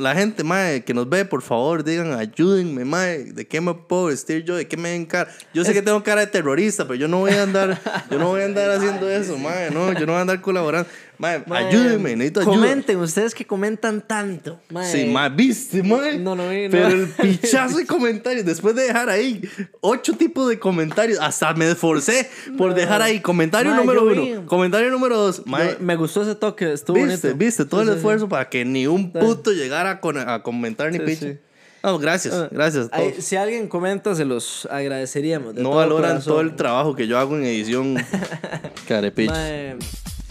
la 0.00 0.14
gente, 0.14 0.42
mae, 0.42 0.82
que 0.84 0.94
nos 0.94 1.08
ve, 1.08 1.24
por 1.24 1.42
favor, 1.42 1.84
digan, 1.84 2.12
ayúdenme, 2.12 2.84
mae, 2.84 3.24
¿de 3.24 3.46
qué 3.46 3.60
me 3.60 3.74
puedo 3.74 4.06
vestir 4.06 4.44
yo? 4.44 4.56
¿De 4.56 4.66
qué 4.66 4.76
me 4.76 4.90
ven 4.90 5.06
cara? 5.06 5.30
Yo 5.54 5.64
sé 5.64 5.72
que 5.72 5.82
tengo 5.82 6.02
cara 6.02 6.22
de 6.22 6.26
terrorista, 6.26 6.84
pero 6.84 6.96
yo 6.96 7.08
no 7.08 7.18
voy 7.18 7.32
a 7.32 7.42
andar, 7.42 7.80
yo 8.10 8.18
no 8.18 8.28
voy 8.28 8.42
a 8.42 8.46
andar 8.46 8.70
haciendo 8.70 9.08
eso, 9.10 9.36
mae, 9.38 9.70
no, 9.70 9.92
yo 9.92 10.00
no 10.06 10.12
voy 10.12 10.18
a 10.18 10.20
andar 10.22 10.40
colaborando. 10.40 10.88
Mae, 11.20 11.42
ayúdenme, 11.50 12.16
necesito 12.16 12.40
ayuda. 12.40 12.54
Comenten, 12.54 12.96
ustedes 12.98 13.34
que 13.34 13.46
comentan 13.46 14.00
tanto. 14.00 14.58
Mae. 14.70 14.90
Sí, 14.90 15.04
mae, 15.04 15.28
viste, 15.28 15.82
mae. 15.82 16.18
No, 16.18 16.34
no 16.34 16.44
no. 16.44 16.48
Pero 16.70 16.88
el 16.88 17.08
pichazo 17.08 17.76
de 17.76 17.84
comentarios, 17.86 18.46
después 18.46 18.74
de 18.74 18.84
dejar 18.84 19.10
ahí 19.10 19.42
ocho 19.82 20.16
tipos 20.16 20.48
de 20.48 20.58
comentarios, 20.58 21.18
hasta 21.20 21.52
me 21.52 21.70
esforcé 21.70 22.30
por 22.56 22.72
dejar 22.72 23.02
ahí 23.02 23.20
comentario 23.20 23.70
Mae, 23.72 23.80
número 23.80 24.02
uno, 24.04 24.22
vi. 24.22 24.46
comentario 24.46 24.90
número 24.90 25.18
dos, 25.18 25.42
mae. 25.46 25.76
Me 25.78 25.94
gustó 25.96 26.22
ese 26.22 26.34
toque, 26.34 26.72
estuvo 26.72 26.96
Viste, 26.96 27.28
bonito. 27.28 27.36
viste, 27.38 27.64
todo 27.66 27.82
Sí, 27.82 27.88
el 27.88 27.92
sí, 27.92 27.96
esfuerzo 27.98 28.26
para 28.28 28.48
que 28.48 28.64
ni 28.64 28.86
un 28.86 29.12
puto 29.12 29.52
llegara 29.52 30.00
a, 30.26 30.42
comentar 30.42 30.90
ni 30.90 31.00
picha. 31.00 31.34
No, 31.82 31.98
gracias, 31.98 32.34
sí. 32.34 32.40
gracias 32.50 32.88
a 32.92 33.00
si 33.20 33.36
alguien 33.36 33.68
comenta, 33.68 34.14
se 34.14 34.24
los 34.24 34.66
agradeceríamos. 34.70 35.54
de 35.54 35.62
No 35.62 35.70
todo 35.70 35.78
valoran 35.78 36.10
corazón. 36.12 36.32
todo 36.32 36.40
el 36.40 36.56
trabajo 36.56 36.94
que 36.94 37.06
yo 37.06 37.18
hago 37.18 37.36
en 37.36 37.44
edición. 37.44 37.96
Carepichas. 38.88 39.76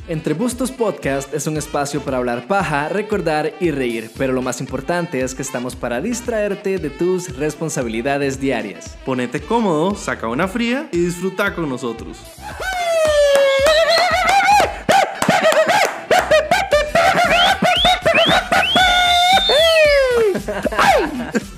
Entre 0.09 0.33
Bustos 0.33 0.71
Podcast 0.71 1.31
es 1.35 1.45
un 1.45 1.55
espacio 1.55 2.01
para 2.01 2.17
hablar 2.17 2.47
paja, 2.47 2.89
recordar 2.89 3.53
y 3.59 3.69
reír, 3.69 4.09
pero 4.17 4.33
lo 4.33 4.41
más 4.41 4.59
importante 4.59 5.21
es 5.21 5.35
que 5.35 5.43
estamos 5.43 5.75
para 5.75 6.01
distraerte 6.01 6.79
de 6.79 6.89
tus 6.89 7.37
responsabilidades 7.37 8.39
diarias. 8.39 8.97
Ponete 9.05 9.39
cómodo, 9.39 9.93
saca 9.93 10.27
una 10.27 10.47
fría 10.47 10.89
y 10.91 10.97
disfruta 10.97 11.53
con 11.53 11.69
nosotros. 11.69 12.17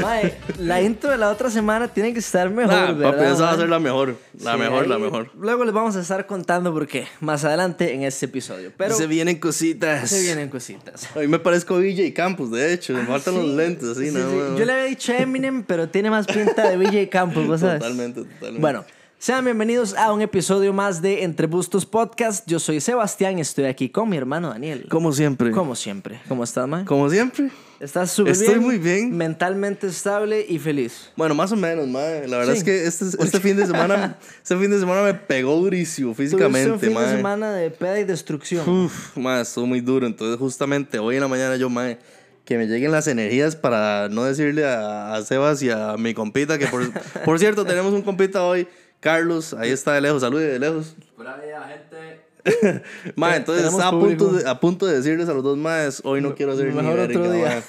Mae, 0.00 0.36
la 0.58 0.82
intro 0.82 1.10
de 1.10 1.16
la 1.18 1.30
otra 1.30 1.50
semana 1.50 1.88
tiene 1.88 2.12
que 2.12 2.18
estar 2.18 2.48
mejor, 2.50 2.74
Ah, 2.74 2.92
¿verdad? 2.92 3.12
papi, 3.18 3.24
esa 3.32 3.42
va 3.44 3.50
a 3.52 3.56
ser 3.56 3.68
la 3.68 3.78
mejor. 3.78 4.16
La 4.40 4.52
Sí, 4.54 4.58
mejor, 4.58 4.86
la 4.88 4.98
mejor. 4.98 5.30
Luego 5.38 5.64
les 5.64 5.74
vamos 5.74 5.96
a 5.96 6.00
estar 6.00 6.26
contando 6.26 6.72
por 6.72 6.86
qué 6.86 7.06
más 7.20 7.44
adelante 7.44 7.92
en 7.94 8.02
este 8.02 8.26
episodio. 8.26 8.72
Pero 8.76 8.94
se 8.94 9.06
vienen 9.06 9.38
cositas. 9.38 10.08
se 10.10 10.22
vienen 10.22 10.48
cositas. 10.48 11.08
A 11.16 11.20
mí 11.20 11.26
me 11.28 11.38
parezco 11.38 11.76
BJ 11.78 12.12
Campos, 12.14 12.50
de 12.50 12.72
hecho. 12.72 12.92
Me 12.94 13.04
faltan 13.04 13.34
Sí, 13.34 13.40
los 13.40 13.48
lentes, 13.50 13.88
así, 13.90 14.10
sí, 14.10 14.14
¿no? 14.16 14.56
Yo 14.58 14.64
le 14.64 14.72
había 14.72 14.84
dicho 14.84 15.12
Eminem, 15.12 15.62
pero 15.64 15.88
tiene 15.88 16.10
más 16.10 16.26
pinta 16.26 16.68
de 16.68 16.76
BJ 16.76 17.08
Campos, 17.08 17.46
¿vos 17.46 17.60
sabes? 17.60 17.78
Totalmente, 17.80 18.22
totalmente. 18.22 18.60
Bueno, 18.60 18.84
sean 19.18 19.44
bienvenidos 19.44 19.94
a 19.94 20.12
un 20.12 20.20
episodio 20.20 20.72
más 20.74 21.00
de 21.00 21.24
Entre 21.24 21.46
Bustos 21.46 21.86
Podcast. 21.86 22.46
Yo 22.46 22.58
soy 22.58 22.80
Sebastián 22.80 23.38
y 23.38 23.40
estoy 23.40 23.64
aquí 23.64 23.88
con 23.88 24.08
mi 24.10 24.16
hermano 24.18 24.50
Daniel. 24.50 24.86
Como 24.90 25.12
siempre. 25.12 25.50
Como 25.52 25.74
siempre. 25.74 26.20
¿Cómo 26.28 26.44
estás, 26.44 26.68
man? 26.68 26.84
Como 26.84 27.08
siempre. 27.08 27.50
¿Estás 27.78 28.10
súper 28.10 28.32
bien? 28.34 28.44
Estoy 28.46 28.60
muy 28.60 28.78
bien. 28.78 29.16
Mentalmente 29.16 29.86
estable 29.86 30.44
y 30.48 30.58
feliz. 30.58 31.10
Bueno, 31.16 31.34
más 31.34 31.52
o 31.52 31.56
menos, 31.56 31.86
madre. 31.86 32.26
La 32.26 32.38
verdad 32.38 32.54
Sí. 32.54 32.58
es 32.60 32.64
que 32.64 32.84
este, 32.86 33.04
este 33.22 33.40
fin 33.40 33.56
de 33.56 33.66
semana, 33.66 34.16
este 34.42 34.56
fin 34.56 34.70
de 34.70 34.78
semana 34.78 35.02
me 35.02 35.14
pegó 35.14 35.56
durísimo 35.56 36.14
físicamente, 36.14 36.70
un 36.72 36.80
fin 36.80 36.88
de 36.90 36.94
madre. 36.94 37.16
semana 37.16 37.52
de 37.52 37.70
peda 37.70 38.00
y 38.00 38.04
destrucción. 38.04 38.66
Uf, 38.68 39.16
madre, 39.16 39.42
estuvo 39.42 39.66
muy 39.66 39.80
duro. 39.80 40.06
Entonces, 40.06 40.38
justamente 40.38 40.98
hoy 40.98 41.16
en 41.16 41.20
la 41.20 41.28
mañana 41.28 41.56
yo, 41.56 41.68
madre, 41.68 41.98
que 42.46 42.56
me 42.56 42.66
lleguen 42.66 42.92
las 42.92 43.08
energías 43.08 43.56
para 43.56 44.08
no 44.08 44.24
decirle 44.24 44.64
a, 44.64 45.14
a 45.14 45.22
Sebas 45.22 45.62
y 45.62 45.70
a 45.70 45.96
mi 45.98 46.14
compita, 46.14 46.58
que 46.58 46.66
por, 46.68 46.88
por 47.24 47.38
cierto, 47.38 47.64
tenemos 47.66 47.92
un 47.92 48.02
compita 48.02 48.42
hoy, 48.44 48.66
Carlos, 49.00 49.52
ahí 49.52 49.70
está 49.70 49.92
de 49.92 50.00
lejos, 50.00 50.22
salude 50.22 50.46
de 50.48 50.58
lejos. 50.58 50.96
gente. 51.18 52.15
Madre, 53.16 53.36
entonces 53.38 53.66
estaba 53.66 53.88
a 53.88 54.00
punto, 54.00 54.32
de, 54.32 54.48
a 54.48 54.60
punto 54.60 54.86
de 54.86 54.96
decirles 54.96 55.28
a 55.28 55.34
los 55.34 55.42
dos 55.42 55.56
más, 55.58 56.00
hoy 56.04 56.20
no 56.20 56.34
quiero 56.34 56.52
hacer 56.52 56.66
ni 56.66 56.74
mejor 56.74 56.98
otro 56.98 57.22
verga, 57.22 57.34
día. 57.34 57.62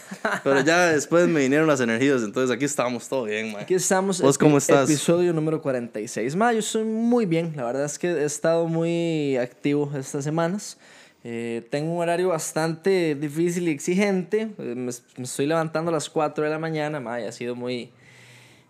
Pero 0.44 0.62
ya 0.62 0.88
después 0.88 1.28
me 1.28 1.42
vinieron 1.42 1.68
las 1.68 1.80
energías, 1.80 2.22
entonces 2.24 2.56
aquí 2.56 2.66
estamos 2.66 3.08
todo 3.10 3.24
bien, 3.24 3.52
madre. 3.52 3.64
Aquí 3.64 3.74
estamos. 3.74 4.22
¿Vos 4.22 4.38
cómo 4.38 4.58
estás? 4.58 4.90
Episodio 4.90 5.34
número 5.34 5.62
46. 5.62 6.36
Ma, 6.36 6.54
yo 6.54 6.60
estoy 6.60 6.84
muy 6.84 7.26
bien. 7.26 7.54
La 7.56 7.64
verdad 7.64 7.86
es 7.86 7.98
que 7.98 8.08
he 8.08 8.26
estado 8.26 8.68
muy 8.68 9.38
activo 9.38 9.92
estas 9.98 10.24
semanas. 10.24 10.78
Eh, 11.24 11.68
tengo 11.72 11.94
un 11.94 12.00
horario 12.02 12.30
bastante 12.30 13.16
difícil 13.16 13.68
y 13.68 13.72
exigente. 13.72 14.42
Eh, 14.58 14.76
me, 14.76 14.92
me 15.18 15.24
estoy 15.24 15.48
levantando 15.48 15.90
a 15.90 15.94
las 15.94 16.10
4 16.10 16.44
de 16.44 16.50
la 16.50 16.60
mañana. 16.60 17.00
Ma, 17.00 17.20
y 17.20 17.26
ha 17.26 17.32
sido 17.32 17.56
muy... 17.56 17.92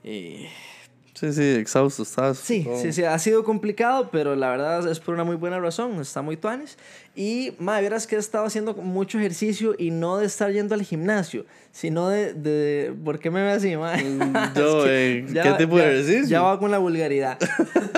eh, 0.03 0.49
Sí, 1.19 1.33
sí, 1.33 1.55
exhausto 1.55 2.03
estás. 2.03 2.37
Sí, 2.37 2.63
todo. 2.63 2.79
sí, 2.79 2.93
sí, 2.93 3.03
ha 3.03 3.17
sido 3.17 3.43
complicado, 3.43 4.09
pero 4.11 4.35
la 4.35 4.51
verdad 4.51 4.87
es 4.87 4.99
por 4.99 5.15
una 5.15 5.23
muy 5.23 5.35
buena 5.35 5.59
razón, 5.59 5.99
está 5.99 6.21
muy 6.21 6.37
tuanes. 6.37 6.77
Y, 7.15 7.53
madre, 7.57 7.81
verás 7.83 8.05
que 8.05 8.15
he 8.15 8.19
estado 8.19 8.45
haciendo 8.45 8.75
mucho 8.75 9.17
ejercicio 9.17 9.73
y 9.79 9.89
no 9.89 10.17
de 10.17 10.27
estar 10.27 10.51
yendo 10.51 10.75
al 10.75 10.83
gimnasio, 10.83 11.47
sino 11.71 12.07
de... 12.09 12.33
de 12.35 12.93
¿Por 13.03 13.17
qué 13.17 13.31
me 13.31 13.41
ve 13.41 13.49
así, 13.53 13.75
madre? 13.75 14.03
Yo, 14.55 14.83
eh, 14.87 15.25
¿qué 15.33 15.51
tipo 15.57 15.77
de 15.77 15.83
ejercicio? 15.91 16.27
Ya 16.27 16.41
va 16.43 16.59
con 16.59 16.69
la 16.69 16.77
vulgaridad. 16.77 17.39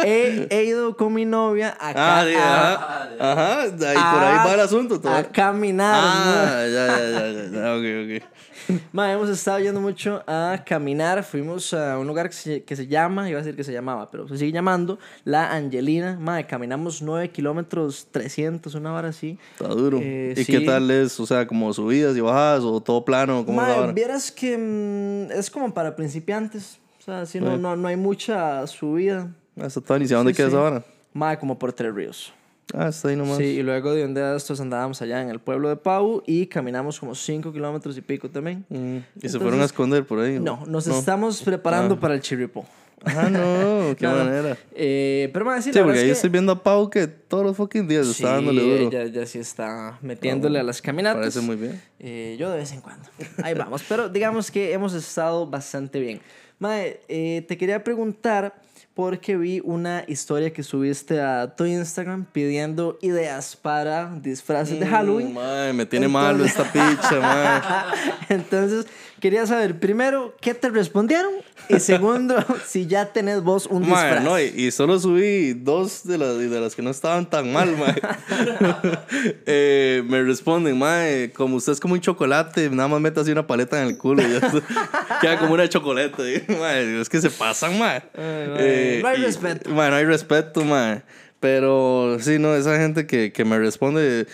he, 0.06 0.48
he 0.50 0.64
ido 0.64 0.96
con 0.96 1.14
mi 1.14 1.26
novia 1.26 1.76
acá 1.78 2.22
Ah, 2.22 2.24
sí, 2.26 2.34
a, 2.38 2.74
ajá. 2.74 3.10
Ajá, 3.20 3.62
ahí, 3.64 3.70
por 3.72 4.24
ahí 4.24 4.38
a- 4.38 4.44
va 4.46 4.54
el 4.54 4.60
asunto. 4.62 5.02
Todo. 5.02 5.14
a 5.14 5.24
caminar. 5.24 6.04
Ah, 6.06 6.66
ya, 6.66 6.88
ya, 6.88 7.10
ya, 7.10 7.32
ya, 7.32 7.52
ya, 7.52 7.76
ok, 7.76 8.22
ok. 8.24 8.24
Ma, 8.92 9.12
hemos 9.12 9.30
estado 9.30 9.60
yendo 9.60 9.82
mucho 9.82 10.24
a 10.28 10.64
caminar. 10.66 11.24
Fuimos 11.24 11.74
a 11.74 11.98
un 11.98 12.08
lugar 12.08 12.30
que 12.30 12.36
se, 12.36 12.64
que 12.64 12.76
se 12.76 12.88
llama, 12.88 13.30
iba 13.30 13.40
a 13.40 13.42
decir 13.42 13.56
que 13.56 13.64
se 13.64 13.72
llamaba, 13.74 14.10
pero 14.12 14.28
se 14.28 14.38
sigue 14.38 14.52
llamando 14.52 15.00
La 15.26 15.52
Angelina. 15.52 16.18
Ma, 16.20 16.44
caminamos 16.44 17.02
9 17.02 17.30
kilómetros 17.32 18.08
300, 18.12 18.74
una 18.76 18.94
hora 18.94 19.10
así. 19.10 19.38
Está 19.54 19.70
duro. 19.70 20.00
Eh, 20.02 20.34
¿Y 20.38 20.44
sí. 20.44 20.52
qué 20.52 20.62
tal 20.62 20.90
es? 20.92 21.20
O 21.20 21.26
sea, 21.26 21.48
como 21.48 21.74
subidas 21.74 22.16
y 22.16 22.22
bajadas 22.22 22.64
o 22.64 22.80
todo 22.82 23.04
plano, 23.04 23.46
¿cómo 23.46 23.58
Ma, 23.62 23.74
ahora? 23.74 23.92
vieras 23.92 24.32
que 24.32 24.58
mm, 24.58 25.32
es 25.32 25.50
como 25.50 25.74
para 25.74 25.96
principiantes. 25.96 26.80
O 27.00 27.02
sea, 27.04 27.26
si 27.26 27.40
no, 27.40 27.58
no, 27.58 27.76
no 27.76 27.88
hay 27.88 27.96
mucha 27.98 28.66
subida. 28.68 29.30
Está 29.56 29.82
todo 29.82 29.98
¿Y 29.98 30.06
dónde 30.08 30.34
Sí, 30.34 30.38
queda 30.38 30.50
sí. 30.50 30.54
esa 30.56 30.62
hora? 30.62 30.84
Ma, 31.14 31.38
como 31.40 31.58
por 31.58 31.74
Tres 31.74 31.94
Ríos. 31.94 32.34
Ah, 32.74 32.90
está 32.90 33.10
ahí 33.10 33.16
nomás. 33.16 33.38
Sí, 33.38 33.44
y 33.46 33.64
luego 33.64 33.94
de 33.94 34.06
un 34.06 34.14
día 34.14 34.32
de 34.32 34.38
estos 34.38 34.60
andábamos 34.62 35.02
allá 35.02 35.22
en 35.22 35.30
el 35.30 35.40
pueblo 35.40 35.70
de 35.70 35.76
Pau 35.76 36.22
y 36.28 36.46
caminamos 36.46 37.00
como 37.00 37.16
5 37.16 37.52
kilómetros 37.52 37.98
y 37.98 38.02
pico 38.02 38.30
también. 38.30 38.64
Mm, 38.70 38.76
¿Y 38.76 39.00
se 39.00 39.04
Entonces- 39.16 39.42
fueron 39.42 39.62
a 39.62 39.66
esconder 39.66 40.06
por 40.06 40.20
ahí? 40.20 40.40
No, 40.40 40.64
nos 40.68 40.86
estamos 40.88 41.42
preparando 41.42 42.00
para 42.00 42.14
el 42.14 42.22
chirripo. 42.22 42.66
Ah, 43.06 43.30
no, 43.30 43.96
qué 43.98 44.06
No, 44.06 44.12
no. 44.18 44.26
manera. 44.26 44.58
Eh, 44.76 45.30
pero 45.32 45.46
más 45.46 45.64
sí, 45.64 45.72
porque 45.74 46.00
ahí 46.00 46.10
es 46.10 46.18
estoy 46.18 46.30
que 46.30 46.34
viendo 46.34 46.52
a 46.52 46.62
Pau 46.62 46.90
que 46.90 47.08
todos 47.08 47.46
los 47.46 47.56
fucking 47.56 47.88
días 47.88 48.06
sí, 48.08 48.12
está 48.12 48.34
dándole 48.34 48.62
duro. 48.62 48.76
ella 48.90 49.06
ya 49.06 49.26
sí 49.26 49.40
está 49.40 49.98
metiéndole 50.02 50.60
a 50.60 50.64
las 50.64 50.82
caminatas. 50.82 51.18
Parece 51.22 51.40
muy 51.42 51.56
bien. 51.56 51.82
Eh, 52.00 52.36
yo 52.38 52.52
de 52.52 52.58
vez 52.58 52.72
en 52.74 52.82
cuando. 52.82 53.10
Ahí 53.42 53.54
vamos. 53.54 53.84
Pero 53.88 54.10
digamos 54.10 54.52
que 54.52 54.74
hemos 54.74 54.94
estado 54.94 55.48
bastante 55.48 56.00
bien. 56.02 56.20
Mae, 56.60 57.00
eh, 57.08 57.46
te 57.48 57.58
quería 57.58 57.82
preguntar 57.86 58.62
porque 59.00 59.38
vi 59.38 59.62
una 59.64 60.04
historia 60.08 60.52
que 60.52 60.62
subiste 60.62 61.22
a 61.22 61.56
tu 61.56 61.64
Instagram 61.64 62.26
pidiendo 62.26 63.00
ideas 63.02 63.56
para 63.56 64.14
disfraces 64.22 64.78
de 64.78 64.86
Halloween. 64.86 65.32
Mm, 65.32 65.36
Mae, 65.36 65.72
me 65.72 65.86
tiene 65.86 66.10
malo 66.10 66.44
esta 66.44 66.66
picha. 66.66 67.86
Entonces, 68.28 68.88
quería 69.20 69.46
saber, 69.46 69.80
primero, 69.80 70.36
¿qué 70.42 70.54
te 70.54 70.70
respondieron? 70.70 71.32
Y 71.70 71.80
segundo, 71.80 72.36
si 72.66 72.88
ya 72.88 73.12
tenés 73.14 73.42
vos 73.44 73.66
un 73.68 73.82
disfraz. 73.84 74.24
Mae, 74.24 74.24
no, 74.24 74.40
y, 74.40 74.66
y 74.66 74.72
solo 74.72 75.00
subí 75.00 75.54
dos 75.54 76.06
de 76.08 76.18
las, 76.18 76.38
de 76.38 76.60
las 76.60 76.76
que 76.76 76.82
no 76.82 76.90
estaban 76.90 77.30
tan 77.30 77.52
mal, 77.54 77.76
mae. 77.78 77.96
Eh, 79.46 80.04
me 80.08 80.24
responden, 80.24 80.78
mae, 80.78 81.32
como 81.34 81.56
usted 81.58 81.74
es 81.74 81.80
como 81.80 81.94
un 81.94 82.02
chocolate, 82.02 82.70
nada 82.70 82.88
más 82.88 83.02
mete 83.02 83.20
así 83.20 83.32
una 83.32 83.46
paleta 83.48 83.82
en 83.82 83.88
el 83.90 83.98
culo 83.98 84.22
y 84.22 84.32
ya 84.40 84.52
queda 85.22 85.40
como 85.40 85.54
una 85.54 85.68
chocolate. 85.68 86.46
Mae, 86.48 87.02
es 87.02 87.10
que 87.10 87.20
se 87.22 87.30
pasan, 87.30 87.78
mae. 87.78 88.02
mae, 88.16 89.00
no 89.02 89.08
hay 89.08 89.22
y- 89.22 89.26
respeto. 89.26 89.70
Mae, 89.72 89.90
no 89.90 89.96
hay 89.96 90.06
respeto, 90.06 90.64
mae. 90.64 91.02
Pero 91.40 92.18
sí, 92.20 92.38
no, 92.40 92.54
esa 92.56 92.78
gente 92.78 93.08
que, 93.08 93.32
que 93.32 93.46
me 93.46 93.58
responde, 93.58 94.28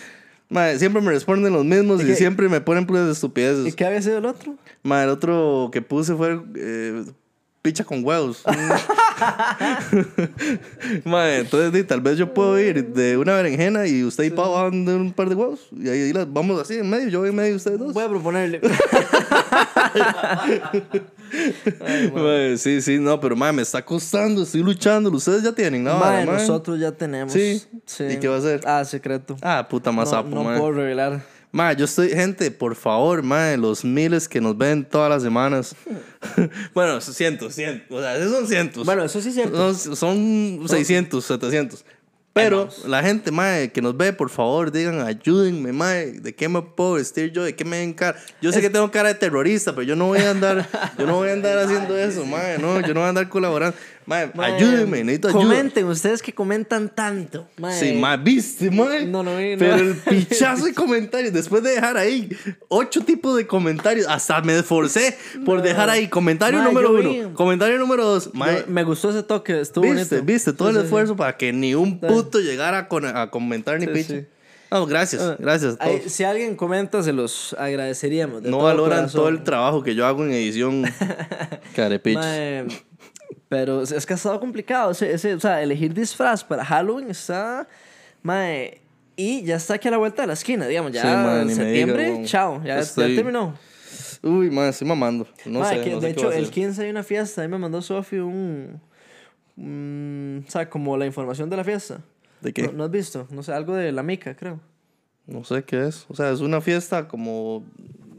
mae, 0.50 0.78
siempre 0.80 1.02
me 1.02 1.12
responden 1.12 1.54
los 1.54 1.66
mismos 1.66 2.04
y, 2.04 2.16
siempre 2.16 2.50
me 2.50 2.62
ponen 2.62 2.86
puras 2.86 3.08
¿Y 3.08 3.12
estupideces. 3.12 3.76
qué 3.76 3.86
había 3.86 4.02
sido 4.02 4.18
el 4.20 4.26
otro? 4.26 4.56
Mae, 4.84 5.04
el 5.04 5.10
otro 5.10 5.70
que 5.72 5.82
puse 5.82 6.16
fue 6.16 6.42
eh, 6.56 7.06
picha 7.62 7.84
con 7.84 8.06
huevos. 8.06 8.44
Mae, 11.04 11.40
entonces 11.40 11.88
tal 11.88 12.02
vez 12.02 12.18
yo 12.18 12.34
puedo 12.34 12.60
ir 12.60 12.94
de 12.94 13.18
una 13.18 13.36
berenjena 13.36 13.88
y 13.88 14.04
usted 14.04 14.26
y 14.26 14.30
Pau 14.30 14.54
van 14.54 14.86
de 14.86 14.96
un 14.96 15.12
par 15.14 15.30
de 15.30 15.36
huevos. 15.36 15.68
Y 15.72 15.90
ahí 15.90 16.14
las 16.14 16.32
vamos 16.32 16.62
así 16.62 16.76
en 16.76 16.90
medio, 16.90 17.10
yo 17.10 17.20
voy 17.22 17.30
en 17.30 17.36
medio 17.36 17.54
y 17.54 17.56
ustedes 17.56 17.80
dos. 17.80 17.94
Voy 17.94 18.04
a 18.04 18.10
proponerle. 18.10 18.62
Mae, 22.14 22.58
sí, 22.58 22.82
sí, 22.82 23.00
no, 23.00 23.20
pero 23.20 23.36
mae, 23.36 23.52
me 23.52 23.62
está 23.62 23.84
costando, 23.84 24.44
estoy 24.44 24.62
luchando. 24.62 25.10
Ustedes 25.10 25.44
ya 25.44 25.52
tienen, 25.52 25.84
¿no? 25.84 25.98
Mae, 25.98 26.26
mae? 26.26 26.38
nosotros 26.38 26.80
ya 26.80 26.92
tenemos. 26.92 27.34
Sí. 27.34 27.62
¿Y 28.10 28.18
qué 28.18 28.28
va 28.28 28.36
a 28.36 28.40
hacer? 28.40 28.62
Ah, 28.66 28.86
secreto. 28.86 29.36
Ah, 29.42 29.66
puta 29.70 29.92
más 29.92 30.12
no 30.12 30.24
no 30.24 30.44
mae. 30.44 30.58
puedo 30.58 30.72
revelar. 30.72 31.22
Mae, 31.52 31.74
yo 31.76 31.86
estoy, 31.86 32.10
gente, 32.10 32.52
por 32.52 32.76
favor, 32.76 33.24
mae, 33.24 33.56
los 33.56 33.86
miles 33.86 34.28
que 34.28 34.42
nos 34.42 34.58
ven 34.58 34.84
todas 34.84 35.10
las 35.10 35.24
semanas. 35.24 35.74
bueno, 36.74 37.00
cientos, 37.00 37.56
cientos, 37.56 37.98
o 37.98 38.02
sea, 38.02 38.18
esos 38.18 38.32
son 38.32 38.48
cientos. 38.48 38.86
Bueno, 38.86 39.06
eso 39.06 39.22
sí 39.22 39.30
es 39.30 39.36
cierto. 39.36 39.58
No, 39.58 39.74
son 39.74 40.62
600, 40.68 41.24
700. 41.24 41.86
Pero 42.36 42.68
la 42.86 43.02
gente, 43.02 43.32
mae, 43.32 43.72
que 43.72 43.82
nos 43.82 43.96
ve, 43.96 44.12
por 44.12 44.30
favor, 44.30 44.70
digan, 44.70 45.00
ayúdenme, 45.00 45.72
mae, 45.72 46.12
¿de 46.12 46.36
qué 46.36 46.50
me 46.50 46.62
puedo 46.62 46.96
vestir 46.96 47.32
yo? 47.32 47.46
¿De 47.46 47.56
qué 47.56 47.64
me 47.64 47.80
ven 47.80 47.94
cara? 47.94 48.20
Yo 48.42 48.52
sé 48.52 48.60
que 48.60 48.70
tengo 48.70 48.92
cara 48.92 49.08
de 49.08 49.16
terrorista, 49.16 49.72
pero 49.72 49.84
yo 49.84 49.96
no 49.96 50.08
voy 50.08 50.20
a 50.20 50.32
andar, 50.32 50.68
yo 51.00 51.08
no 51.08 51.16
voy 51.16 51.30
a 51.30 51.32
andar 51.32 51.58
haciendo 51.60 51.98
eso, 51.98 52.26
mae, 52.26 52.58
no, 52.58 52.82
yo 52.82 52.94
no 52.94 53.00
voy 53.00 53.06
a 53.06 53.10
andar 53.10 53.30
colaborando. 53.30 53.78
Mae, 54.06 54.30
ayúdenme, 54.38 55.04
necesito 55.04 55.30
ayuda. 55.30 55.42
Comenten, 55.44 55.86
ustedes 55.88 56.22
que 56.22 56.32
comentan 56.32 56.90
tanto. 56.94 57.48
Mae. 57.58 57.80
Sí, 57.80 57.94
mae, 57.94 58.18
viste, 58.18 58.70
mae. 58.70 59.06
No, 59.08 59.24
no 59.24 59.36
vi, 59.38 59.54
no. 59.54 59.58
Pero 59.60 59.76
el 59.78 59.96
pichazo 59.96 60.66
de 60.66 60.74
comentarios, 60.76 61.34
después 61.34 61.64
de 61.64 61.72
dejar 61.72 61.98
ahí 61.98 62.30
ocho 62.68 63.02
tipos 63.02 63.36
de 63.36 63.48
comentarios, 63.48 64.06
hasta 64.08 64.42
me 64.42 64.58
esforcé 64.60 65.18
por 65.44 65.62
dejar 65.64 65.90
ahí 65.90 66.08
comentario 66.08 66.60
Mae, 66.60 66.68
número 66.68 66.94
vi. 66.94 67.20
uno, 67.22 67.34
comentario 67.34 67.80
número 67.80 68.06
dos. 68.06 68.30
Mae, 68.34 68.60
Yo- 68.60 68.68
me 68.68 68.84
gustó 68.84 69.10
ese 69.10 69.24
toque, 69.24 69.60
estuvo 69.60 69.84
viste, 69.92 70.16
bonito. 70.18 70.26
viste, 70.32 70.54
todo 70.54 70.70
Sí, 70.70 70.76
el 70.76 70.82
sí, 70.82 70.86
esfuerzo 70.86 71.16
para 71.16 71.36
que 71.36 71.52
ni 71.52 71.74
un 71.74 72.00
puto 72.00 72.40
llegara 72.40 72.78
a, 72.78 72.88
con- 72.88 73.06
a 73.06 73.32
comentar 73.32 73.80
ni 73.80 73.88
picha. 73.88 74.22
No, 74.72 74.86
gracias, 74.88 75.38
gracias. 75.40 75.78
a 75.80 75.86
Ahí, 75.86 76.00
todos. 76.00 76.12
si 76.12 76.24
alguien 76.24 76.56
comenta, 76.56 77.02
se 77.02 77.14
los 77.14 77.56
agradeceríamos. 77.58 78.44
de 78.44 78.50
no 78.50 78.58
todo 78.58 78.66
valoran 78.66 78.98
corazón. 79.00 79.20
todo 79.22 79.30
el 79.30 79.44
trabajo 79.44 79.82
que 79.84 79.96
yo 79.96 80.06
hago 80.06 80.24
en 80.26 80.32
edición. 80.34 80.84
Carepichos. 81.76 82.26
Mae, 83.50 83.60
pero 83.66 83.82
es 83.84 84.06
que 84.06 84.14
ha 84.14 84.16
estado 84.16 84.40
complicado. 84.40 84.92
Ese, 84.92 85.12
ese, 85.14 85.34
o 85.36 85.40
sea, 85.40 85.62
elegir 85.62 85.94
disfraz 85.94 86.44
para 86.44 86.64
Halloween 86.66 87.10
está. 87.10 87.68
Mae, 88.24 88.82
y 89.16 89.44
ya 89.44 89.56
está 89.56 89.76
aquí 89.76 89.88
a 89.88 89.92
la 89.92 89.98
vuelta 89.98 90.24
de 90.24 90.28
la 90.28 90.34
esquina, 90.34 90.68
digamos. 90.68 90.92
Ya 90.92 91.02
Sí, 91.02 91.08
mae, 91.08 91.42
en 91.44 91.56
septiembre, 91.56 92.12
diga, 92.12 92.26
chao. 92.26 92.58
Ya, 92.64 92.76
ya 92.76 92.80
Estoy- 92.80 93.16
terminó. 93.16 93.58
Uy, 94.24 94.50
man, 94.50 94.70
estoy 94.70 94.88
mamando. 94.88 95.28
No 95.46 95.60
Mae, 95.60 95.78
sé, 95.78 95.84
que 95.84 95.92
no 95.92 96.02
sé 96.02 96.08
de 96.08 96.14
qué 96.16 96.20
hecho, 96.20 96.32
el 96.32 96.40
hacer. 96.44 96.54
15 96.54 96.84
hay 96.84 96.90
una 96.90 97.04
fiesta. 97.04 97.42
Ahí 97.44 97.48
me 97.48 97.58
mandó 97.60 97.82
Sofi 97.82 98.18
un. 98.18 98.82
mm, 99.56 100.48
o 100.48 100.52
sea, 100.52 100.70
como 100.70 100.98
la 100.98 101.06
información 101.06 101.50
de 101.50 101.58
la 101.58 101.64
fiesta. 101.64 102.02
¿De 102.42 102.52
qué? 102.54 102.64
¿No, 102.64 102.72
no 102.74 102.84
has 102.86 102.92
visto? 102.92 103.28
No 103.30 103.44
sé, 103.44 103.54
algo 103.54 103.76
de 103.76 103.92
la 103.92 104.04
mica, 104.04 104.36
creo. 104.36 104.60
No 105.28 105.44
sé 105.44 105.64
qué 105.64 105.88
es. 105.88 106.06
O 106.10 106.16
sea, 106.16 106.32
es 106.32 106.42
una 106.42 106.60
fiesta 106.62 107.08
como, 107.08 107.64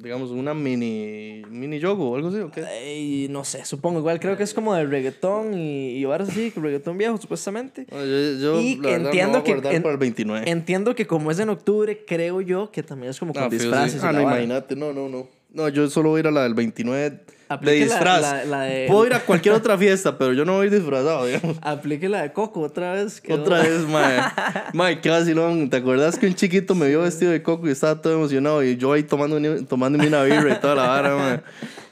digamos, 0.03 0.31
una 0.31 0.55
mini, 0.55 1.43
mini 1.51 1.79
yogo 1.79 2.11
o 2.11 2.17
algo 2.17 2.29
así, 2.29 2.39
¿o 2.39 2.51
qué? 2.51 2.63
Ey, 2.83 3.29
no 3.29 3.45
sé, 3.45 3.65
supongo. 3.65 3.99
Igual 4.01 4.21
creo 4.21 4.37
que 4.37 4.43
es 4.43 4.55
como 4.55 4.75
de 4.75 4.85
reggaetón 4.87 5.55
y, 5.55 5.93
y 5.99 6.05
ahora 6.05 6.27
sí, 6.27 6.53
reggaetón 6.57 6.99
viejo, 6.99 7.17
supuestamente. 7.19 7.87
No, 7.91 7.99
yo, 8.05 8.39
yo, 8.39 8.61
Y 8.61 8.77
la 8.77 8.91
entiendo 8.97 9.39
me 9.39 9.39
voy 9.39 9.41
a 9.41 9.45
que- 9.45 9.53
guardar 9.53 9.75
en- 9.75 9.83
para 9.83 9.93
el 9.93 9.99
29. 9.99 10.51
Entiendo 10.51 10.95
que 10.95 11.07
como 11.07 11.31
es 11.31 11.39
en 11.39 11.49
octubre, 11.49 12.05
creo 12.07 12.41
yo 12.41 12.71
que 12.71 12.83
también 12.83 13.11
es 13.11 13.19
como 13.19 13.33
con 13.33 13.43
Ah, 13.45 13.51
fijo, 13.51 13.61
sí. 13.63 13.67
disfraces. 13.69 14.03
Ah, 14.05 14.13
no, 14.13 14.23
imagínate. 14.23 14.77
No, 14.77 14.93
no, 14.93 15.09
no. 15.09 15.29
No, 15.53 15.69
yo 15.71 15.89
solo 15.89 16.11
voy 16.11 16.19
a 16.19 16.21
ir 16.21 16.27
a 16.27 16.31
la 16.31 16.43
del 16.43 16.55
29 16.55 17.21
de 17.49 17.55
Aplique 17.55 17.79
la- 17.87 17.95
disfraz. 17.95 18.21
la- 18.23 18.45
la 18.45 18.61
de- 18.63 18.87
Puedo 18.89 19.07
ir 19.07 19.15
a 19.15 19.21
cualquier 19.21 19.55
otra 19.55 19.79
fiesta, 19.79 20.19
pero 20.19 20.33
yo 20.33 20.45
no 20.45 20.55
voy 20.55 20.69
disfrazado, 20.69 21.27
digamos. 21.27 21.57
Aplique 21.63 22.09
la 22.09 22.23
de 22.23 22.33
Coco 22.33 22.61
otra 22.61 22.93
vez. 22.95 23.21
quedó- 23.21 23.41
Otra 23.43 23.63
vez, 23.63 23.87
mae. 23.87 24.19
Mae, 24.75 25.01
qué 25.01 25.11
vacilón. 25.11 25.71
¿Te 25.71 25.77
acuerdas 25.77 26.19
que 26.19 26.27
un 26.27 26.35
chiquito 26.35 26.75
me 26.75 26.89
vio 26.89 27.03
vestido 27.03 27.31
de 27.33 27.43
coco 27.43 27.69
y 27.69 27.71
estaba 27.71 28.01
todo 28.01 28.15
emocionado? 28.15 28.63
Y 28.65 28.77
yo 28.77 28.93
ahí 28.93 29.03
tomando, 29.05 29.39
tomándome 29.67 30.09
una 30.09 30.23
birra 30.25 30.55
y 30.55 30.61
toda 30.61 30.75
la 30.75 30.87
vara, 30.89 31.17
mae. 31.17 31.41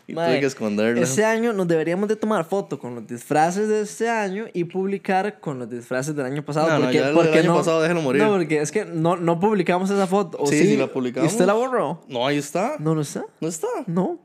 Y 0.06 0.12
tuve 0.12 0.38
que 0.40 0.44
esconderla. 0.46 1.00
Este 1.02 1.24
año 1.24 1.54
nos 1.54 1.66
deberíamos 1.66 2.10
de 2.10 2.16
tomar 2.16 2.44
foto 2.44 2.78
con 2.78 2.94
los 2.94 3.06
disfraces 3.06 3.68
de 3.68 3.80
este 3.80 4.06
año 4.10 4.44
y 4.52 4.64
publicar 4.64 5.40
con 5.40 5.58
los 5.58 5.70
disfraces 5.70 6.14
del 6.14 6.26
año 6.26 6.44
pasado. 6.44 6.68
No, 6.68 6.74
no, 6.74 6.80
porque, 6.82 6.94
ya 6.96 7.00
lo 7.00 7.06
del 7.06 7.14
porque 7.14 7.38
año 7.38 7.48
no, 7.52 7.56
pasado 7.56 7.80
déjenlo 7.80 8.02
morir. 8.02 8.22
No, 8.22 8.30
porque 8.32 8.60
es 8.60 8.70
que 8.70 8.84
no, 8.84 9.16
no 9.16 9.40
publicamos 9.40 9.88
esa 9.88 10.06
foto. 10.06 10.36
¿o 10.38 10.46
Sí, 10.46 10.58
sí, 10.58 10.66
sí 10.66 10.76
la 10.76 10.88
publicamos. 10.88 11.30
¿Y 11.30 11.32
usted 11.32 11.46
la 11.46 11.54
borró? 11.54 12.02
No, 12.08 12.26
ahí 12.26 12.36
está. 12.36 12.74
No, 12.80 12.94
no 12.94 13.00
está. 13.00 13.24
No 13.40 13.48
está. 13.48 13.66
No. 13.86 14.18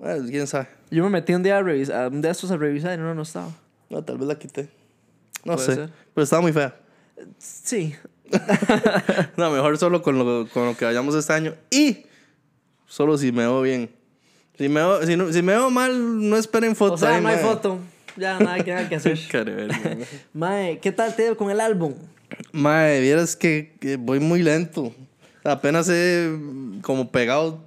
Bueno, 0.00 0.26
quién 0.30 0.46
sabe. 0.46 0.68
Yo 0.90 1.04
me 1.04 1.10
metí 1.10 1.34
un 1.34 1.42
día 1.42 1.58
a 1.58 1.62
revisar, 1.62 2.10
un 2.10 2.22
día 2.22 2.30
estos 2.30 2.50
a 2.50 2.56
revisar 2.56 2.98
y 2.98 3.02
no, 3.02 3.14
no 3.14 3.22
estaba. 3.22 3.50
No, 3.90 4.02
tal 4.02 4.16
vez 4.16 4.26
la 4.28 4.38
quité. 4.38 4.68
No 5.44 5.58
sé. 5.58 5.74
ser. 5.74 5.90
Pero 6.14 6.24
estaba 6.24 6.40
muy 6.42 6.52
fea. 6.52 6.74
Sí. 7.38 7.94
No, 9.36 9.50
mejor 9.50 9.76
solo 9.76 10.02
con 10.02 10.18
lo, 10.18 10.48
con 10.48 10.66
lo 10.66 10.76
que 10.76 10.84
vayamos 10.84 11.14
este 11.14 11.32
año. 11.32 11.54
Y 11.70 12.06
solo 12.86 13.18
si 13.18 13.32
me 13.32 13.42
veo 13.42 13.60
bien. 13.62 13.90
Si 14.56 14.68
me 14.68 14.80
veo, 14.80 15.04
si 15.06 15.16
no- 15.16 15.32
si 15.32 15.42
me 15.42 15.52
veo 15.52 15.70
mal, 15.70 16.28
no 16.30 16.36
esperen 16.36 16.76
fotos. 16.76 17.02
O 17.02 17.06
sea, 17.06 17.16
ahí, 17.16 17.22
no 17.22 17.28
hay 17.28 17.36
mae. 17.36 17.44
foto. 17.44 17.78
Ya 18.16 18.38
nada 18.38 18.62
que, 18.62 18.72
nada 18.72 18.88
que 18.88 18.94
hacer. 18.96 19.18
Careverga, 19.30 19.96
mae. 20.32 20.78
¿qué 20.78 20.92
tal 20.92 21.14
te 21.16 21.34
con 21.36 21.50
el 21.50 21.60
álbum? 21.60 21.94
Mae, 22.52 23.00
vieras 23.00 23.34
que, 23.36 23.76
que 23.80 23.96
voy 23.96 24.20
muy 24.20 24.42
lento. 24.42 24.94
Apenas 25.42 25.88
he 25.90 26.30
como 26.82 27.10
pegado 27.10 27.64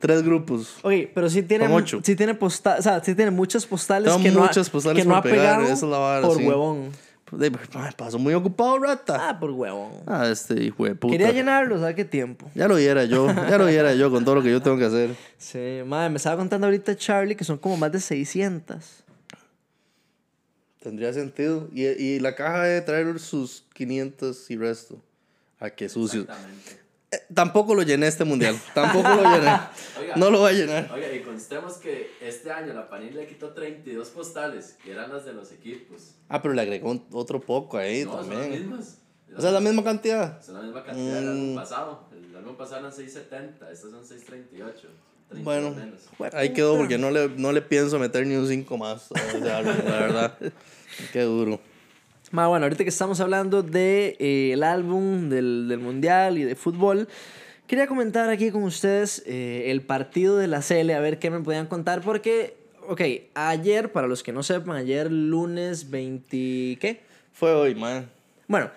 tres 0.00 0.22
grupos. 0.24 0.78
Oye, 0.82 1.08
pero 1.14 1.30
sí 1.30 1.42
tiene, 1.42 1.66
Son 1.66 1.74
ocho. 1.74 2.00
sí 2.02 2.16
tiene 2.16 2.34
posta- 2.34 2.76
o 2.80 2.82
sea, 2.82 3.04
sí 3.04 3.14
tiene 3.14 3.30
muchas 3.30 3.64
postales 3.66 4.10
Tengo 4.12 4.24
que 4.24 4.32
no 4.32 4.42
ha- 4.42 4.46
muchas 4.48 4.68
postales 4.68 5.00
que 5.02 5.08
no 5.08 5.14
ha 5.14 5.22
pegar, 5.22 5.38
pegado 5.58 5.62
esa 5.62 5.72
es 5.74 5.82
la 5.82 5.98
vara, 5.98 6.26
por 6.26 6.36
sí. 6.38 6.44
huevón. 6.46 6.90
De- 7.30 7.52
paso 7.96 8.18
muy 8.18 8.34
ocupado, 8.34 8.76
rata. 8.80 9.28
Ah, 9.28 9.38
por 9.38 9.50
huevón. 9.52 9.92
Ah, 10.06 10.26
este 10.28 10.60
hijo 10.64 10.84
de 10.84 10.96
puta. 10.96 11.12
Quería 11.12 11.30
llenarlo, 11.30 11.78
¿sabes 11.78 11.94
qué 11.94 12.04
tiempo? 12.04 12.50
Ya 12.56 12.66
lo 12.66 12.74
viera 12.74 13.04
yo, 13.04 13.28
ya 13.28 13.56
lo 13.56 13.66
viera 13.66 13.94
yo 13.94 14.10
con 14.10 14.24
todo 14.24 14.34
lo 14.34 14.42
que 14.42 14.50
yo 14.50 14.60
tengo 14.60 14.76
que 14.76 14.86
hacer. 14.86 15.14
Sí, 15.38 15.82
madre, 15.86 16.10
me 16.10 16.16
estaba 16.16 16.36
contando 16.38 16.66
ahorita 16.66 16.96
Charlie 16.96 17.36
que 17.36 17.44
son 17.44 17.56
como 17.58 17.76
más 17.76 17.92
de 17.92 18.00
600. 18.00 19.04
Tendría 20.82 21.12
sentido. 21.12 21.68
Y, 21.72 21.84
y 21.86 22.20
la 22.20 22.34
caja 22.34 22.64
debe 22.64 22.80
traer 22.80 23.18
sus 23.20 23.64
500 23.74 24.50
y 24.50 24.56
resto. 24.56 25.00
A 25.58 25.68
qué 25.70 25.88
sucio. 25.90 26.22
Eh, 26.22 26.79
tampoco 27.34 27.74
lo 27.74 27.82
llené 27.82 28.06
este 28.06 28.24
mundial. 28.24 28.56
Tampoco 28.74 29.08
lo 29.08 29.22
llené. 29.22 29.58
Oiga. 30.00 30.16
No 30.16 30.30
lo 30.30 30.38
voy 30.40 30.50
a 30.50 30.54
llenar. 30.54 30.90
Oiga, 30.92 31.12
y 31.12 31.20
constemos 31.22 31.74
que 31.74 32.10
este 32.20 32.50
año 32.52 32.72
la 32.72 32.88
Panini 32.88 33.12
le 33.12 33.26
quitó 33.26 33.52
32 33.52 34.08
postales, 34.10 34.76
que 34.84 34.92
eran 34.92 35.12
las 35.12 35.24
de 35.24 35.32
los 35.32 35.50
equipos. 35.52 36.14
Ah, 36.28 36.40
pero 36.40 36.54
le 36.54 36.62
agregó 36.62 36.90
un- 36.90 37.06
otro 37.12 37.40
poco 37.40 37.78
ahí 37.78 38.04
no, 38.04 38.12
son 38.12 38.28
las 38.30 38.38
también. 38.40 38.62
mismas. 38.62 38.96
O 39.36 39.40
sea, 39.40 39.50
la 39.52 39.60
misma 39.60 39.84
cantidad. 39.84 40.42
Son 40.42 40.54
la 40.56 40.62
misma 40.62 40.82
cantidad 40.84 41.14
del 41.14 41.28
álbum 41.28 41.52
Mm. 41.52 41.54
pasado. 41.56 42.08
El 42.12 42.36
álbum 42.36 42.56
pasado 42.56 42.80
eran 42.80 42.92
670, 42.92 43.70
estos 43.70 43.90
son 43.90 44.04
638. 44.04 44.88
30 45.28 45.44
Bueno, 45.44 45.70
menos. 45.70 46.00
ahí 46.34 46.52
quedó 46.52 46.76
porque 46.76 46.98
no 46.98 47.10
le, 47.12 47.28
no 47.28 47.52
le 47.52 47.62
pienso 47.62 47.98
meter 48.00 48.26
ni 48.26 48.34
un 48.34 48.48
5 48.48 48.76
más. 48.76 49.10
a 49.12 49.18
ese 49.20 49.50
álbum, 49.52 49.74
la 49.84 49.98
verdad. 50.00 50.38
Qué 51.12 51.22
duro. 51.22 51.60
Ma, 52.30 52.46
bueno, 52.46 52.66
ahorita 52.66 52.84
que 52.84 52.90
estamos 52.90 53.18
hablando 53.20 53.62
del 53.62 53.72
de, 53.72 54.16
eh, 54.20 54.52
el 54.52 54.62
álbum 54.62 55.28
del, 55.28 55.66
del 55.68 55.80
Mundial 55.80 56.38
y 56.38 56.44
de 56.44 56.54
fútbol, 56.54 57.08
quería 57.66 57.88
comentar 57.88 58.30
aquí 58.30 58.52
con 58.52 58.62
ustedes 58.62 59.24
eh, 59.26 59.64
el 59.66 59.82
partido 59.82 60.36
de 60.36 60.46
la 60.46 60.60
CL, 60.60 60.90
a 60.92 61.00
ver 61.00 61.18
qué 61.18 61.30
me 61.30 61.40
podían 61.40 61.66
contar, 61.66 62.02
porque, 62.02 62.56
ok, 62.86 63.00
ayer, 63.34 63.90
para 63.90 64.06
los 64.06 64.22
que 64.22 64.32
no 64.32 64.44
sepan, 64.44 64.76
ayer 64.76 65.10
lunes 65.10 65.90
20, 65.90 66.78
¿qué? 66.80 67.00
Fue 67.32 67.52
hoy, 67.52 67.74
man. 67.74 68.08
Bueno, 68.46 68.70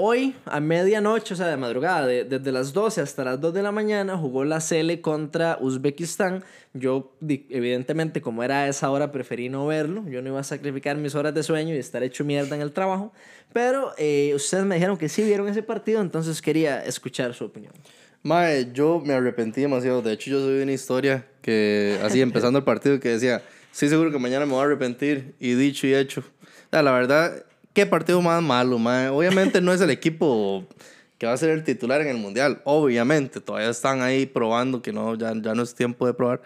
hoy 0.00 0.32
a 0.44 0.60
medianoche, 0.60 1.34
o 1.34 1.36
sea, 1.36 1.48
de 1.48 1.56
madrugada, 1.56 2.06
de- 2.06 2.22
desde 2.24 2.52
las 2.52 2.72
12 2.72 3.00
hasta 3.00 3.24
las 3.24 3.40
2 3.40 3.52
de 3.52 3.62
la 3.64 3.72
mañana, 3.72 4.16
jugó 4.16 4.44
la 4.44 4.60
CL 4.60 5.00
contra 5.00 5.58
Uzbekistán. 5.60 6.44
Yo, 6.72 7.12
evidentemente, 7.20 8.20
como 8.20 8.44
era 8.44 8.60
a 8.62 8.68
esa 8.68 8.90
hora, 8.90 9.10
preferí 9.10 9.48
no 9.48 9.66
verlo. 9.66 10.04
Yo 10.08 10.22
no 10.22 10.28
iba 10.28 10.38
a 10.38 10.44
sacrificar 10.44 10.96
mis 10.96 11.16
horas 11.16 11.34
de 11.34 11.42
sueño 11.42 11.74
y 11.74 11.78
estar 11.78 12.04
hecho 12.04 12.24
mierda 12.24 12.54
en 12.54 12.62
el 12.62 12.70
trabajo. 12.72 13.12
Pero 13.52 13.92
eh, 13.98 14.32
ustedes 14.36 14.64
me 14.64 14.76
dijeron 14.76 14.96
que 14.96 15.08
sí 15.08 15.24
vieron 15.24 15.48
ese 15.48 15.64
partido, 15.64 16.00
entonces 16.00 16.40
quería 16.40 16.84
escuchar 16.84 17.34
su 17.34 17.46
opinión. 17.46 17.72
Mae, 18.22 18.70
yo 18.72 19.00
me 19.04 19.14
arrepentí 19.14 19.62
demasiado. 19.62 20.00
De 20.00 20.12
hecho, 20.12 20.30
yo 20.30 20.40
subí 20.40 20.62
una 20.62 20.72
historia 20.72 21.26
que, 21.42 21.98
así 22.04 22.20
empezando 22.20 22.58
el 22.60 22.64
partido, 22.64 23.00
que 23.00 23.08
decía: 23.08 23.42
Sí, 23.72 23.88
seguro 23.88 24.12
que 24.12 24.18
mañana 24.18 24.46
me 24.46 24.52
voy 24.52 24.60
a 24.62 24.64
arrepentir. 24.66 25.34
Y 25.40 25.54
dicho 25.54 25.86
y 25.88 25.94
hecho. 25.94 26.22
O 26.70 26.82
la 26.82 26.92
verdad, 26.92 27.44
qué 27.78 27.86
partido 27.86 28.20
más 28.20 28.42
malo, 28.42 28.76
mae. 28.76 29.06
Obviamente 29.08 29.60
no 29.60 29.72
es 29.72 29.80
el 29.80 29.90
equipo 29.90 30.66
que 31.16 31.26
va 31.28 31.32
a 31.32 31.36
ser 31.36 31.50
el 31.50 31.62
titular 31.62 32.00
en 32.00 32.08
el 32.08 32.16
mundial. 32.16 32.60
Obviamente, 32.64 33.40
todavía 33.40 33.70
están 33.70 34.02
ahí 34.02 34.26
probando 34.26 34.82
que 34.82 34.92
no, 34.92 35.14
ya, 35.14 35.32
ya 35.40 35.54
no 35.54 35.62
es 35.62 35.76
tiempo 35.76 36.04
de 36.04 36.12
probar. 36.12 36.42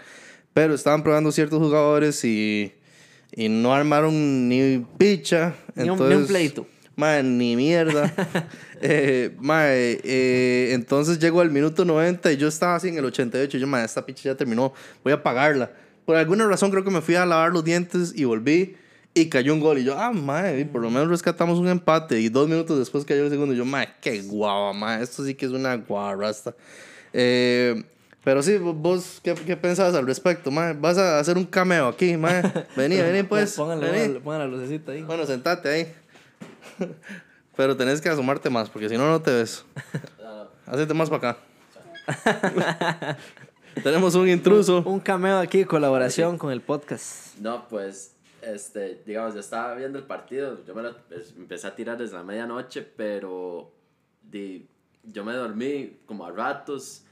Pero 0.52 0.74
estaban 0.74 1.02
probando 1.02 1.32
ciertos 1.32 1.58
jugadores 1.58 2.22
y, 2.26 2.74
y 3.34 3.48
no 3.48 3.72
armaron 3.74 4.46
ni 4.46 4.84
picha. 4.98 5.54
Ni 5.74 5.88
un- 5.88 6.06
ni 6.06 6.14
un 6.16 6.26
pleito. 6.26 6.66
Mae, 6.96 7.22
ni 7.22 7.56
mierda. 7.56 8.12
eh, 8.82 9.34
mae, 9.40 10.00
eh, 10.04 10.72
entonces 10.74 11.18
llegó 11.18 11.40
al 11.40 11.50
minuto 11.50 11.86
90 11.86 12.30
y 12.30 12.36
yo 12.36 12.46
estaba 12.48 12.74
así 12.74 12.88
en 12.88 12.98
el 12.98 13.06
88. 13.06 13.56
Yo, 13.56 13.66
mae, 13.66 13.86
esta 13.86 14.04
picha 14.04 14.24
ya 14.24 14.34
terminó. 14.34 14.74
Voy 15.02 15.12
a 15.14 15.16
apagarla. 15.16 15.70
Por 16.04 16.16
alguna 16.16 16.46
razón 16.46 16.70
creo 16.70 16.84
que 16.84 16.90
me 16.90 17.00
fui 17.00 17.14
a 17.14 17.24
lavar 17.24 17.52
los 17.52 17.64
dientes 17.64 18.12
y 18.14 18.24
volví 18.24 18.76
y 19.14 19.28
cayó 19.28 19.52
un 19.54 19.60
gol. 19.60 19.78
Y 19.78 19.84
yo, 19.84 19.98
ah, 19.98 20.12
mae, 20.12 20.64
por 20.64 20.80
lo 20.80 20.90
menos 20.90 21.08
rescatamos 21.08 21.58
un 21.58 21.68
empate. 21.68 22.20
Y 22.20 22.28
dos 22.28 22.48
minutos 22.48 22.78
después 22.78 23.04
cayó 23.04 23.24
el 23.24 23.30
segundo. 23.30 23.54
Y 23.54 23.58
yo, 23.58 23.64
mae, 23.64 23.88
qué 24.00 24.22
guava, 24.22 24.72
mae. 24.72 25.02
Esto 25.02 25.24
sí 25.24 25.34
que 25.34 25.46
es 25.46 25.52
una 25.52 25.76
guarrasta. 25.76 26.54
Eh, 27.12 27.82
pero 28.24 28.42
sí, 28.42 28.56
vos, 28.56 29.20
¿qué, 29.22 29.34
qué 29.34 29.56
pensabas 29.56 29.94
al 29.94 30.06
respecto, 30.06 30.50
mae? 30.50 30.74
¿Vas 30.74 30.96
a 30.96 31.18
hacer 31.18 31.36
un 31.36 31.44
cameo 31.44 31.88
aquí, 31.88 32.16
mae? 32.16 32.42
Vení, 32.76 32.96
vení, 32.96 33.22
pues. 33.24 33.54
Pónganle, 33.54 33.86
vení. 33.86 33.98
pónganle, 33.98 34.20
pónganle 34.20 34.46
la 34.46 34.56
lucecita 34.56 34.92
ahí. 34.92 35.02
Bueno, 35.02 35.26
sentate 35.26 35.68
ahí. 35.68 35.94
Pero 37.56 37.76
tenés 37.76 38.00
que 38.00 38.08
asomarte 38.08 38.48
más, 38.48 38.70
porque 38.70 38.88
si 38.88 38.96
no, 38.96 39.10
no 39.10 39.20
te 39.20 39.30
ves. 39.30 39.64
Hacete 40.66 40.94
más 40.94 41.10
para 41.10 41.30
acá. 41.30 43.18
Tenemos 43.82 44.14
un 44.14 44.28
intruso. 44.28 44.82
Un 44.86 45.00
cameo 45.00 45.38
aquí, 45.38 45.64
colaboración 45.64 46.38
con 46.38 46.50
el 46.50 46.62
podcast. 46.62 47.36
No, 47.38 47.68
pues 47.68 48.11
este, 48.42 49.02
digamos, 49.06 49.34
yo 49.34 49.40
estaba 49.40 49.74
viendo 49.74 49.98
el 49.98 50.04
partido, 50.04 50.64
yo 50.64 50.74
me 50.74 50.82
lo 50.82 50.96
pues, 51.08 51.34
empecé 51.36 51.66
a 51.66 51.74
tirar 51.74 51.96
desde 51.98 52.14
la 52.16 52.22
medianoche, 52.22 52.82
pero 52.82 53.72
di, 54.22 54.68
yo 55.04 55.24
me 55.24 55.32
dormí 55.32 55.98
como 56.06 56.26
a 56.26 56.30
ratos 56.32 57.04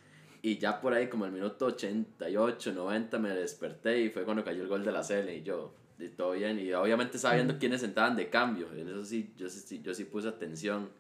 y 0.43 0.59
ya 0.59 0.81
por 0.81 0.93
ahí 0.95 1.09
como 1.09 1.27
el 1.27 1.33
minuto 1.33 1.67
88, 1.67 2.73
90 2.73 3.19
me 3.19 3.31
desperté 3.31 4.01
y 4.01 4.11
fue 4.11 4.25
cuando 4.25 4.45
cayó 4.45 4.63
el 4.63 4.69
gol 4.69 4.85
de 4.85 4.93
la 4.93 5.03
Cele 5.03 5.37
y 5.37 5.43
yo, 5.43 5.73
y 5.99 6.09
todo 6.09 6.33
bien, 6.33 6.59
y 6.59 6.73
obviamente 6.73 7.19
sabiendo 7.19 7.59
quiénes 7.59 7.83
entraban 7.83 8.17
de 8.17 8.29
cambio, 8.31 8.69
en 8.73 8.89
eso 8.89 9.05
sí, 9.05 9.33
yo 9.37 9.49
sí, 9.49 9.81
yo 9.83 9.95
sí 9.95 10.05
puse 10.05 10.29
atención. 10.29 10.91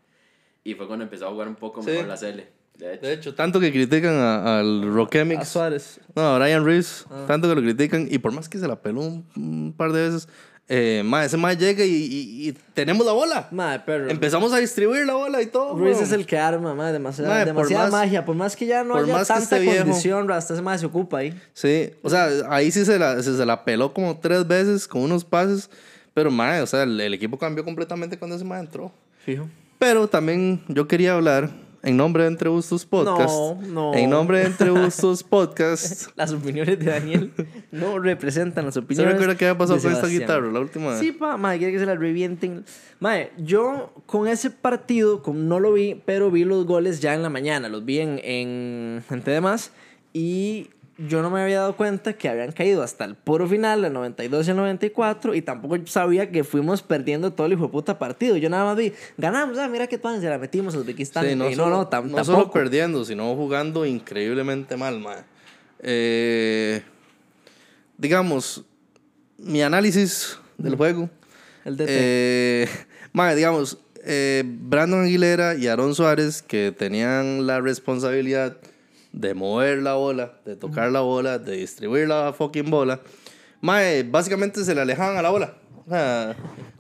Y 0.63 0.75
fue 0.75 0.87
cuando 0.87 1.05
empezó 1.05 1.27
a 1.27 1.31
jugar 1.31 1.49
un 1.49 1.57
poco 1.57 1.81
Sí. 1.83 1.91
mejor 1.91 2.07
la 2.07 2.19
Cele, 2.19 2.49
de 2.81 2.95
hecho. 2.95 3.07
De 3.07 3.13
hecho, 3.13 3.35
tanto 3.35 3.61
que 3.61 3.71
critican 3.73 4.15
a- 4.15 4.59
al 4.61 4.83
A 4.83 4.87
Rockemix. 4.87 5.49
Suárez. 5.49 6.01
No, 6.17 6.23
a 6.23 6.39
Brian 6.39 6.65
Reeves, 6.65 7.05
Ah. 7.11 7.25
tanto 7.27 7.49
que 7.49 7.55
lo 7.55 7.61
critican, 7.63 8.09
y 8.11 8.19
por 8.19 8.33
más 8.33 8.49
que 8.49 8.59
se 8.59 8.67
la 8.67 8.77
peló 8.81 9.01
un, 9.01 9.25
un 9.37 9.75
par 9.77 9.93
de 9.93 10.03
veces, 10.09 10.29
eh, 10.73 11.03
ma, 11.05 11.25
ese 11.25 11.37
ma 11.37 11.53
llega 11.53 11.85
y, 11.85 11.91
y- 11.91 12.49
y 12.49 12.53
tenemos 12.75 13.05
la 13.05 13.11
bola. 13.13 13.49
Madre, 13.51 13.81
perro. 13.85 14.09
Empezamos 14.09 14.53
a 14.53 14.59
distribuir 14.59 15.05
la 15.05 15.15
bola 15.15 15.43
y 15.43 15.47
todo. 15.47 15.77
Ruiz 15.77 16.01
es 16.01 16.13
el 16.13 16.27
que 16.27 16.39
arma, 16.39 16.75
madre, 16.77 16.93
demasiada, 16.93 17.29
Madre, 17.31 17.47
por 17.53 17.65
demasiada 17.67 17.85
más- 17.91 17.93
magia. 17.93 18.25
Por 18.25 18.37
más 18.37 18.55
que 18.55 18.67
ya 18.67 18.85
no 18.85 18.95
haya 18.97 19.13
más 19.13 19.27
tanta 19.29 19.43
esté 19.43 19.59
viejo. 19.61 19.79
condición, 19.85 20.31
hasta 20.31 20.55
ese 20.55 20.63
madre 20.63 20.79
se 20.79 20.87
ocupa 20.87 21.19
ahí. 21.19 21.37
Sí, 21.55 21.91
o 22.03 22.09
sea, 22.11 22.29
ahí 22.51 22.71
sí 22.71 22.85
se 22.85 22.99
la, 23.01 23.21
se, 23.23 23.37
se 23.37 23.45
la 23.47 23.65
peló 23.65 23.93
como 23.93 24.19
tres 24.21 24.47
veces 24.47 24.87
con 24.87 25.03
unos 25.03 25.25
pases, 25.25 25.69
pero 26.15 26.31
ma, 26.31 26.63
o 26.63 26.67
sea, 26.67 26.85
el, 26.85 27.01
el 27.01 27.15
equipo 27.15 27.37
cambió 27.37 27.65
completamente 27.65 28.17
cuando 28.17 28.37
ese 28.37 28.45
ma 28.45 28.61
entró. 28.61 28.93
Fijo. 29.25 29.49
Pero 29.81 30.07
también 30.09 30.63
yo 30.69 30.87
quería 30.87 31.15
hablar 31.15 31.51
en 31.83 31.97
nombre 31.97 32.25
de 32.25 32.29
Entre 32.29 32.49
Bustos 32.49 32.85
Podcast. 32.85 33.29
No, 33.29 33.59
no. 33.63 33.95
En 33.95 34.11
nombre 34.11 34.41
de 34.41 34.47
Entre 34.47 34.71
Bustos 34.71 35.23
Podcast. 35.23 36.11
Las 36.17 36.33
opiniones 36.33 36.79
de 36.79 36.85
Daniel 36.85 37.33
no 37.71 37.99
representan 37.99 38.67
las 38.67 38.75
¿Se 38.75 38.81
opiniones. 38.81 39.13
recuerda 39.15 39.37
qué 39.37 39.47
había 39.47 39.59
pasado 39.59 39.81
con 39.81 39.93
esta 39.93 40.07
guitarra 40.07 40.51
la 40.51 40.61
última 40.61 40.91
vez? 40.91 40.99
Sí, 41.01 41.13
pa, 41.13 41.37
madre, 41.37 41.59
quiere 41.59 41.73
que 41.73 41.79
se 41.79 41.87
la 41.87 41.95
revienten. 41.95 42.65
Madre, 42.99 43.33
yo 43.39 43.93
con 44.07 44.29
ese 44.29 44.51
partido, 44.51 45.23
con, 45.23 45.49
no 45.49 45.61
lo 45.61 45.73
vi, 45.73 46.01
pero 46.05 46.31
vi 46.31 46.45
los 46.45 46.67
goles 46.67 47.01
ya 47.01 47.15
en 47.15 47.23
la 47.23 47.31
mañana. 47.31 47.69
Los 47.69 47.85
vi 47.85 48.01
en, 48.01 48.21
en, 48.23 49.03
en 49.09 49.23
TDMás 49.23 49.73
y 50.13 50.71
yo 51.09 51.23
no 51.23 51.31
me 51.31 51.41
había 51.43 51.61
dado 51.61 51.77
cuenta 51.77 52.13
que 52.13 52.29
habían 52.29 52.53
caído 52.53 52.83
hasta 52.83 53.05
el 53.05 53.15
puro 53.15 53.47
final, 53.49 53.85
el 53.85 53.93
92 53.93 54.47
y 54.47 54.51
el 54.51 54.57
94, 54.57 55.35
y 55.35 55.43
tampoco 55.43 55.79
sabía 55.87 56.31
que 56.31 56.45
fuimos 56.45 56.83
perdiendo 56.83 57.33
todo 57.33 57.47
el 57.47 57.55
hijo 57.55 57.65
de 57.65 57.69
puta 57.71 57.99
partido. 57.99 58.37
Yo 58.37 58.51
nada 58.51 58.65
más 58.65 58.77
vi, 58.77 58.93
ganamos, 59.17 59.57
ah, 59.59 59.69
mira 59.69 59.87
qué 59.87 59.99
pan, 59.99 60.21
se 60.21 60.29
la 60.29 60.39
metimos 60.39 60.75
a 60.75 60.79
Uzbekistán. 60.79 61.25
Sí, 61.25 61.31
y 61.33 61.35
no, 61.37 61.51
solo, 61.53 61.71
no, 61.71 61.91
tam- 61.91 62.05
no 62.05 62.17
tampoco. 62.17 62.25
solo 62.25 62.51
perdiendo, 62.51 63.05
sino 63.05 63.35
jugando 63.35 63.87
increíblemente 63.87 64.77
mal, 64.77 64.99
mae. 65.01 65.25
Eh, 65.81 66.83
digamos, 67.97 68.65
mi 69.39 69.63
análisis 69.63 70.39
del 70.59 70.77
juego. 70.77 71.09
El 71.65 71.77
DT. 71.77 71.87
Eh, 71.89 72.69
mae, 73.13 73.35
digamos, 73.37 73.79
eh, 74.05 74.43
Brandon 74.47 75.05
Aguilera 75.05 75.55
y 75.55 75.67
Aaron 75.67 75.95
Suárez, 75.95 76.43
que 76.43 76.75
tenían 76.77 77.47
la 77.47 77.61
responsabilidad 77.61 78.57
de 79.13 79.35
mover 79.35 79.83
la 79.83 79.95
bola, 79.95 80.35
de 80.45 80.57
tocar 80.57 80.91
la 80.93 81.01
bola, 81.01 81.39
de 81.39 81.57
distribuir 81.57 82.09
la 82.09 82.33
fucking 82.33 82.71
bola, 82.71 83.01
mae, 83.61 84.03
básicamente 84.03 84.65
se 84.65 84.75
le 84.75 84.81
alejaban 84.81 85.17
a 85.17 85.23
la 85.23 85.31
bola. 85.31 85.55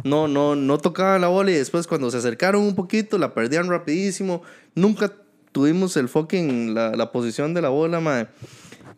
No, 0.04 0.28
no, 0.28 0.54
no 0.54 0.78
tocaban 0.78 1.20
la 1.20 1.28
bola 1.28 1.50
y 1.50 1.54
después 1.54 1.86
cuando 1.86 2.10
se 2.10 2.18
acercaron 2.18 2.62
un 2.62 2.74
poquito 2.74 3.18
la 3.18 3.34
perdían 3.34 3.68
rapidísimo. 3.68 4.42
Nunca 4.74 5.12
tuvimos 5.52 5.96
el 5.96 6.08
fucking, 6.08 6.74
la, 6.74 6.92
la 6.92 7.10
posición 7.10 7.54
de 7.54 7.62
la 7.62 7.70
bola, 7.70 8.00
mae. 8.00 8.28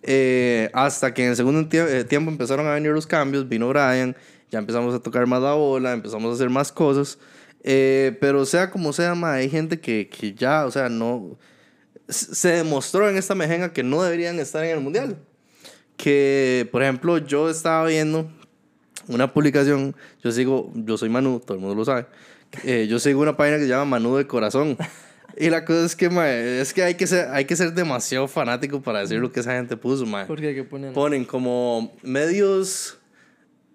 Eh, 0.03 0.69
hasta 0.75 1.15
que 1.15 1.25
en 1.25 1.31
el 1.31 1.37
segundo 1.37 1.67
eh, 1.71 2.05
tiempo 2.05 2.31
empezaron 2.31 2.67
a 2.67 2.75
venir 2.75 2.91
los 2.91 3.07
cambios, 3.07 3.49
vino 3.49 3.69
Brian, 3.69 4.17
ya 4.51 4.59
empezamos 4.59 4.95
a 4.95 5.01
tocar 5.01 5.27
más 5.27 5.41
la 5.41 5.55
bola, 5.55 5.93
empezamos 5.93 6.31
a 6.31 6.35
hacer 6.35 6.51
más 6.51 6.73
cosas. 6.73 7.19
Eh, 7.63 8.17
pero 8.21 8.45
sea 8.45 8.71
como 8.71 8.93
sea, 8.93 9.15
ma, 9.15 9.35
hay 9.35 9.49
gente 9.49 9.81
que, 9.81 10.09
que 10.09 10.35
ya, 10.35 10.67
o 10.67 10.71
sea, 10.71 10.89
no... 10.89 11.39
Se 12.13 12.49
demostró 12.49 13.09
en 13.09 13.17
esta 13.17 13.35
mejenga 13.35 13.73
que 13.73 13.83
no 13.83 14.03
deberían 14.03 14.39
estar 14.41 14.65
en 14.65 14.71
el 14.71 14.81
mundial. 14.81 15.17
Que, 15.97 16.69
por 16.73 16.83
ejemplo, 16.83 17.19
yo 17.19 17.51
estaba 17.51 17.87
viendo 17.87 18.31
una 19.09 19.33
publicación, 19.33 19.95
yo 20.23 20.33
sigo, 20.33 20.73
yo 20.75 20.97
soy 20.97 21.09
Manu, 21.09 21.41
todo 21.41 21.55
el 21.57 21.61
mundo 21.61 21.75
lo 21.77 21.85
sabe. 21.85 22.07
Eh, 22.65 22.87
yo 22.89 22.99
sigo 22.99 23.21
una 23.21 23.37
página 23.37 23.57
que 23.57 23.65
se 23.65 23.69
llama 23.69 23.85
Manu 23.85 24.17
de 24.17 24.27
Corazón. 24.27 24.77
Y 25.39 25.49
la 25.49 25.65
cosa 25.65 25.87
es 25.87 25.97
que, 25.97 26.11
ma, 26.11 26.31
es 26.31 26.75
que 26.75 26.83
hay 26.83 26.95
que 26.95 27.07
ser, 27.07 27.29
hay 27.31 27.47
que 27.47 27.57
ser 27.57 27.73
demasiado 27.73 28.29
fanático 28.29 28.83
para 28.83 29.01
decir 29.01 29.19
lo 29.19 29.33
que 29.33 29.41
esa 29.41 29.53
gente 29.55 29.77
puso, 29.77 30.05
ma. 30.05 30.27
¿Por 30.27 30.41
qué? 30.41 30.55
¿Qué 30.55 30.63
ponen? 30.65 30.93
Ponen 30.93 31.25
como 31.25 31.95
medios, 32.03 32.99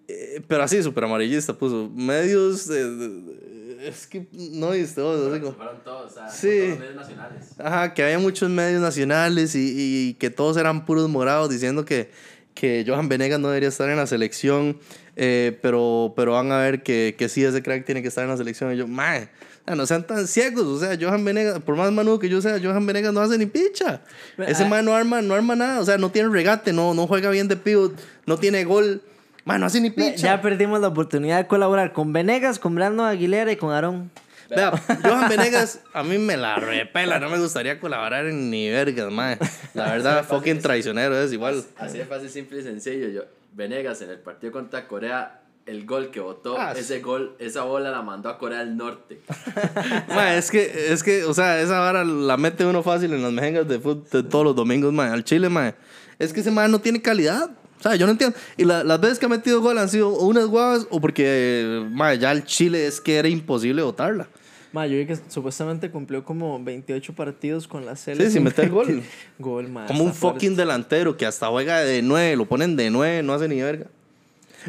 eh, 0.08 0.42
pero 0.48 0.62
así, 0.64 0.84
súper 0.84 1.06
amarillista 1.06 1.54
puso. 1.58 1.90
Medios 1.96 2.68
de- 2.68 3.47
es 3.80 4.08
que 4.08 4.28
no 4.32 4.68
vos, 4.68 5.32
así 5.32 5.40
como- 5.42 5.54
Fueron 5.56 5.84
todos, 5.84 6.12
o 6.12 6.14
sea, 6.16 6.30
Sí. 6.30 6.48
todos 6.48 6.70
los 6.70 6.80
medios 6.80 6.96
nacionales. 6.96 7.46
Ajá, 7.60 7.94
que 7.94 8.04
había 8.04 8.20
muchos 8.20 8.50
medios 8.50 8.82
nacionales 8.82 9.56
y, 9.56 9.74
y 10.10 10.14
que 10.16 10.30
todos 10.30 10.58
eran 10.58 10.86
puros 10.86 11.10
morados 11.10 11.50
diciendo 11.50 11.86
que, 11.86 12.12
que 12.54 12.84
Johan 12.88 13.08
Venegas 13.10 13.40
no 13.40 13.48
debería 13.50 13.70
estar 13.70 13.90
en 13.90 13.98
la 13.98 14.08
selección, 14.08 14.80
eh, 15.16 15.58
pero, 15.62 16.14
pero 16.16 16.34
van 16.34 16.52
a 16.52 16.58
ver 16.60 16.84
que, 16.84 17.16
que 17.18 17.30
sí, 17.30 17.44
ese 17.44 17.62
crack 17.62 17.86
tiene 17.86 18.02
que 18.02 18.08
estar 18.08 18.24
en 18.24 18.30
la 18.32 18.38
selección. 18.38 18.74
Y 18.74 18.78
yo, 18.78 18.88
mae, 18.88 19.30
no 19.76 19.86
sean 19.86 20.08
tan 20.08 20.28
ciegos, 20.28 20.66
o 20.66 20.80
sea, 20.80 20.98
Johan 21.00 21.24
Venegas, 21.26 21.60
por 21.60 21.76
más 21.76 21.92
manudo 21.92 22.20
que 22.20 22.30
yo 22.30 22.42
sea, 22.42 22.60
Johan 22.62 22.86
Venegas 22.86 23.14
no 23.14 23.20
hace 23.22 23.38
ni 23.38 23.46
picha. 23.46 24.02
Ese 24.38 24.64
Ah. 24.64 24.68
man 24.70 24.86
no 24.86 24.96
arma, 24.96 25.22
no 25.22 25.36
arma 25.36 25.56
nada, 25.56 25.82
o 25.82 25.86
sea, 25.86 25.98
no 25.98 26.10
tiene 26.10 26.30
regate, 26.30 26.72
no, 26.74 26.94
no 26.94 27.06
juega 27.06 27.30
bien 27.30 27.48
de 27.48 27.58
pivot, 27.58 27.94
no 28.26 28.38
tiene 28.38 28.64
gol, 28.64 29.02
man, 29.48 29.62
no 29.62 29.68
hace 29.68 29.82
ni 29.82 29.90
picha. 29.90 30.16
Ya 30.18 30.42
perdimos 30.42 30.80
la 30.82 30.90
oportunidad 30.90 31.38
de 31.38 31.48
colaborar 31.48 31.94
con 31.94 32.14
Venegas, 32.14 32.60
con 32.60 32.76
Brandon 32.76 33.08
Aguilera 33.08 33.52
y 33.52 33.56
con 33.56 33.72
Aarón. 33.74 34.12
Vea, 34.50 34.72
Johan 35.04 35.28
Venegas, 35.28 35.82
a 35.94 36.04
mí 36.04 36.18
me 36.18 36.38
la 36.38 36.56
repela, 36.56 37.20
no 37.20 37.30
me 37.30 37.38
gustaría 37.38 37.80
colaborar 37.82 38.28
en 38.28 38.50
ni 38.50 38.70
vergas, 38.70 39.12
mae. 39.12 39.38
La 39.74 39.92
verdad, 39.92 40.24
fucking 40.26 40.60
traicionero 40.60 41.18
es 41.22 41.34
igual. 41.34 41.64
Así 41.78 41.98
de 41.98 42.06
fácil, 42.06 42.30
simple 42.30 42.60
y 42.60 42.64
sencillo. 42.64 43.10
Yo, 43.10 43.24
Venegas 43.54 44.02
en 44.02 44.10
el 44.10 44.20
partido 44.20 44.54
contra 44.54 44.88
Corea, 44.88 45.42
el 45.66 45.86
gol 45.86 46.12
que 46.12 46.22
votó, 46.22 46.58
Ah, 46.58 46.74
ese 46.78 47.02
gol, 47.02 47.36
esa 47.40 47.64
bola 47.64 47.92
la 47.92 48.02
mandó 48.02 48.30
a 48.30 48.38
Corea 48.38 48.60
del 48.60 48.78
Norte. 48.78 49.20
Mae, 50.16 50.38
es 50.38 50.50
que, 50.50 50.94
es 50.94 51.04
que, 51.04 51.26
o 51.26 51.34
sea, 51.34 51.60
esa 51.60 51.80
vara 51.80 52.06
la 52.06 52.38
mete 52.38 52.66
uno 52.66 52.84
fácil 52.84 53.14
en 53.14 53.22
las 53.24 53.34
mejengas 53.34 53.68
de 53.68 53.80
fútbol 53.80 54.06
de 54.10 54.24
todos 54.24 54.46
los 54.46 54.56
domingos, 54.56 54.94
mae. 54.94 55.10
Al 55.10 55.26
Chile, 55.26 55.50
mae. 55.50 55.76
Es 56.20 56.32
que 56.32 56.40
ese 56.40 56.52
mae 56.52 56.70
no 56.70 56.80
tiene 56.80 57.02
calidad. 57.02 57.50
O 57.80 57.84
sea, 57.84 57.96
yo 57.96 58.06
no 58.06 58.12
entiendo. 58.14 58.36
Y 58.58 58.64
la- 58.66 58.84
las 58.84 59.00
veces 59.00 59.20
que 59.20 59.26
ha 59.26 59.30
metido 59.30 59.62
gol 59.62 59.78
han 59.78 59.90
sido 59.90 60.10
unas 60.10 60.46
guavas 60.48 60.88
o 60.90 61.00
porque, 61.00 61.86
mae, 61.92 62.18
ya 62.18 62.32
el 62.32 62.44
Chile 62.44 62.88
es 62.88 63.00
que 63.00 63.18
era 63.18 63.28
imposible 63.28 63.82
votarla. 63.84 64.28
Ma, 64.74 64.86
yo 64.86 64.98
vi 64.98 65.06
que 65.06 65.18
supuestamente 65.30 65.90
cumplió 65.90 66.24
como 66.26 66.62
28 66.62 67.14
partidos 67.14 67.68
con 67.68 67.86
la 67.86 67.96
selección. 67.96 68.28
Sí, 68.30 68.34
sin 68.34 68.44
meter 68.44 68.70
gol. 68.70 69.02
Gol, 69.40 69.70
ma. 69.70 69.86
Como 69.86 70.04
un 70.04 70.10
está 70.10 70.20
fuerte. 70.22 70.40
fucking 70.40 70.56
delantero 70.58 71.16
que 71.16 71.26
hasta 71.26 71.48
juega 71.48 71.80
de 71.80 72.02
nueve, 72.02 72.36
lo 72.36 72.46
ponen 72.46 72.76
de 72.76 72.90
nueve, 72.90 73.24
no 73.24 73.34
hace 73.34 73.48
ni 73.48 73.62
verga. 73.62 73.86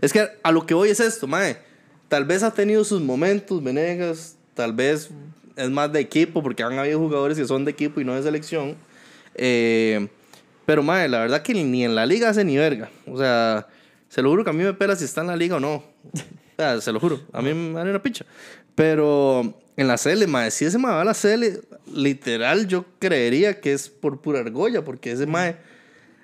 Es 0.01 0.13
que 0.13 0.29
a 0.43 0.53
lo 0.53 0.65
que 0.67 0.75
voy 0.75 0.91
es 0.91 1.01
esto, 1.01 1.27
mae. 1.27 1.59
Tal 2.09 2.25
vez 2.25 2.43
ha 2.43 2.53
tenido 2.53 2.85
sus 2.85 3.01
momentos, 3.03 3.63
Venegas. 3.63 4.37
Tal 4.55 4.73
vez 4.73 5.11
es 5.57 5.69
más 5.71 5.93
de 5.93 6.01
equipo, 6.01 6.43
porque 6.43 6.63
han 6.63 6.79
habido 6.79 6.99
jugadores 7.01 7.37
que 7.37 7.45
son 7.47 7.65
de 7.65 7.73
equipo 7.73 8.01
y 8.01 8.05
no 8.05 8.15
de 8.15 8.23
selección. 8.23 8.77
Eh, 9.35 10.09
pero, 10.69 10.83
mae, 10.83 11.09
la 11.09 11.21
verdad 11.21 11.41
que 11.41 11.55
ni 11.55 11.83
en 11.83 11.95
la 11.95 12.05
liga 12.05 12.29
hace 12.29 12.45
ni 12.45 12.59
verga. 12.59 12.91
O 13.07 13.17
sea, 13.17 13.67
se 14.11 14.21
lo 14.21 14.29
juro 14.29 14.45
que 14.45 14.51
a 14.51 14.53
mí 14.53 14.63
me 14.63 14.75
pela 14.75 14.95
si 14.97 15.07
está 15.07 15.23
en 15.23 15.29
la 15.29 15.37
liga 15.37 15.57
o 15.57 15.61
no. 15.61 15.77
O 15.77 15.83
sea, 16.59 16.79
se 16.83 16.93
lo 16.93 17.01
juro. 17.01 17.23
A 17.33 17.41
mí 17.41 17.55
me 17.55 17.73
da 17.73 17.85
una 17.85 18.03
picha. 18.03 18.27
Pero 18.75 19.59
en 19.79 19.89
la 19.89 19.97
CL, 19.97 20.27
mae, 20.27 20.51
si 20.51 20.67
ese 20.67 20.77
mae 20.77 20.93
va 20.93 21.01
a 21.01 21.05
la 21.07 21.15
CL, 21.15 21.61
literal, 21.95 22.67
yo 22.67 22.85
creería 22.99 23.63
que 23.63 23.73
es 23.73 23.89
por 23.89 24.21
pura 24.21 24.41
argolla, 24.41 24.85
porque 24.85 25.13
ese 25.13 25.25
mae. 25.25 25.57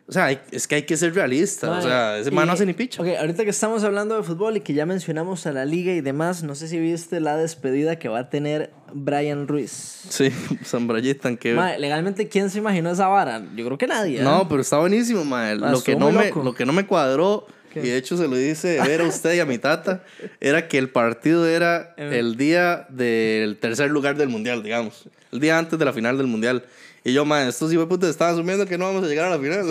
O 0.06 0.12
sea, 0.12 0.26
hay- 0.26 0.40
es 0.50 0.68
que 0.68 0.74
hay 0.74 0.82
que 0.82 0.96
ser 0.98 1.14
realista. 1.14 1.70
o 1.70 1.80
sea, 1.80 2.18
ese 2.18 2.30
mae 2.30 2.44
no 2.44 2.52
hace 2.52 2.66
ni 2.66 2.74
picha. 2.74 3.00
Ok, 3.00 3.08
ahorita 3.18 3.42
que 3.44 3.50
estamos 3.50 3.82
hablando 3.84 4.16
de 4.16 4.22
fútbol 4.22 4.58
y 4.58 4.60
que 4.60 4.74
ya 4.74 4.84
mencionamos 4.84 5.46
a 5.46 5.52
la 5.52 5.64
liga 5.64 5.92
y 5.94 6.02
demás, 6.02 6.42
no 6.42 6.54
sé 6.54 6.68
si 6.68 6.78
viste 6.78 7.20
la 7.20 7.36
despedida 7.38 7.98
que 7.98 8.08
va 8.10 8.18
a 8.18 8.28
tener 8.28 8.70
Brian 8.92 9.48
Ruiz. 9.48 9.70
Sí, 10.10 10.30
Zambrayita, 10.64 11.34
que. 11.36 11.54
Ma, 11.54 11.78
legalmente, 11.78 12.28
¿quién 12.28 12.50
se 12.50 12.58
imaginó 12.58 12.90
esa 12.90 13.06
vara? 13.08 13.42
Yo 13.56 13.64
creo 13.64 13.78
que 13.78 13.86
nadie. 13.86 14.20
¿eh? 14.20 14.22
No, 14.22 14.46
pero 14.48 14.60
está 14.60 14.78
buenísimo. 14.78 15.24
Ah, 15.34 15.54
Lo 15.54 15.82
que, 15.82 15.96
no 15.96 16.10
me, 16.12 16.30
lo 16.30 16.54
que 16.54 16.66
no 16.66 16.74
me 16.74 16.86
cuadró, 16.86 17.46
¿Qué? 17.72 17.80
y 17.80 17.82
de 17.88 17.96
hecho 17.96 18.18
se 18.18 18.28
lo 18.28 18.36
dice 18.36 18.78
ver 18.86 19.00
a 19.00 19.04
usted 19.04 19.32
y 19.34 19.40
a 19.40 19.46
mi 19.46 19.56
tata, 19.56 20.04
era 20.38 20.68
que 20.68 20.76
el 20.76 20.90
partido 20.90 21.48
era 21.48 21.94
Eh. 21.96 22.18
el 22.18 22.36
día 22.36 22.86
del 22.90 23.56
tercer 23.56 23.90
lugar 23.90 24.16
del 24.18 24.28
mundial, 24.28 24.62
digamos. 24.62 25.08
El 25.32 25.40
día 25.40 25.58
antes 25.58 25.78
de 25.78 25.84
la 25.86 25.94
final 25.94 26.18
del 26.18 26.26
mundial. 26.26 26.62
Y 27.06 27.12
yo, 27.12 27.26
mae, 27.26 27.46
estos 27.46 27.72
putos 27.86 28.08
estaban 28.08 28.32
asumiendo 28.32 28.64
que 28.64 28.78
no 28.78 28.86
vamos 28.86 29.04
a 29.04 29.06
llegar 29.06 29.26
a 29.26 29.36
la 29.36 29.38
final. 29.38 29.66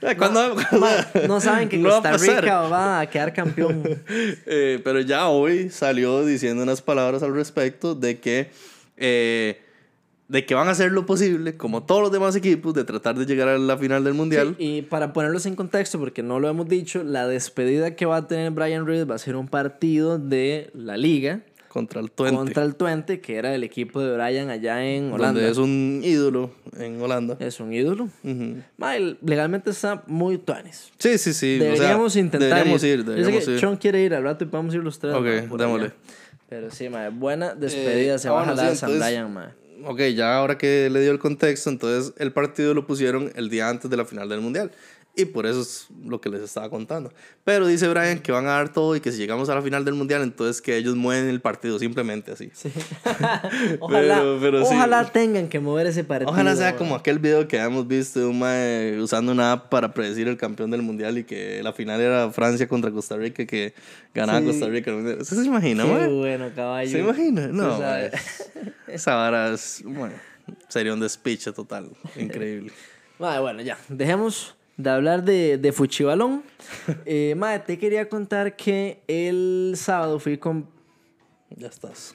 ¿Cuándo? 0.16 0.56
No 1.28 1.38
saben 1.38 1.68
que 1.68 1.76
No 1.78 1.90
Costa. 1.90 2.16
Rica 2.16 2.62
va 2.62 3.00
a 3.00 3.10
quedar 3.10 3.32
campeón. 3.32 3.82
Eh, 4.46 4.80
pero 4.82 5.00
ya 5.00 5.28
hoy 5.28 5.68
salió 5.68 6.24
diciendo 6.24 6.62
unas 6.62 6.80
palabras 6.80 7.22
al 7.22 7.34
respecto 7.34 7.94
de 7.94 8.18
que 8.18 8.50
eh, 8.96 9.60
de 10.28 10.46
que 10.46 10.54
van 10.54 10.68
a 10.68 10.70
hacer 10.70 10.92
lo 10.92 11.04
posible, 11.06 11.56
como 11.56 11.82
todos 11.82 12.02
los 12.02 12.12
demás 12.12 12.34
equipos, 12.36 12.72
de 12.74 12.84
tratar 12.84 13.16
de 13.16 13.26
llegar 13.26 13.48
a 13.48 13.58
la 13.58 13.76
final 13.76 14.04
del 14.04 14.14
Mundial. 14.14 14.54
Sí, 14.58 14.78
y 14.78 14.82
para 14.82 15.12
ponerlos 15.12 15.46
en 15.46 15.56
contexto, 15.56 15.98
porque 15.98 16.22
no 16.22 16.40
lo 16.40 16.48
hemos 16.48 16.68
dicho, 16.68 17.02
la 17.02 17.26
despedida 17.26 17.96
que 17.96 18.06
va 18.06 18.16
a 18.16 18.26
tener 18.26 18.50
Brian 18.50 18.86
Reed 18.86 19.06
va 19.06 19.14
a 19.14 19.18
ser 19.18 19.36
un 19.36 19.48
partido 19.48 20.18
de 20.18 20.70
la 20.74 20.96
liga 20.96 21.40
contra 21.68 22.00
el 22.00 22.10
Twente. 22.10 22.36
contra 22.36 22.62
el 22.64 22.76
Twente, 22.76 23.20
que 23.20 23.36
era 23.36 23.54
el 23.54 23.62
equipo 23.64 24.00
de 24.00 24.14
Brian 24.16 24.50
allá 24.50 24.84
en 24.84 25.12
Holanda. 25.12 25.40
Donde 25.40 25.50
es 25.50 25.58
un 25.58 26.00
ídolo 26.02 26.50
en 26.78 27.00
Holanda. 27.00 27.36
Es 27.40 27.60
un 27.60 27.72
ídolo. 27.72 28.08
Ujú. 28.24 28.56
Mae, 28.76 29.16
legalmente 29.22 29.70
está 29.70 30.02
muy 30.06 30.38
tuanis. 30.38 30.90
Sí, 30.98 31.18
sí, 31.18 31.32
sí. 31.32 31.58
o 31.60 31.62
sea, 31.62 31.72
Deberíamos 31.72 32.16
intentar 32.16 32.48
Deberíamos 32.48 32.84
ir, 32.84 32.98
sé 33.00 33.04
deberíamos 33.04 33.44
que 33.44 33.50
ir. 33.52 33.60
Sean 33.60 33.76
quiere 33.76 34.02
ir 34.02 34.14
al 34.14 34.22
rato 34.22 34.44
y 34.44 34.46
podemos 34.48 34.74
ir 34.74 34.82
los 34.82 34.98
tres. 34.98 35.14
Ok, 35.14 35.24
démosle. 35.58 35.86
allá. 35.86 35.94
Pero 36.48 36.70
sí, 36.70 36.88
mae, 36.88 37.10
buena 37.10 37.54
despedida 37.54 38.14
Eh, 38.14 38.18
se 38.18 38.28
ah, 38.28 38.32
va 38.32 38.42
a 38.42 38.46
jalar 38.46 38.74
San 38.74 38.98
Brian, 38.98 39.32
mae. 39.32 39.48
Ok, 39.84 40.00
ya 40.14 40.36
ahora 40.36 40.58
que 40.58 40.90
le 40.90 41.00
dio 41.00 41.12
el 41.12 41.18
contexto, 41.18 41.70
entonces 41.70 42.12
el 42.18 42.32
partido 42.32 42.74
lo 42.74 42.86
pusieron 42.86 43.30
el 43.36 43.48
día 43.48 43.68
antes 43.68 43.88
de 43.90 43.96
la 43.96 44.04
final 44.04 44.28
del 44.28 44.40
Mundial. 44.40 44.72
Y 45.20 45.24
por 45.24 45.46
eso 45.46 45.62
es 45.62 45.88
lo 46.04 46.20
que 46.20 46.30
les 46.30 46.40
estaba 46.42 46.70
contando. 46.70 47.12
Pero 47.42 47.66
dice 47.66 47.88
Brian 47.88 48.20
que 48.20 48.30
van 48.30 48.46
a 48.46 48.50
dar 48.50 48.72
todo 48.72 48.94
y 48.94 49.00
que 49.00 49.10
si 49.10 49.18
llegamos 49.18 49.48
a 49.48 49.54
la 49.56 49.62
final 49.62 49.84
del 49.84 49.94
Mundial, 49.94 50.22
entonces 50.22 50.62
que 50.62 50.76
ellos 50.76 50.94
mueven 50.94 51.28
el 51.28 51.40
partido, 51.40 51.76
simplemente 51.80 52.30
así. 52.30 52.50
Sí. 52.54 52.70
ojalá 53.80 54.18
Pero- 54.18 54.38
pero 54.40 54.64
sí. 54.64 54.74
ojalá 54.74 55.04
tengan 55.10 55.48
que 55.48 55.58
mover 55.60 55.88
ese 55.88 56.04
partido. 56.04 56.30
Ojalá 56.30 56.54
sea 56.54 56.76
como 56.76 56.94
aquel 56.94 57.18
video 57.18 57.48
que 57.48 57.58
habíamos 57.60 57.88
visto 57.88 58.20
de 58.20 58.26
un 58.26 58.38
mae 58.38 58.98
usando 59.00 59.32
una 59.32 59.52
app 59.52 59.68
para 59.70 59.92
predecir 59.92 60.28
el 60.28 60.36
campeón 60.36 60.70
del 60.70 60.82
mundial 60.82 61.18
y 61.18 61.24
que 61.24 61.62
la 61.64 61.72
final 61.72 62.00
era 62.00 62.30
Francia 62.30 62.68
contra 62.68 62.90
Costa 62.90 63.16
Rica 63.16 63.44
que 63.44 63.74
ganaba 64.14 64.38
Sí. 64.40 64.46
Costa 64.46 64.68
Rica. 64.68 64.94
¿Usted 64.94 65.36
se 65.36 65.44
imagina, 65.46 65.82
Qué 65.84 65.90
mae? 65.92 66.08
bueno, 66.08 66.50
caballo. 66.54 66.90
¿Se 66.90 67.00
imagina? 67.00 67.48
No. 67.48 67.78
Esa 68.86 69.14
vara 69.16 69.52
es, 69.52 69.82
bueno, 69.84 70.14
sería 70.68 70.94
un 70.94 71.00
despiche 71.00 71.52
total. 71.52 71.90
Increíble. 72.16 72.72
Mae, 73.18 73.40
bueno, 73.40 73.60
ya. 73.62 73.76
Dejemos 73.88 74.54
de 74.78 74.90
hablar 74.90 75.24
de, 75.24 75.58
de 75.58 75.72
fuchibalón. 75.72 76.42
Eh, 77.04 77.36
te 77.66 77.78
quería 77.78 78.08
contar 78.08 78.56
que 78.56 79.02
el 79.08 79.74
sábado 79.76 80.18
fui 80.18 80.38
con 80.38 80.68
Ya 81.50 81.68
estás. 81.68 82.14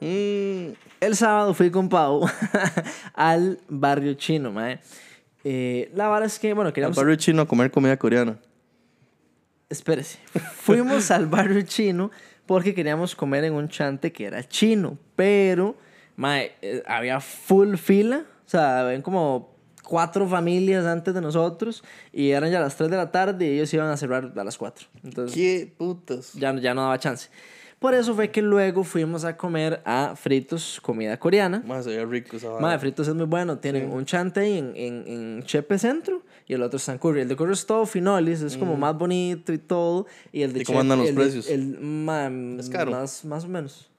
Mm, 0.00 0.74
El 1.00 1.16
sábado 1.16 1.54
fui 1.54 1.70
con 1.70 1.88
Pau 1.88 2.26
al 3.14 3.58
barrio 3.68 4.14
chino, 4.14 4.52
mae. 4.52 4.80
Eh, 5.44 5.90
la 5.94 6.08
verdad 6.08 6.26
es 6.26 6.38
que, 6.38 6.52
bueno, 6.52 6.68
al 6.68 6.72
queríamos... 6.72 6.96
barrio 6.96 7.16
chino 7.16 7.42
a 7.42 7.48
comer 7.48 7.70
comida 7.70 7.96
coreana. 7.96 8.38
Espérese. 9.68 10.18
Fuimos 10.56 11.10
al 11.10 11.26
barrio 11.26 11.62
chino 11.62 12.10
porque 12.46 12.74
queríamos 12.74 13.14
comer 13.16 13.44
en 13.44 13.54
un 13.54 13.68
chante 13.68 14.12
que 14.12 14.26
era 14.26 14.46
chino, 14.46 14.98
pero, 15.16 15.76
mae, 16.16 16.52
eh, 16.60 16.82
había 16.86 17.20
full 17.20 17.76
fila. 17.76 18.24
O 18.46 18.48
sea, 18.48 18.82
ven 18.84 19.00
como 19.00 19.53
cuatro 19.84 20.26
familias 20.28 20.84
antes 20.86 21.14
de 21.14 21.20
nosotros 21.20 21.84
y 22.12 22.30
eran 22.30 22.50
ya 22.50 22.60
las 22.60 22.76
3 22.76 22.90
de 22.90 22.96
la 22.96 23.10
tarde 23.12 23.46
y 23.46 23.50
ellos 23.54 23.72
iban 23.74 23.88
a 23.88 23.96
cerrar 23.96 24.32
a 24.36 24.44
las 24.44 24.56
4. 24.58 24.86
Entonces, 25.04 25.34
¿Qué 25.36 25.72
putas? 25.76 26.32
ya, 26.34 26.54
ya 26.58 26.74
no 26.74 26.82
daba 26.82 26.98
chance. 26.98 27.28
Por 27.78 27.92
eso 27.92 28.14
fue 28.14 28.30
que 28.30 28.40
luego 28.40 28.82
fuimos 28.82 29.24
a 29.26 29.36
comer 29.36 29.82
a 29.84 30.14
Fritos, 30.16 30.80
comida 30.80 31.18
coreana. 31.18 31.62
Más 31.66 31.84
sería 31.84 32.06
rico 32.06 32.38
esa. 32.38 32.58
Madre, 32.58 32.78
Fritos 32.78 33.08
es 33.08 33.14
muy 33.14 33.26
bueno. 33.26 33.58
Tienen 33.58 33.90
un 33.92 34.06
chante 34.06 34.40
ahí 34.40 34.56
en, 34.56 34.72
en, 34.74 35.04
en 35.06 35.42
Chepe 35.42 35.78
Centro 35.78 36.22
y 36.46 36.54
el 36.54 36.62
otro 36.62 36.78
está 36.78 36.92
en 36.92 36.98
Curry. 36.98 37.20
El 37.22 37.28
de 37.28 37.36
Curry 37.36 37.52
es 37.52 37.66
todo 37.66 37.84
finolis, 37.84 38.40
es 38.40 38.56
como 38.56 38.74
más 38.78 38.96
bonito 38.96 39.52
y 39.52 39.58
todo. 39.58 40.06
Y 40.32 40.42
el 40.42 40.54
de 40.54 40.60
Mm. 40.60 40.62
¿Y 40.62 40.64
cómo 40.64 40.80
andan 40.80 40.98
los 41.00 41.08
el 41.10 41.14
precios? 41.14 41.50
El, 41.50 41.78
ma- 41.80 42.30
¿Es 42.58 42.70
caro? 42.70 42.90
Más, 42.92 43.22
más 43.26 43.44
o 43.44 43.48
menos. 43.48 43.90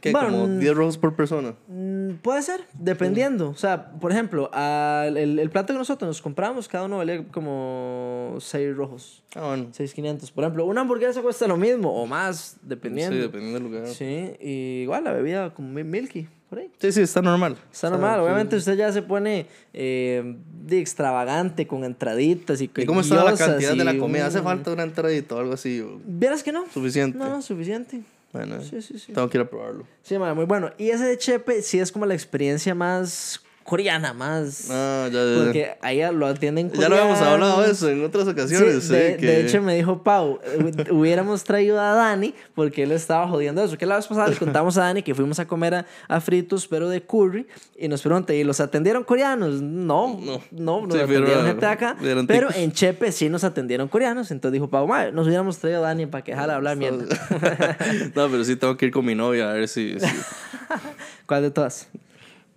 ¿Qué? 0.00 0.12
Bueno, 0.12 0.28
como 0.30 0.46
mm, 0.46 0.58
10 0.60 0.74
rojos 0.74 0.98
por 0.98 1.16
persona. 1.16 1.54
mm, 1.68 2.10
Puede 2.22 2.42
ser, 2.42 2.60
dependiendo. 2.74 3.50
O 3.50 3.56
sea, 3.56 3.90
por 3.92 4.12
ejemplo, 4.12 4.48
al- 4.52 5.16
el, 5.16 5.38
el 5.38 5.50
plato 5.50 5.72
que 5.72 5.78
nosotros 5.78 6.06
nos 6.08 6.22
compramos, 6.22 6.68
cada 6.68 6.84
uno 6.84 6.98
valía 6.98 7.24
como 7.32 8.36
6 8.38 8.76
rojos. 8.76 9.22
Ah, 9.34 9.46
bueno. 9.48 9.68
6,500. 9.72 10.30
Por 10.30 10.44
ejemplo, 10.44 10.64
una 10.66 10.82
hamburguesa 10.82 11.22
cuesta 11.22 11.46
lo 11.48 11.56
mismo 11.56 11.92
o 11.92 12.06
más, 12.06 12.56
dependiendo. 12.62 13.16
Sí, 13.16 13.20
dependiendo 13.22 13.58
del 13.58 13.68
lugar. 13.68 13.86
Sí, 13.88 13.94
Sí, 14.02 14.36
y 14.40 14.82
igual 14.82 15.04
la 15.04 15.12
bebida 15.12 15.54
como 15.54 15.68
mi- 15.70 15.84
milky, 15.84 16.28
por 16.50 16.58
ahí. 16.58 16.70
sí, 16.78 17.00
está 17.00 17.22
normal. 17.22 17.56
Está 17.72 17.88
normal, 17.90 18.20
obviamente 18.20 18.56
usted 18.56 18.74
ya 18.76 18.92
se 18.92 19.00
pone 19.02 19.46
eh, 19.72 20.36
de 20.64 20.78
extravagante 20.80 21.66
con 21.66 21.84
entraditas 21.84 22.60
y 22.60 22.64
¿Y 22.76 22.84
cómo 22.86 23.00
está 23.00 23.24
la 23.24 23.34
cantidad 23.36 23.74
de 23.74 23.84
la 23.84 23.96
comida? 23.98 24.26
¿Hace 24.26 24.42
falta 24.42 24.70
una 24.72 24.82
entradita 24.82 25.34
o 25.36 25.38
algo 25.40 25.54
así? 25.54 25.84
¿Vieras 26.04 26.42
que 26.42 26.52
no? 26.52 26.64
Suficiente. 26.72 27.16
No, 27.18 27.28
no, 27.28 27.42
suficiente. 27.42 28.02
Bueno, 28.32 28.60
Sí, 28.62 28.80
sí, 28.80 28.98
sí. 28.98 29.12
tengo 29.12 29.28
que 29.28 29.38
ir 29.38 29.42
a 29.44 29.48
probarlo. 29.50 29.86
Sí, 30.02 30.18
madre, 30.18 30.34
muy 30.34 30.44
bueno. 30.46 30.70
Y 30.78 30.88
ese 30.90 31.04
de 31.04 31.18
Chepe 31.18 31.60
sí 31.62 31.78
es 31.78 31.92
como 31.92 32.06
la 32.06 32.14
experiencia 32.14 32.74
más 32.74 33.40
coreana, 33.64 34.12
más... 34.12 34.68
Ah, 34.70 35.08
ya, 35.12 35.20
ya, 35.24 35.30
ya. 35.36 35.44
Porque 35.44 35.70
ahí 35.80 36.00
lo 36.12 36.26
atienden 36.26 36.70
Ya 36.72 36.88
lo 36.88 36.96
habíamos 36.96 37.20
hablado 37.20 37.62
de 37.62 37.70
eso 37.72 37.88
en 37.88 38.04
otras 38.04 38.24
Sí, 38.24 38.30
ocasiones. 38.30 38.88
de, 38.88 39.10
sí, 39.12 39.16
que- 39.20 39.26
de 39.26 39.46
hecho 39.46 39.62
me 39.62 39.74
dijo 39.76 40.02
Pau, 40.02 40.40
eh, 40.44 40.90
hubiéramos 40.90 41.44
traído 41.44 41.80
a 41.80 41.94
Dani 41.94 42.34
porque 42.54 42.82
él 42.82 42.92
estaba 42.92 43.26
jodiendo 43.28 43.62
eso. 43.62 43.76
Que 43.78 43.86
la 43.86 43.96
vez 43.96 44.06
pasada 44.06 44.28
le 44.28 44.36
contamos 44.38 44.76
a 44.78 44.82
Dani 44.82 45.02
que 45.02 45.14
fuimos 45.14 45.38
a 45.38 45.46
comer 45.46 45.74
a, 45.74 45.86
a 46.08 46.20
fritos, 46.20 46.66
pero 46.68 46.88
de 46.88 47.02
curry, 47.02 47.46
y 47.78 47.88
nos 47.88 48.02
pregunta, 48.02 48.34
¿y 48.34 48.44
los 48.44 48.60
atendieron 48.60 49.04
coreanos? 49.04 49.60
No, 49.62 50.18
no, 50.20 50.40
No. 50.50 50.86
nos 50.86 50.94
Sí, 50.94 51.00
atendieron 51.00 51.26
pero- 51.28 51.44
gente 51.46 51.66
de 51.66 51.72
acá. 51.72 51.96
Pero 52.00 52.48
ticos. 52.48 52.56
en 52.56 52.72
Chepe 52.72 53.12
sí 53.12 53.28
nos 53.28 53.44
atendieron 53.44 53.88
coreanos. 53.88 54.30
Entonces 54.30 54.52
dijo 54.54 54.68
Pau, 54.68 54.86
"Mae, 54.86 55.12
nos 55.12 55.26
hubiéramos 55.26 55.58
traído 55.58 55.78
a 55.84 55.88
Dani 55.88 56.06
para 56.06 56.22
que 56.24 56.34
jala 56.34 56.56
hablar 56.56 56.76
mierda. 56.76 57.04
no, 58.14 58.28
pero 58.28 58.44
sí 58.44 58.56
tengo 58.56 58.76
que 58.76 58.86
ir 58.86 58.92
con 58.92 59.04
mi 59.04 59.14
novia 59.14 59.50
a 59.50 59.54
ver 59.54 59.68
si. 59.68 59.98
si- 59.98 60.06
¿Cuál 61.26 61.42
de 61.42 61.50
todas? 61.50 61.88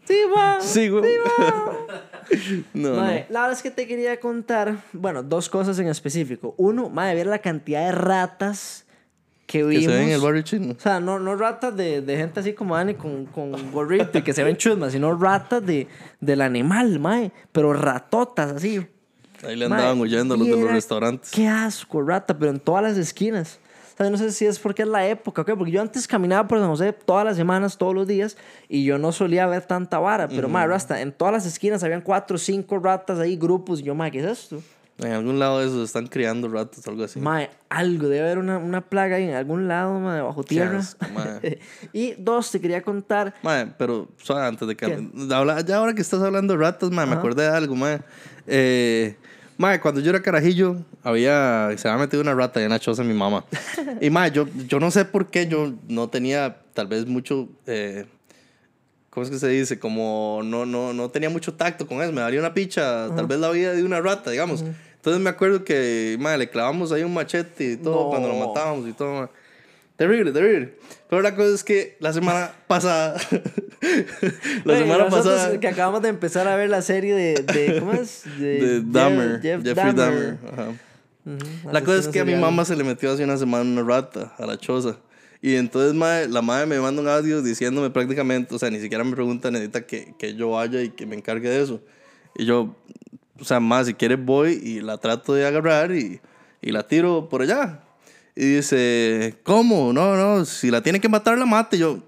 Sí, 0.06 0.22
va. 0.36 0.62
Sí, 0.62 0.90
güey. 0.90 1.04
no, 2.74 2.96
Mae, 2.96 3.26
la 3.30 3.42
verdad 3.42 3.58
es 3.58 3.64
que 3.64 3.72
te 3.72 3.88
quería 3.88 4.20
contar, 4.20 4.78
bueno, 4.94 5.24
dos 5.24 5.50
cosas 5.50 5.78
en 5.80 5.88
específico. 5.88 6.54
Uno, 6.58 6.90
madre, 6.90 7.16
ver 7.16 7.28
la 7.28 7.40
cantidad 7.40 7.86
de 7.86 7.92
ratas 7.92 8.86
que 9.48 9.60
no. 9.60 9.70
Que 9.70 9.78
vimos. 9.78 9.84
se 9.86 10.00
ve 10.00 10.04
en 10.04 10.10
el 10.10 10.22
barrio 10.22 10.42
chino. 10.44 10.74
O 10.78 10.80
sea, 10.80 11.00
no, 11.00 11.20
no 11.20 11.36
ratas 11.36 11.76
de, 11.76 12.02
de 12.02 12.18
gente 12.18 12.40
así 12.40 12.54
como 12.54 12.76
Dani 12.76 12.96
con, 12.96 13.26
con 13.26 13.72
gorrito 13.72 14.18
y 14.18 14.22
que 14.22 14.34
se 14.34 14.44
ven 14.44 14.58
chusmas, 14.58 14.92
sino 14.92 15.16
ratas 15.18 15.66
de, 15.66 15.88
del 16.20 16.42
animal, 16.42 17.00
mae. 17.00 17.32
Pero 17.52 17.74
ratotas 17.74 18.52
así. 18.52 18.86
Ahí 19.44 19.56
le 19.56 19.66
andaban 19.66 20.00
huyendo 20.00 20.38
los 20.38 20.48
de 20.48 20.54
los 20.56 20.72
restaurantes. 20.72 21.32
Qué 21.32 21.48
asco, 21.48 22.02
rata, 22.02 22.38
pero 22.38 22.52
en 22.52 22.60
todas 22.60 22.84
las 22.84 22.98
esquinas. 22.98 23.60
No 23.98 24.18
sé 24.18 24.32
si 24.32 24.46
es 24.46 24.60
porque 24.60 24.82
es 24.82 24.88
la 24.90 25.08
época, 25.08 25.44
¿ok? 25.44 25.52
Porque 25.58 25.72
yo 25.72 25.82
antes 25.82 26.08
caminaba 26.08 26.48
por 26.48 26.60
San 26.60 26.68
José 26.68 26.94
todas 26.94 27.24
las 27.24 27.38
semanas, 27.38 27.78
todos 27.78 27.96
los 27.96 28.06
días, 28.06 28.36
y 28.68 28.84
yo 28.84 28.98
no 28.98 29.12
solía 29.12 29.48
ver 29.48 29.66
tanta 29.66 30.00
vara. 30.00 30.28
Pero, 30.28 30.50
mae, 30.50 30.68
rasta, 30.68 31.02
en 31.02 31.14
todas 31.14 31.34
las 31.34 31.46
esquinas 31.46 31.84
habían 31.84 32.02
cuatro 32.02 32.38
cinco 32.38 32.78
ratas 32.80 33.20
ahí, 33.20 33.38
grupos, 33.38 33.80
y 33.80 33.84
yo, 33.84 33.96
mae, 33.96 34.12
¿qué 34.12 34.20
es 34.20 34.26
esto? 34.26 34.62
En 34.98 35.12
algún 35.12 35.40
lado 35.40 35.60
de 35.60 35.68
esos 35.68 35.84
están 35.84 36.08
criando 36.08 36.48
ratos 36.48 36.86
o 36.88 36.90
algo 36.90 37.04
así. 37.04 37.20
Mae, 37.20 37.50
algo, 37.68 38.08
debe 38.08 38.26
haber 38.26 38.38
una, 38.38 38.58
una 38.58 38.80
plaga 38.80 39.18
ahí 39.18 39.24
en 39.24 39.36
algún 39.36 39.68
lado, 39.68 40.00
mae, 40.00 40.22
bajo 40.22 40.44
tierra. 40.44 40.80
asco, 40.80 41.06
mae. 41.14 41.60
y 41.94 42.14
dos, 42.14 42.52
te 42.52 42.62
quería 42.62 42.82
contar 42.82 43.34
Mae, 43.44 43.68
pero 43.78 44.08
suave, 44.18 44.48
antes 44.48 44.66
de 44.68 44.76
que 44.76 45.10
ya 45.14 45.38
ahora 45.78 45.94
que 45.94 46.02
estás 46.02 46.22
hablando 46.22 46.54
de 46.54 46.60
ratas, 46.60 46.92
mae, 46.92 47.06
me 47.06 47.14
acordé 47.14 47.44
de 47.44 47.50
algo, 47.50 47.76
mae. 47.76 48.00
Eh, 48.48 49.18
mae, 49.58 49.80
cuando 49.80 50.02
yo 50.02 50.10
era 50.10 50.22
carajillo, 50.22 50.78
había, 51.04 51.70
se 51.78 51.88
había 51.88 52.00
metido 52.02 52.22
una 52.22 52.34
rata 52.34 52.62
en 52.64 52.70
la 52.70 52.80
choza 52.80 53.02
de 53.04 53.08
mi 53.08 53.14
mamá. 53.14 53.46
y 54.02 54.10
mae, 54.10 54.32
yo, 54.32 54.48
yo 54.68 54.80
no 54.80 54.92
sé 54.92 55.06
por 55.06 55.28
qué 55.30 55.48
yo 55.48 55.74
no 55.88 56.10
tenía 56.10 56.58
tal 56.74 56.88
vez 56.88 57.06
mucho, 57.06 57.48
eh, 57.68 58.06
¿cómo 59.10 59.24
es 59.24 59.30
que 59.32 59.40
se 59.40 59.48
dice? 59.48 59.80
Como 59.80 60.42
no, 60.44 60.66
no, 60.66 60.94
no 60.94 61.10
tenía 61.10 61.30
mucho 61.30 61.54
tacto 61.54 61.88
con 61.88 62.02
eso, 62.02 62.12
me 62.12 62.22
daría 62.22 62.40
una 62.40 62.54
picha, 62.54 63.08
tal 63.16 63.28
vez 63.28 63.40
la 63.40 63.50
vida 63.52 63.74
de 63.74 63.84
una 63.84 64.02
rata, 64.02 64.32
digamos. 64.32 64.64
Entonces 64.96 65.22
me 65.22 65.30
acuerdo 65.30 65.64
que, 65.64 66.18
mae, 66.20 66.38
le 66.38 66.50
clavamos 66.50 66.92
ahí 66.92 67.04
un 67.04 67.14
machete 67.14 67.74
y 67.74 67.78
todo 67.78 68.06
No. 68.06 68.10
cuando 68.10 68.28
lo 68.28 68.48
matábamos 68.48 68.88
y 68.90 68.94
todo, 68.94 69.14
mae. 69.22 69.28
Terrible, 69.98 70.32
terrible. 70.34 70.78
Pero 71.10 71.22
la 71.22 71.36
cosa 71.36 71.56
es 71.56 71.64
que 71.64 71.96
la 72.00 72.12
semana 72.14 72.52
pasada. 72.68 73.16
la 74.66 74.74
Oye, 74.74 74.80
semana 74.82 75.10
pasada. 75.10 75.60
que 75.60 75.68
acabamos 75.68 76.02
de 76.02 76.10
empezar 76.10 76.48
a 76.48 76.56
ver 76.56 76.70
la 76.70 76.82
serie 76.82 77.14
de, 77.16 77.34
de 77.44 77.80
¿cómo 77.80 77.94
es? 77.94 78.24
De 78.40 78.60
Jeff- 78.60 78.84
Dahmer. 78.92 79.42
Jeff 79.42 79.64
Jeffrey 79.64 79.94
Dahmer. 79.94 79.96
Dahmer. 79.96 80.38
ajá. 80.54 80.70
Ujú, 81.26 81.72
La 81.72 81.82
cosa 81.82 81.98
es 82.00 82.08
que 82.08 82.20
a 82.20 82.24
mi 82.26 82.32
serial. 82.34 82.42
mamá 82.52 82.66
se 82.66 82.76
le 82.76 82.84
metió 82.84 83.12
hace 83.12 83.24
una 83.24 83.38
semana 83.38 83.64
una 83.64 83.84
rata 83.84 84.36
a 84.38 84.46
la 84.46 84.58
choza. 84.58 84.98
Y 85.42 85.56
entonces 85.56 85.94
mae, 85.94 86.28
la 86.28 86.42
madre 86.42 86.66
me 86.66 86.80
manda 86.80 87.02
un 87.02 87.08
audio 87.08 87.42
diciéndome 87.42 87.90
prácticamente, 87.90 88.54
o 88.54 88.60
sea, 88.60 88.70
ni 88.70 88.80
siquiera 88.80 89.04
me 89.04 89.12
pregunta, 89.16 89.50
necesita 89.52 89.86
que, 89.86 90.14
que 90.20 90.34
yo 90.36 90.52
vaya 90.52 90.82
y 90.82 90.90
que 90.90 91.06
me 91.06 91.16
encargue 91.16 91.50
de 91.50 91.62
eso. 91.64 91.82
Y 92.36 92.46
yo, 92.46 92.76
o 93.40 93.44
sea, 93.44 93.60
más 93.60 93.88
si 93.88 93.94
quieres 93.94 94.24
voy 94.24 94.54
y 94.64 94.82
la 94.82 94.98
trato 94.98 95.34
de 95.34 95.46
agarrar 95.46 95.92
y, 95.94 96.20
y 96.62 96.72
la 96.72 96.84
tiro 96.88 97.28
por 97.30 97.42
allá. 97.44 97.82
Y 98.36 98.56
dice, 98.56 99.40
¿cómo? 99.44 99.94
No, 99.94 100.16
no, 100.16 100.46
si 100.46 100.70
la 100.70 100.82
tiene 100.82 101.00
que 101.00 101.08
matar, 101.08 101.38
la 101.38 101.46
mate. 101.46 101.78
Yo, 101.78 102.00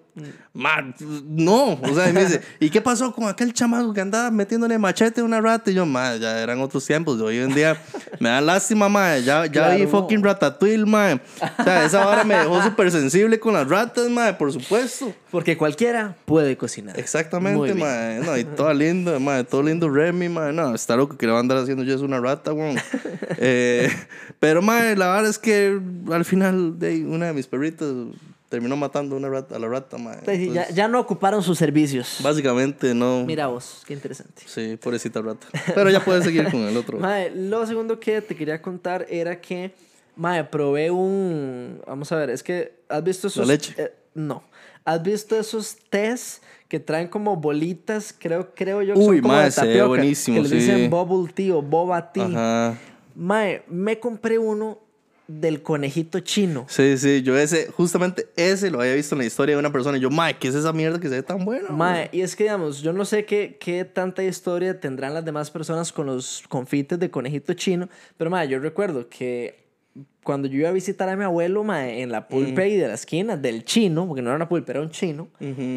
Ma, 0.53 0.93
no, 1.25 1.73
o 1.73 1.93
sea, 1.93 2.09
y 2.09 2.13
me 2.13 2.25
dice, 2.25 2.41
¿y 2.59 2.69
qué 2.69 2.81
pasó 2.81 3.13
con 3.13 3.27
aquel 3.27 3.53
chamaco 3.53 3.93
que 3.93 4.01
andaba 4.01 4.31
metiéndole 4.31 4.77
machete 4.77 5.21
a 5.21 5.23
una 5.23 5.39
rata? 5.39 5.69
Y 5.69 5.75
yo, 5.75 5.85
ma, 5.85 6.15
ya 6.15 6.41
eran 6.41 6.59
otros 6.61 6.85
tiempos, 6.85 7.21
hoy 7.21 7.37
en 7.37 7.53
día 7.53 7.79
me 8.19 8.29
da 8.29 8.41
lástima, 8.41 8.89
ma, 8.89 9.17
ya, 9.17 9.45
ya 9.45 9.51
Claro, 9.51 9.77
vi 9.77 9.83
no. 9.83 9.89
fucking 9.89 10.23
ratatouille, 10.23 10.85
ma. 10.85 11.19
O 11.59 11.63
sea, 11.63 11.85
esa 11.85 12.03
vara 12.05 12.23
me 12.23 12.35
dejó 12.35 12.61
súper 12.63 12.91
sensible 12.91 13.39
con 13.39 13.53
las 13.53 13.67
ratas, 13.67 14.09
ma, 14.09 14.37
por 14.37 14.51
supuesto. 14.51 15.13
Porque 15.29 15.57
cualquiera 15.57 16.15
puede 16.25 16.57
cocinar. 16.57 16.97
Exactamente, 16.99 17.73
ma. 17.73 18.25
No, 18.25 18.37
y 18.37 18.43
todo 18.43 18.73
lindo, 18.73 19.19
ma. 19.19 19.43
Todo 19.43 19.61
lindo 19.63 19.89
Remy, 19.89 20.29
ma. 20.29 20.51
No, 20.51 20.73
está 20.73 20.95
loco 20.95 21.17
que 21.17 21.25
le 21.25 21.33
va 21.33 21.37
a 21.39 21.41
andar 21.41 21.57
haciendo 21.57 21.83
yo 21.83 21.93
es 21.93 22.01
una 22.01 22.19
rata, 22.19 22.53
weón. 22.53 22.77
Eh, 23.39 23.91
pero, 24.39 24.61
ma, 24.63 24.81
la 24.95 25.07
verdad 25.13 25.27
es 25.27 25.37
que 25.37 25.79
al 26.11 26.25
final, 26.25 26.79
de 26.79 27.05
una 27.05 27.27
de 27.27 27.33
mis 27.33 27.45
perritos 27.45 28.07
terminó 28.49 28.75
matando 28.77 29.15
una 29.15 29.29
rata, 29.29 29.55
a 29.55 29.59
la 29.59 29.67
rata, 29.67 29.97
ma. 29.97 30.15
Sí, 30.25 30.51
ya, 30.51 30.69
ya 30.69 30.87
no 30.87 30.99
ocuparon 30.99 31.43
sus 31.43 31.57
servicios. 31.57 32.19
Básicamente, 32.23 32.93
no. 32.93 33.23
Mira 33.25 33.47
vos, 33.47 33.83
qué 33.85 33.93
interesante. 33.93 34.43
Sí, 34.45 34.77
pobrecita 34.81 35.21
rata. 35.21 35.47
Pero 35.75 35.89
ya 35.89 36.03
puedes 36.03 36.23
seguir 36.23 36.49
con 36.49 36.61
el 36.61 36.75
otro. 36.77 36.97
Mae, 36.99 37.29
lo 37.31 37.65
segundo 37.65 37.99
que 37.99 38.21
te 38.21 38.35
quería 38.35 38.61
contar 38.61 39.05
era 39.09 39.39
que, 39.41 39.73
mae, 40.15 40.43
probé 40.45 40.91
un, 40.91 41.81
vamos 41.85 42.11
a 42.11 42.15
ver, 42.17 42.29
es 42.29 42.41
que, 42.43 42.73
¿has 42.89 43.03
visto 43.03 43.27
esos? 43.27 43.47
leche? 43.47 43.73
eh, 43.77 43.93
no. 44.13 44.43
¿Has 44.85 45.03
visto 45.03 45.37
esos 45.37 45.75
tés 45.89 46.41
que 46.69 46.79
traen 46.79 47.09
como 47.09 47.35
bolitas? 47.35 48.15
Creo, 48.17 48.53
creo 48.55 48.81
yo 48.81 48.93
que 48.93 48.99
Uy, 49.01 49.05
son 49.17 49.21
como 49.23 49.33
mae, 49.33 49.43
de 49.45 49.51
se 49.51 49.61
ve 49.61 49.67
tapioca. 49.67 49.87
buenísimo, 49.89 50.41
Que 50.43 50.47
sí. 50.47 50.55
dicen 50.55 50.89
bubble 50.89 51.33
tea 51.33 51.55
o 51.55 51.61
boba 51.61 52.13
tea. 52.13 52.25
Ajá. 52.25 52.77
Mae, 53.13 53.63
me 53.67 53.99
compré 53.99 54.37
uno 54.37 54.79
del 55.27 55.61
conejito 55.61 56.19
chino. 56.21 56.65
Sí, 56.69 56.97
sí, 56.97 57.21
yo 57.21 57.37
ese, 57.37 57.67
justamente 57.71 58.29
ese 58.35 58.71
lo 58.71 58.79
había 58.79 58.93
visto 58.93 59.15
en 59.15 59.19
la 59.19 59.25
historia 59.25 59.55
de 59.55 59.59
una 59.59 59.71
persona. 59.71 59.97
Y 59.97 60.01
yo, 60.01 60.09
mae, 60.09 60.37
¿qué 60.37 60.47
es 60.47 60.55
esa 60.55 60.73
mierda 60.73 60.99
que 60.99 61.09
se 61.09 61.15
ve 61.15 61.23
tan 61.23 61.43
buena? 61.43 61.69
Mae, 61.69 62.09
y 62.11 62.21
es 62.21 62.35
que 62.35 62.45
digamos, 62.45 62.81
yo 62.81 62.93
no 62.93 63.05
sé 63.05 63.25
qué, 63.25 63.57
qué 63.59 63.85
tanta 63.85 64.23
historia 64.23 64.79
tendrán 64.79 65.13
las 65.13 65.25
demás 65.25 65.51
personas 65.51 65.91
con 65.91 66.05
los 66.05 66.43
confites 66.47 66.99
de 66.99 67.11
conejito 67.11 67.53
chino, 67.53 67.89
pero 68.17 68.29
mae, 68.29 68.47
yo 68.47 68.59
recuerdo 68.59 69.09
que 69.09 69.66
cuando 70.27 70.49
yo 70.49 70.59
iba 70.59 70.67
a 70.69 70.73
visitar 70.73 71.07
a 71.07 71.15
mi 71.15 71.23
abuelo, 71.23 71.63
mae, 71.63 72.01
en 72.01 72.11
la 72.11 72.27
pulpe 72.27 72.61
ahí 72.63 72.75
de 72.75 72.85
la 72.87 72.95
esquina 72.95 73.37
del 73.37 73.63
chino, 73.63 74.05
porque 74.05 74.21
no 74.21 74.27
era 74.29 74.35
una 74.35 74.49
pulpe, 74.49 74.73
era 74.73 74.81
un 74.81 74.89
chino, 74.91 75.29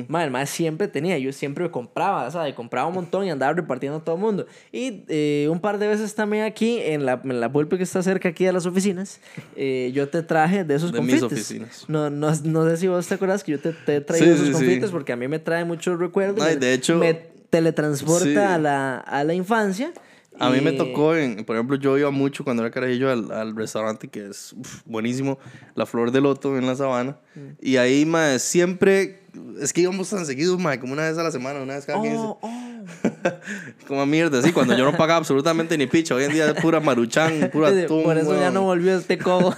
mae, 0.08 0.24
el 0.24 0.30
mae 0.32 0.44
siempre 0.46 0.88
tenía, 0.88 1.16
yo 1.18 1.32
siempre 1.32 1.70
compraba, 1.70 2.28
¿sabes? 2.32 2.52
Compraba 2.54 2.88
un 2.88 2.94
montón 2.94 3.24
y 3.24 3.30
andaba 3.30 3.52
repartiendo 3.52 3.98
a 3.98 4.04
todo 4.04 4.16
el 4.16 4.20
mundo. 4.20 4.46
Y 4.72 5.04
eh, 5.08 5.48
un 5.50 5.60
par 5.60 5.78
de 5.78 5.86
veces 5.86 6.14
también 6.16 6.42
aquí, 6.44 6.78
en 6.82 7.06
la, 7.06 7.20
en 7.22 7.38
la 7.40 7.50
pulpe 7.52 7.76
que 7.76 7.84
está 7.84 8.02
cerca 8.02 8.28
aquí 8.30 8.44
de 8.44 8.52
las 8.52 8.66
oficinas, 8.66 9.20
eh, 9.54 9.92
yo 9.94 10.08
te 10.08 10.22
traje 10.24 10.64
de 10.64 10.74
esos 10.74 10.90
De 10.90 11.00
mis 11.00 11.20
confites. 11.20 11.38
oficinas. 11.44 11.84
No, 11.88 12.10
no, 12.10 12.32
no 12.44 12.68
sé 12.68 12.76
si 12.76 12.88
vos 12.88 13.06
te 13.06 13.14
acuerdas 13.14 13.44
que 13.44 13.52
yo 13.52 13.60
te, 13.60 13.72
te 13.72 13.96
he 13.96 14.00
traído 14.00 14.26
Sí, 14.26 14.32
esos 14.32 14.46
sí, 14.48 14.52
sí. 14.52 14.58
confites 14.58 14.90
porque 14.90 15.12
a 15.12 15.16
mí 15.16 15.28
me 15.28 15.38
trae 15.38 15.64
muchos 15.64 15.98
recuerdos. 15.98 16.44
Ay, 16.44 16.56
de 16.56 16.74
hecho- 16.74 16.98
Me 16.98 17.14
teletransporta 17.50 18.24
Sí. 18.24 18.36
a, 18.36 18.58
la, 18.58 18.98
a 18.98 19.22
la 19.24 19.34
infancia. 19.34 19.92
A 20.40 20.50
mí 20.50 20.60
me 20.60 20.72
tocó, 20.72 21.14
en, 21.14 21.44
por 21.44 21.56
ejemplo, 21.56 21.76
yo 21.76 21.98
iba 21.98 22.10
mucho 22.10 22.44
cuando 22.44 22.62
era 22.62 22.70
carajillo 22.70 23.10
al, 23.10 23.30
al 23.30 23.54
restaurante 23.54 24.08
que 24.08 24.26
es 24.26 24.52
uf, 24.54 24.82
buenísimo, 24.84 25.38
La 25.74 25.86
Flor 25.86 26.10
de 26.10 26.20
Loto 26.20 26.56
en 26.56 26.66
la 26.66 26.74
Sabana. 26.74 27.18
Mm. 27.34 27.48
Y 27.60 27.76
ahí, 27.76 28.04
mae, 28.06 28.38
siempre, 28.38 29.20
es 29.60 29.72
que 29.72 29.82
íbamos 29.82 30.10
tan 30.10 30.26
seguidos, 30.26 30.58
mae, 30.58 30.80
como 30.80 30.92
una 30.92 31.02
vez 31.02 31.18
a 31.18 31.22
la 31.22 31.30
semana, 31.30 31.60
una 31.60 31.74
vez 31.74 31.84
cada 31.84 32.00
15. 32.00 32.16
Oh, 32.16 32.38
oh. 32.40 32.70
Como 33.86 34.06
mierda, 34.06 34.42
sí, 34.42 34.52
cuando 34.52 34.76
yo 34.76 34.84
no 34.84 34.96
pagaba 34.96 35.18
absolutamente 35.18 35.76
ni 35.76 35.86
picha. 35.86 36.14
Hoy 36.14 36.24
en 36.24 36.32
día 36.32 36.50
es 36.50 36.54
pura 36.54 36.80
maruchan, 36.80 37.50
pura 37.52 37.68
atún. 37.68 38.02
Por 38.02 38.16
eso 38.16 38.32
ya 38.34 38.40
weón. 38.40 38.54
no 38.54 38.62
volvió 38.62 38.96
este 38.96 39.18
codo. 39.18 39.54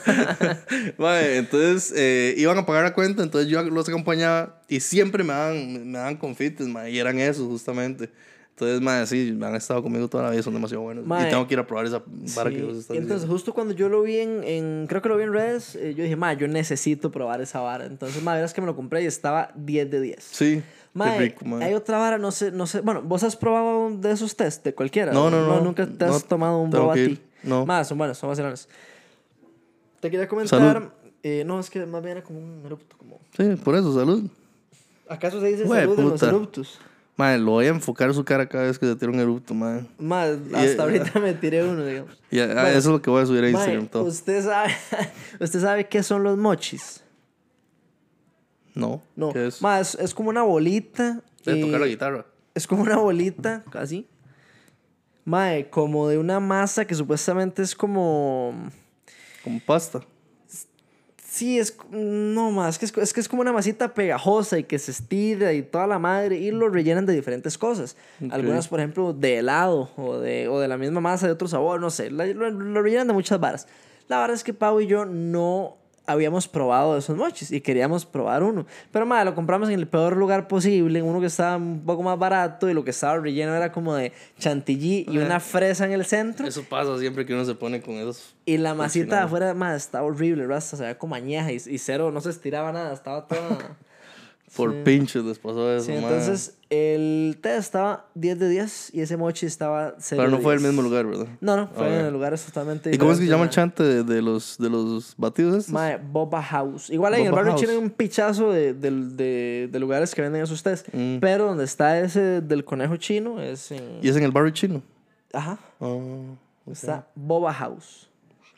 Mae, 0.99 1.37
entonces 1.37 1.93
eh, 1.97 2.35
iban 2.37 2.59
a 2.59 2.67
pagar 2.67 2.85
la 2.85 2.95
cuenta, 2.95 3.23
entonces 3.23 3.51
yo 3.51 3.63
los 3.63 3.89
acompañaba 3.89 4.61
y 4.69 4.81
siempre 4.81 5.25
me 5.25 5.33
daban, 5.33 5.91
me 5.91 5.99
daban 5.99 6.17
confites, 6.17 6.67
mae, 6.67 6.91
y 6.91 6.99
eran 6.99 7.19
esos 7.19 7.47
justamente. 7.47 8.11
Entonces, 8.55 8.81
mae, 8.81 9.07
sí, 9.07 9.37
han 9.43 9.55
estado 9.55 9.83
conmigo 9.83 10.07
toda 10.09 10.25
la 10.25 10.31
vida, 10.31 10.43
son 10.43 10.53
demasiado 10.55 10.83
buenos. 10.83 11.07
Mae. 11.07 11.27
y 11.27 11.31
tengo 11.31 11.47
que 11.49 11.55
ir 11.55 11.61
a 11.61 11.67
probar 11.67 11.87
esa 11.87 12.03
vara 12.37 12.51
Sí. 12.51 12.57
que 12.57 12.63
vos 12.63 12.77
estás 12.77 12.97
entonces, 12.97 13.09
diciendo. 13.23 13.27
justo 13.33 13.55
cuando 13.55 13.75
yo 13.75 13.89
lo 13.89 14.03
vi 14.03 14.19
en, 14.19 14.45
en- 14.45 14.87
creo 14.89 15.01
que 15.03 15.09
lo 15.09 15.17
vi 15.17 15.25
en 15.25 15.33
redes, 15.33 15.75
eh, 15.75 15.95
yo 15.97 16.03
dije, 16.05 16.17
ma, 16.17 16.33
yo 16.35 16.47
necesito 16.49 17.11
probar 17.11 17.41
esa 17.41 17.61
vara. 17.61 17.87
Entonces, 17.87 18.23
ma, 18.23 18.35
verás 18.35 18.53
que 18.53 18.61
me 18.61 18.67
lo 18.67 18.77
compré 18.77 19.03
y 19.03 19.07
estaba 19.07 19.51
10 19.57 19.91
de 19.91 20.01
10. 20.01 20.23
Sí, 20.23 20.63
Ma, 20.95 21.13
qué 21.15 21.19
rico, 21.21 21.45
mae. 21.47 21.65
hay 21.65 21.75
otra 21.75 21.97
vara, 21.99 22.19
no 22.19 22.31
sé, 22.31 22.53
no 22.53 22.67
sé. 22.67 22.83
Bueno, 22.83 23.01
¿vos 23.03 23.23
has 23.25 23.35
probado 23.37 23.91
de 23.97 24.13
esos 24.13 24.37
test 24.37 24.63
de 24.65 24.75
cualquiera? 24.75 25.13
No, 25.13 25.31
no, 25.31 25.47
no. 25.47 25.61
nunca 25.63 25.87
te 25.87 26.05
has 26.05 26.11
No, 26.11 26.21
tomado 26.21 26.59
un 26.59 26.71
boba 26.71 26.97
ir. 26.99 27.21
No. 27.43 27.65
Más, 27.67 27.89
son 27.89 27.97
buenos, 27.99 28.19
son 28.19 28.29
vacilones. 28.29 28.69
Te 30.01 30.11
quería 30.11 30.29
comentar. 30.29 30.93
Eh, 31.23 31.45
no, 31.47 31.59
es 31.61 31.71
que 31.71 31.85
más 31.87 32.03
bien 32.03 32.19
era 32.19 32.25
como 32.27 32.39
un 32.41 32.63
erupto. 32.67 32.97
Como... 32.99 33.19
Sí, 33.37 33.45
por 33.65 33.75
eso, 33.77 33.95
salud. 33.95 34.25
¿Acaso 35.09 35.41
se 35.41 35.47
dice 35.49 35.65
Hue 35.65 35.81
salud 35.81 35.99
en 35.99 36.05
los 36.05 36.13
puta. 36.15 36.29
eruptos? 36.29 36.81
Mae, 37.17 37.39
lo 37.39 37.53
voy 37.53 37.67
a 37.67 37.69
enfocar 37.69 38.13
su 38.15 38.25
cara 38.25 38.49
cada 38.49 38.65
vez 38.65 38.79
que 38.79 38.87
se 38.87 38.97
tira 38.97 39.13
un 39.13 39.21
eructo, 39.21 39.53
mae. 39.53 39.85
Más, 39.99 40.39
Y, 40.51 40.55
hasta 40.55 40.65
eh, 40.65 40.81
ahorita 40.81 41.21
me 41.21 41.35
tiré 41.35 41.63
uno, 41.65 41.85
digamos. 41.85 42.19
Y 42.31 42.39
ah, 42.41 42.71
eso 42.71 42.79
es 42.79 42.87
lo 42.87 43.03
que 43.03 43.11
voy 43.11 43.23
a 43.23 43.27
subir 43.27 43.45
a 43.45 43.51
Instagram. 43.51 43.87
todo. 43.87 44.05
¿usted 44.05 44.43
sabe, 44.43 44.75
¿usted 45.41 45.61
sabe 45.61 45.89
qué 45.89 46.03
son 46.03 46.23
los 46.23 46.39
mochis? 46.39 47.03
No, 48.75 49.03
No, 49.15 49.35
¿qué 49.35 49.49
es? 49.49 49.61
Más, 49.61 49.95
es 49.97 50.15
como 50.15 50.31
una 50.31 50.43
bolita. 50.43 51.21
De 51.45 51.61
eh, 51.61 51.65
tocar 51.65 51.81
la 51.81 51.87
guitarra. 51.87 52.27
Es 52.55 52.67
como 52.67 52.83
una 52.83 52.97
bolita, 52.97 53.63
casi. 53.71 54.07
Mae, 55.27 55.69
como 55.69 56.09
de 56.09 56.17
una 56.17 56.41
masa 56.41 56.87
que 56.87 56.95
supuestamente 56.95 57.63
es 57.63 57.75
como. 57.75 58.55
Como 59.45 59.61
pasta. 59.61 60.01
Sí, 61.43 61.59
es. 61.59 61.77
No 61.91 62.53
más, 62.53 62.79
que 62.79 62.85
es, 62.85 62.97
es 62.97 63.13
que 63.13 63.19
es 63.19 63.29
como 63.29 63.43
una 63.43 63.53
masita 63.53 63.93
pegajosa 63.95 64.61
y 64.61 64.63
que 64.63 64.79
se 64.79 64.93
estira 64.93 65.53
y 65.53 65.63
toda 65.63 65.89
la 65.89 65.99
madre 65.99 66.37
y 66.37 66.53
lo 66.53 66.69
rellenan 66.69 67.05
de 67.05 67.15
diferentes 67.15 67.59
cosas. 67.59 67.97
Algunas, 68.31 68.69
por 68.69 68.79
ejemplo, 68.79 69.13
de 69.13 69.39
helado 69.39 69.91
o 69.97 70.19
de, 70.19 70.47
o 70.47 70.61
de 70.61 70.69
la 70.69 70.77
misma 70.77 71.01
masa 71.01 71.27
de 71.27 71.33
otro 71.33 71.49
sabor, 71.49 71.81
no 71.81 71.91
sé. 71.91 72.11
Lo, 72.11 72.25
lo 72.49 72.81
rellenan 72.81 73.09
de 73.09 73.13
muchas 73.13 73.41
varas. 73.41 73.67
La 74.07 74.21
verdad 74.21 74.37
es 74.37 74.45
que 74.45 74.55
Pau 74.55 74.81
y 74.81 74.87
yo 74.87 75.05
no 75.05 75.79
habíamos 76.07 76.49
probado 76.49 76.97
esos 76.97 77.17
mochis 77.17 77.51
y 77.53 77.61
queríamos 77.61 78.05
probar 78.05 78.43
uno. 78.43 78.67
Pero 78.91 79.07
madre, 79.07 79.27
lo 79.27 79.35
compramos 79.35 79.69
en 79.69 79.79
el 79.79 79.87
peor 79.87 80.17
lugar 80.17 80.49
posible, 80.49 81.03
uno 81.03 81.21
que 81.21 81.27
estaba 81.27 81.57
un 81.57 81.83
poco 81.85 82.03
más 82.03 82.19
barato 82.19 82.69
y 82.69 82.75
lo 82.75 82.85
que 82.85 82.91
estaba 82.91 83.19
relleno 83.19 83.55
era 83.55 83.73
como 83.73 83.95
de 83.95 84.13
chantilly 84.39 85.07
y 85.09 85.19
una 85.19 85.41
fresa 85.41 85.85
en 85.85 85.93
el 85.93 86.05
centro. 86.05 86.47
Eso 86.47 86.65
pasa 86.65 86.99
siempre 86.99 87.25
que 87.25 87.35
uno 87.35 87.45
se 87.45 87.55
pone 87.55 87.81
con 87.81 87.95
esos. 87.95 88.35
Y 88.45 88.59
la 88.59 88.75
masita 88.75 89.17
de 89.17 89.23
afuera, 89.23 89.55
más 89.55 89.77
estaba 89.77 90.07
horrible, 90.07 90.47
rasta, 90.47 90.77
se 90.77 90.83
veía 90.83 90.99
como 90.99 91.15
añeja 91.15 91.53
y, 91.53 91.57
y 91.57 91.79
cero, 91.79 92.11
no 92.11 92.21
se 92.21 92.31
estiraba 92.31 92.73
nada, 92.73 92.93
estaba 92.93 93.27
toda... 93.27 93.77
Por 94.57 94.85
pinches 94.85 95.25
les 95.25 95.39
pasó 95.39 95.71
eso, 95.75 95.87
sí, 95.87 95.93
entonces 95.93 96.59
el 96.69 97.39
té 97.41 97.57
estaba 97.57 98.07
10 98.15 98.39
de 98.39 98.49
10 98.51 98.91
y 98.95 99.01
ese 99.01 99.17
mochi 99.17 99.47
estaba 99.47 99.95
0 99.99 100.21
Pero 100.23 100.31
no 100.31 100.37
de 100.39 100.43
fue 100.43 100.55
el 100.55 100.61
10. 100.61 100.73
mismo 100.73 100.83
lugar, 100.83 101.07
¿verdad? 101.07 101.27
No, 101.41 101.57
no, 101.57 101.69
fue 101.69 101.87
Ok. 101.87 101.93
en 101.93 102.07
el 102.07 102.13
lugar 102.13 102.39
totalmente 102.39 102.95
¿Y 102.95 102.99
cómo 102.99 103.13
es 103.13 103.19
que 103.19 103.27
llama 103.27 103.45
el 103.45 103.51
chante 103.51 103.83
de, 103.83 104.05
de 104.05 104.21
los, 104.23 104.57
de 104.59 104.69
los 104.71 105.15
batidos 105.17 105.57
estos? 105.57 105.73
Mae, 105.73 105.97
Boba 105.97 106.43
House. 106.43 106.91
Igual 106.91 107.15
ahí 107.15 107.23
en 107.23 107.27
el 107.29 107.33
barrio 107.33 107.57
chino 107.57 107.71
hay 107.73 107.79
un 107.79 107.91
pichazo 107.91 108.53
de, 108.53 108.75
de, 108.75 109.69
de, 109.71 109.79
lugares 109.81 110.15
que 110.15 110.23
venden 110.23 110.43
esos 110.43 110.63
tés. 110.63 110.85
Mm. 110.93 111.19
Pero 111.19 111.47
donde 111.47 111.65
está 111.65 111.99
ese 112.01 112.41
del 112.43 112.65
conejo 112.65 112.97
chino 112.97 113.41
es 113.41 113.71
en... 113.71 113.99
¿Y 114.03 114.09
es 114.09 114.17
en 114.17 114.23
el 114.25 114.33
barrio 114.33 114.51
chino? 114.51 114.83
Ajá, 115.33 115.59
Ah, 115.81 115.97
está 116.71 117.07
Boba 117.15 117.53
House. 117.55 118.09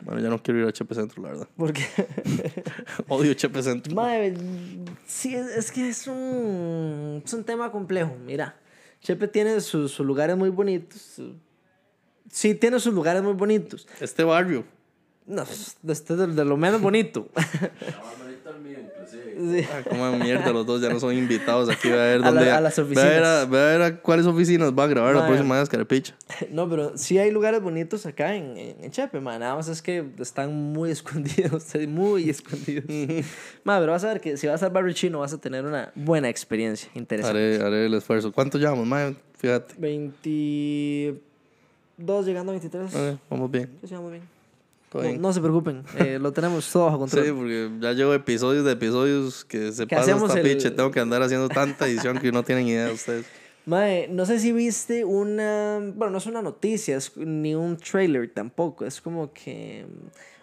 Bueno, 0.04 0.20
ya 0.20 0.28
no 0.28 0.42
quiero 0.42 0.60
ir 0.60 0.66
a 0.66 0.72
Chepe 0.72 0.94
Centro, 0.94 1.22
la 1.22 1.30
verdad. 1.30 1.48
Porque... 1.56 1.84
Odio 3.08 3.32
Chepe 3.34 3.62
Centro. 3.62 3.94
Mae, 3.94 4.34
sí, 5.06 5.34
es, 5.34 5.72
que 5.72 5.88
es 5.88 6.06
un, 6.06 7.22
es 7.24 7.32
un 7.32 7.44
tema 7.44 7.72
complejo. 7.72 8.14
Mira, 8.24 8.56
Chepe 9.00 9.28
tiene 9.28 9.60
sus, 9.60 9.92
sus 9.92 10.06
lugares 10.06 10.36
muy 10.36 10.50
bonitos. 10.50 11.20
Sí, 12.30 12.54
tiene 12.54 12.78
sus 12.80 12.92
lugares 12.92 13.22
muy 13.22 13.32
bonitos. 13.32 13.86
Este 14.00 14.24
barrio. 14.24 14.64
No, 15.26 15.42
este 15.42 15.92
es 15.92 16.06
de, 16.06 16.26
de 16.26 16.44
lo 16.44 16.56
menos 16.56 16.80
bonito. 16.80 17.28
Sí. 19.10 19.66
Ah, 19.72 19.82
como 19.88 20.12
mierda, 20.18 20.52
los 20.52 20.66
dos 20.66 20.80
ya 20.80 20.88
no 20.88 21.00
son 21.00 21.16
invitados 21.16 21.68
aquí. 21.68 21.88
Voy 21.88 21.98
a 21.98 22.02
ver 22.02 22.20
A 22.24 22.30
la- 22.30 22.56
a 22.56 22.60
las 22.60 22.76
Voy 22.78 22.96
a 22.96 23.04
ver 23.04 23.24
a, 23.24 23.42
oficinas. 23.42 23.48
voy 23.48 23.58
a 23.58 23.64
ver 23.64 23.82
a 23.82 23.96
cuáles 24.00 24.26
oficinas 24.26 24.72
va 24.72 24.84
a 24.84 24.86
grabar 24.86 25.14
la 25.14 25.26
próxima 25.26 25.58
vez, 25.58 25.68
Carepicha. 25.68 26.14
No, 26.50 26.68
pero 26.68 26.96
sí 26.96 27.18
hay 27.18 27.30
lugares 27.30 27.60
bonitos 27.62 28.06
acá 28.06 28.34
en, 28.36 28.56
en, 28.56 28.76
en 28.84 28.90
Chepe, 28.90 29.20
man. 29.20 29.40
Nada 29.40 29.54
más 29.56 29.68
es 29.68 29.82
que 29.82 30.04
están 30.18 30.72
muy 30.72 30.90
escondidos, 30.96 31.66
muy 31.88 32.30
escondidos. 32.30 32.84
Ma, 33.64 33.78
pero 33.80 33.92
vas 33.92 34.04
a 34.04 34.08
ver 34.08 34.20
que 34.20 34.36
si 34.36 34.46
vas 34.46 34.62
al 34.62 34.70
barrio 34.70 34.92
chino 34.92 35.20
vas 35.20 35.32
a 35.32 35.38
tener 35.38 35.64
una 35.64 35.90
buena 35.94 36.28
experiencia. 36.28 36.90
Interesante. 36.94 37.38
Haré, 37.56 37.64
haré 37.64 37.86
el 37.86 37.94
esfuerzo. 37.94 38.32
¿Cuánto 38.32 38.58
llevamos, 38.58 38.86
mae? 38.86 39.14
Fíjate. 39.36 39.74
22 39.78 42.26
llegando 42.26 42.52
a 42.52 42.58
23. 42.58 42.94
Ok, 42.94 43.18
vamos 43.30 43.50
bien. 43.50 43.70
Sí, 43.86 43.94
vamos 43.94 44.10
bien. 44.12 44.33
No, 44.94 45.12
no 45.18 45.32
se 45.32 45.40
preocupen, 45.40 45.82
eh, 45.98 46.18
lo 46.20 46.32
tenemos 46.32 46.70
todo 46.70 46.86
bajo 46.86 46.98
control. 47.00 47.24
Sí, 47.24 47.32
porque 47.32 47.70
ya 47.80 47.92
llevo 47.92 48.14
episodios 48.14 48.64
de 48.64 48.72
episodios 48.72 49.44
que 49.44 49.72
se 49.72 49.86
Que 49.86 49.96
pasa 49.96 50.14
hasta 50.14 50.40
el- 50.40 50.46
piche. 50.56 50.70
Tengo 50.70 50.90
que 50.90 51.00
andar 51.00 51.20
haciendo 51.22 51.48
tanta 51.48 51.86
edición 51.86 52.18
que 52.18 52.30
no 52.32 52.42
tienen 52.42 52.68
idea 52.68 52.92
ustedes. 52.92 53.26
Mae, 53.66 54.08
no 54.08 54.26
sé 54.26 54.38
si 54.38 54.52
viste 54.52 55.04
una. 55.04 55.78
Bueno, 55.94 56.10
no 56.12 56.18
es 56.18 56.26
una 56.26 56.42
noticia, 56.42 56.96
es 56.98 57.16
ni 57.16 57.54
un 57.54 57.76
trailer 57.78 58.30
tampoco. 58.32 58.84
Es 58.84 59.00
como 59.00 59.32
que. 59.32 59.86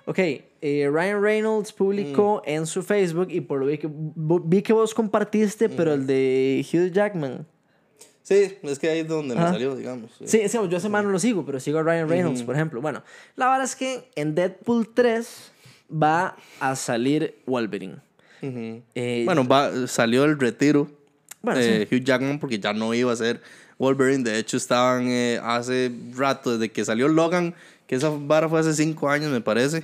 Ok, 0.06 0.18
eh, 0.18 0.90
Ryan 0.92 1.22
Reynolds 1.22 1.72
publicó 1.72 2.42
en 2.46 2.66
su 2.66 2.82
Facebook 2.82 3.28
y 3.30 3.42
por 3.42 3.60
lo 3.60 3.68
vi 3.68 3.78
que, 3.78 3.88
vi 3.92 4.64
que 4.64 4.74
vos 4.74 4.96
compartiste, 4.96 5.70
pero 5.70 5.94
el 5.94 6.08
de 6.08 6.66
Hugh 6.74 6.92
Jackman. 6.92 7.46
Sí, 8.32 8.58
es 8.63 8.80
que 8.80 8.89
ahí 8.89 9.00
es 9.00 9.08
donde 9.10 9.36
me 9.36 9.41
Ajá. 9.41 9.52
salió, 9.52 9.76
digamos. 9.76 10.10
sí. 10.17 10.26
Sí, 10.26 10.48
sí, 10.48 10.58
yo 10.70 10.78
ese 10.78 10.88
man 10.88 11.04
no 11.06 11.12
lo 11.12 11.20
sigo, 11.20 11.46
pero 11.46 11.60
sigo 11.60 11.80
a 11.80 11.84
Ryan 11.84 12.08
Reynolds, 12.08 12.44
por 12.44 12.56
ejemplo. 12.56 12.80
Bueno, 12.82 13.04
la 13.36 13.48
verdad 13.48 13.65
es 13.65 13.76
que 13.76 14.10
en 14.15 14.36
Deadpool 14.36 14.88
3 14.94 15.52
va 15.91 16.38
a 16.62 16.76
salir 16.78 17.36
Wolverine. 17.46 17.98
Ujú. 18.41 18.82
Eh, 18.96 19.24
Bueno, 19.26 19.46
va, 19.46 19.86
salió 19.88 20.24
el 20.24 20.39
retiro 20.39 20.89
Bueno, 21.41 21.60
de 21.60 21.88
Hugh 21.91 22.04
Jackman 22.06 22.39
porque 22.39 22.58
ya 22.58 22.72
no 22.72 22.94
iba 22.94 23.12
a 23.12 23.15
ser 23.17 23.41
Wolverine. 23.78 24.24
De 24.24 24.38
hecho, 24.39 24.56
estaban 24.56 25.08
eh, 25.10 25.39
hace 25.44 25.91
rato, 26.15 26.58
desde 26.58 26.72
que 26.72 26.86
salió 26.86 27.08
Logan, 27.10 27.54
que 27.86 27.96
esa 27.96 28.10
vara 28.10 28.48
fue 28.48 28.62
hace 28.62 28.74
cinco 28.74 29.10
años, 29.10 29.30
me 29.32 29.41
parece. 29.41 29.84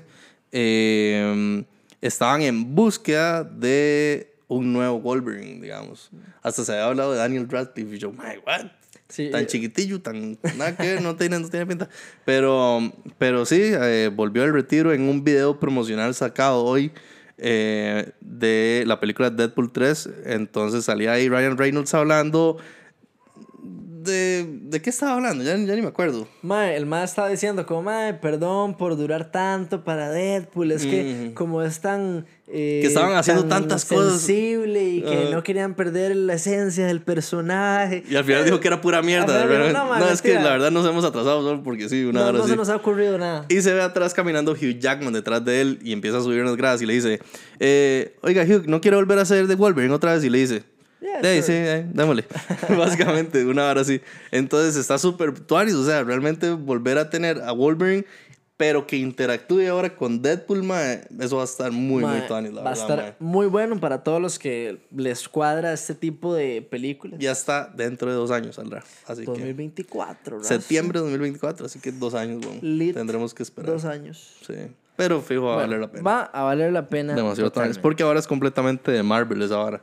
eh, 0.53 1.63
estaban 1.99 2.41
en 2.43 2.75
búsqueda 2.75 3.43
de 3.43 4.31
un 4.47 4.73
nuevo 4.73 4.99
Wolverine, 4.99 5.61
digamos. 5.61 6.09
Hasta 6.41 6.63
se 6.63 6.71
había 6.73 6.85
hablado 6.85 7.13
de 7.13 7.19
Daniel 7.19 7.47
Radcliffe 7.49 7.95
y 7.95 7.99
yo, 7.99 8.11
my, 8.11 8.37
what? 8.45 8.71
Sí, 9.09 9.29
tan 9.31 9.43
eh, 9.43 9.47
chiquitillo, 9.47 10.01
tan 10.01 10.37
nada 10.57 10.75
que 10.75 10.83
ver, 10.83 11.01
no 11.01 11.15
tiene, 11.15 11.39
no 11.39 11.49
tiene 11.49 11.65
pinta. 11.65 11.89
Pero, 12.25 12.91
pero 13.17 13.45
sí, 13.45 13.61
eh, 13.61 14.11
volvió 14.13 14.43
al 14.43 14.53
retiro 14.53 14.91
en 14.91 15.03
un 15.03 15.23
video 15.23 15.59
promocional 15.59 16.13
sacado 16.13 16.63
hoy 16.63 16.91
eh, 17.37 18.11
de 18.19 18.83
la 18.85 18.99
película 18.99 19.29
Deadpool 19.29 19.71
3. 19.71 20.09
Entonces 20.25 20.85
salía 20.85 21.13
ahí 21.13 21.29
Ryan 21.29 21.57
Reynolds 21.57 21.93
hablando. 21.93 22.57
¿De, 24.07 24.45
de 24.63 24.81
qué 24.81 24.89
estaba 24.89 25.13
hablando? 25.13 25.43
Ya, 25.43 25.51
ya 25.57 25.75
ni 25.75 25.81
me 25.81 25.87
acuerdo. 25.89 26.27
Mae, 26.41 26.75
el 26.75 26.85
mae 26.85 27.03
estaba 27.03 27.29
diciendo 27.29 27.65
como, 27.65 27.83
mae, 27.83 28.13
perdón 28.15 28.75
por 28.77 28.97
durar 28.97 29.31
tanto 29.31 29.83
para 29.83 30.09
Deadpool, 30.09 30.71
es 30.71 30.85
que 30.85 31.23
Ujú. 31.25 31.33
como 31.35 31.61
es 31.61 31.79
tan... 31.81 32.25
eh, 32.47 32.79
Que 32.81 32.87
estaban 32.87 33.15
haciendo 33.17 33.43
tan 33.43 33.63
tantas 33.63 33.85
cosas. 33.85 34.13
sensible 34.21 34.83
y 34.83 35.01
que 35.01 35.29
no 35.31 35.43
querían 35.43 35.75
perder 35.75 36.15
la 36.15 36.35
esencia 36.35 36.87
del 36.87 37.01
personaje. 37.01 38.03
Y 38.09 38.15
al 38.15 38.23
final 38.23 38.45
dijo 38.45 38.59
que 38.59 38.67
era 38.69 38.79
pura 38.81 39.01
mierda. 39.01 39.45
Realmente. 39.45 39.73
no, 39.73 39.99
no, 39.99 40.09
es 40.09 40.21
que 40.21 40.35
la 40.35 40.51
verdad 40.51 40.71
nos 40.71 40.87
hemos 40.87 41.03
atrasado 41.03 41.41
solo 41.41 41.61
porque 41.63 41.89
sí, 41.89 42.05
una 42.05 42.21
No, 42.21 42.27
hora 42.27 42.37
no 42.39 42.47
se 42.47 42.55
nos 42.55 42.69
ha 42.69 42.75
ocurrido 42.77 43.17
nada. 43.17 43.45
Y 43.49 43.61
se 43.61 43.73
ve 43.73 43.81
atrás 43.81 44.13
caminando 44.13 44.53
Hugh 44.53 44.79
Jackman 44.79 45.13
detrás 45.13 45.43
de 45.43 45.61
él 45.61 45.79
y 45.83 45.91
empieza 45.91 46.17
a 46.19 46.21
subir 46.21 46.41
unas 46.41 46.55
gradas 46.55 46.81
y 46.81 46.85
le 46.85 46.93
dice, 46.93 47.19
eh, 47.59 48.15
oiga 48.21 48.43
Hugh, 48.43 48.65
¿no 48.67 48.79
quiere 48.81 48.95
volver 48.97 49.19
a 49.19 49.25
ser 49.25 49.47
de 49.47 49.55
Wolverine 49.55 49.93
otra 49.93 50.13
vez? 50.13 50.23
Y 50.23 50.29
le 50.29 50.37
dice, 50.39 50.63
Yeah, 50.99 51.19
"Ey, 51.21 51.41
sure." 51.41 51.43
sí, 51.43 51.53
eh, 51.53 51.85
démosle. 51.93 52.25
Básicamente, 52.77 53.45
una 53.45 53.69
hora 53.69 53.81
así. 53.81 54.01
Entonces 54.31 54.75
está 54.75 54.97
súper 54.97 55.39
tuanis, 55.39 55.75
o 55.75 55.85
sea, 55.85 56.03
realmente 56.03 56.49
volver 56.51 56.97
a 56.97 57.09
tener 57.09 57.41
a 57.41 57.51
Wolverine, 57.51 58.05
pero 58.57 58.87
que 58.87 58.97
interactúe 58.97 59.67
ahora 59.69 59.95
con 59.95 60.23
Deadpool, 60.23 60.63
mae, 60.63 61.07
eso 61.19 61.35
va 61.35 61.43
a 61.43 61.45
estar 61.45 61.71
muy, 61.71 62.03
muy 62.03 62.13
Mae, 62.13 62.21
tuanis, 62.27 62.51
la 62.51 62.63
va 62.63 62.71
a 62.71 62.73
estar 62.73 62.97
mae. 62.97 63.15
muy 63.19 63.45
bueno 63.45 63.79
para 63.79 64.03
todos 64.03 64.19
los 64.19 64.39
que 64.39 64.79
les 64.95 65.29
cuadra 65.29 65.71
este 65.73 65.93
tipo 65.93 66.33
de 66.33 66.63
películas. 66.63 67.19
Ya 67.19 67.31
está 67.31 67.71
dentro 67.75 68.09
de 68.09 68.15
dos 68.15 68.31
años 68.31 68.55
saldrá. 68.55 68.83
Así 69.05 69.21
que 69.21 69.27
2024, 69.27 70.37
¿verdad? 70.37 70.49
septiembre 70.49 70.97
de 70.99 71.03
2024, 71.03 71.67
así 71.67 71.79
que 71.79 71.91
dos 71.91 72.15
años, 72.15 72.43
bueno, 72.43 72.59
Lit, 72.63 72.95
tendremos 72.95 73.35
que 73.35 73.43
esperar. 73.43 73.71
Dos 73.71 73.85
años. 73.85 74.37
Sí. 74.47 74.55
Pero 74.95 75.21
fijo, 75.21 75.43
va 75.43 75.53
a 75.53 75.57
valer 75.57 75.79
la 75.79 75.91
pena. 75.91 76.03
Va 76.03 76.21
a 76.23 76.41
valer 76.41 76.73
la 76.73 76.89
pena. 76.89 77.13
Demasiado 77.13 77.51
tuanis, 77.51 77.77
Porque 77.77 78.01
ahora 78.01 78.19
es 78.19 78.25
completamente 78.25 78.91
de 78.91 79.03
Marvel 79.03 79.39
esa 79.43 79.59
hora. 79.59 79.79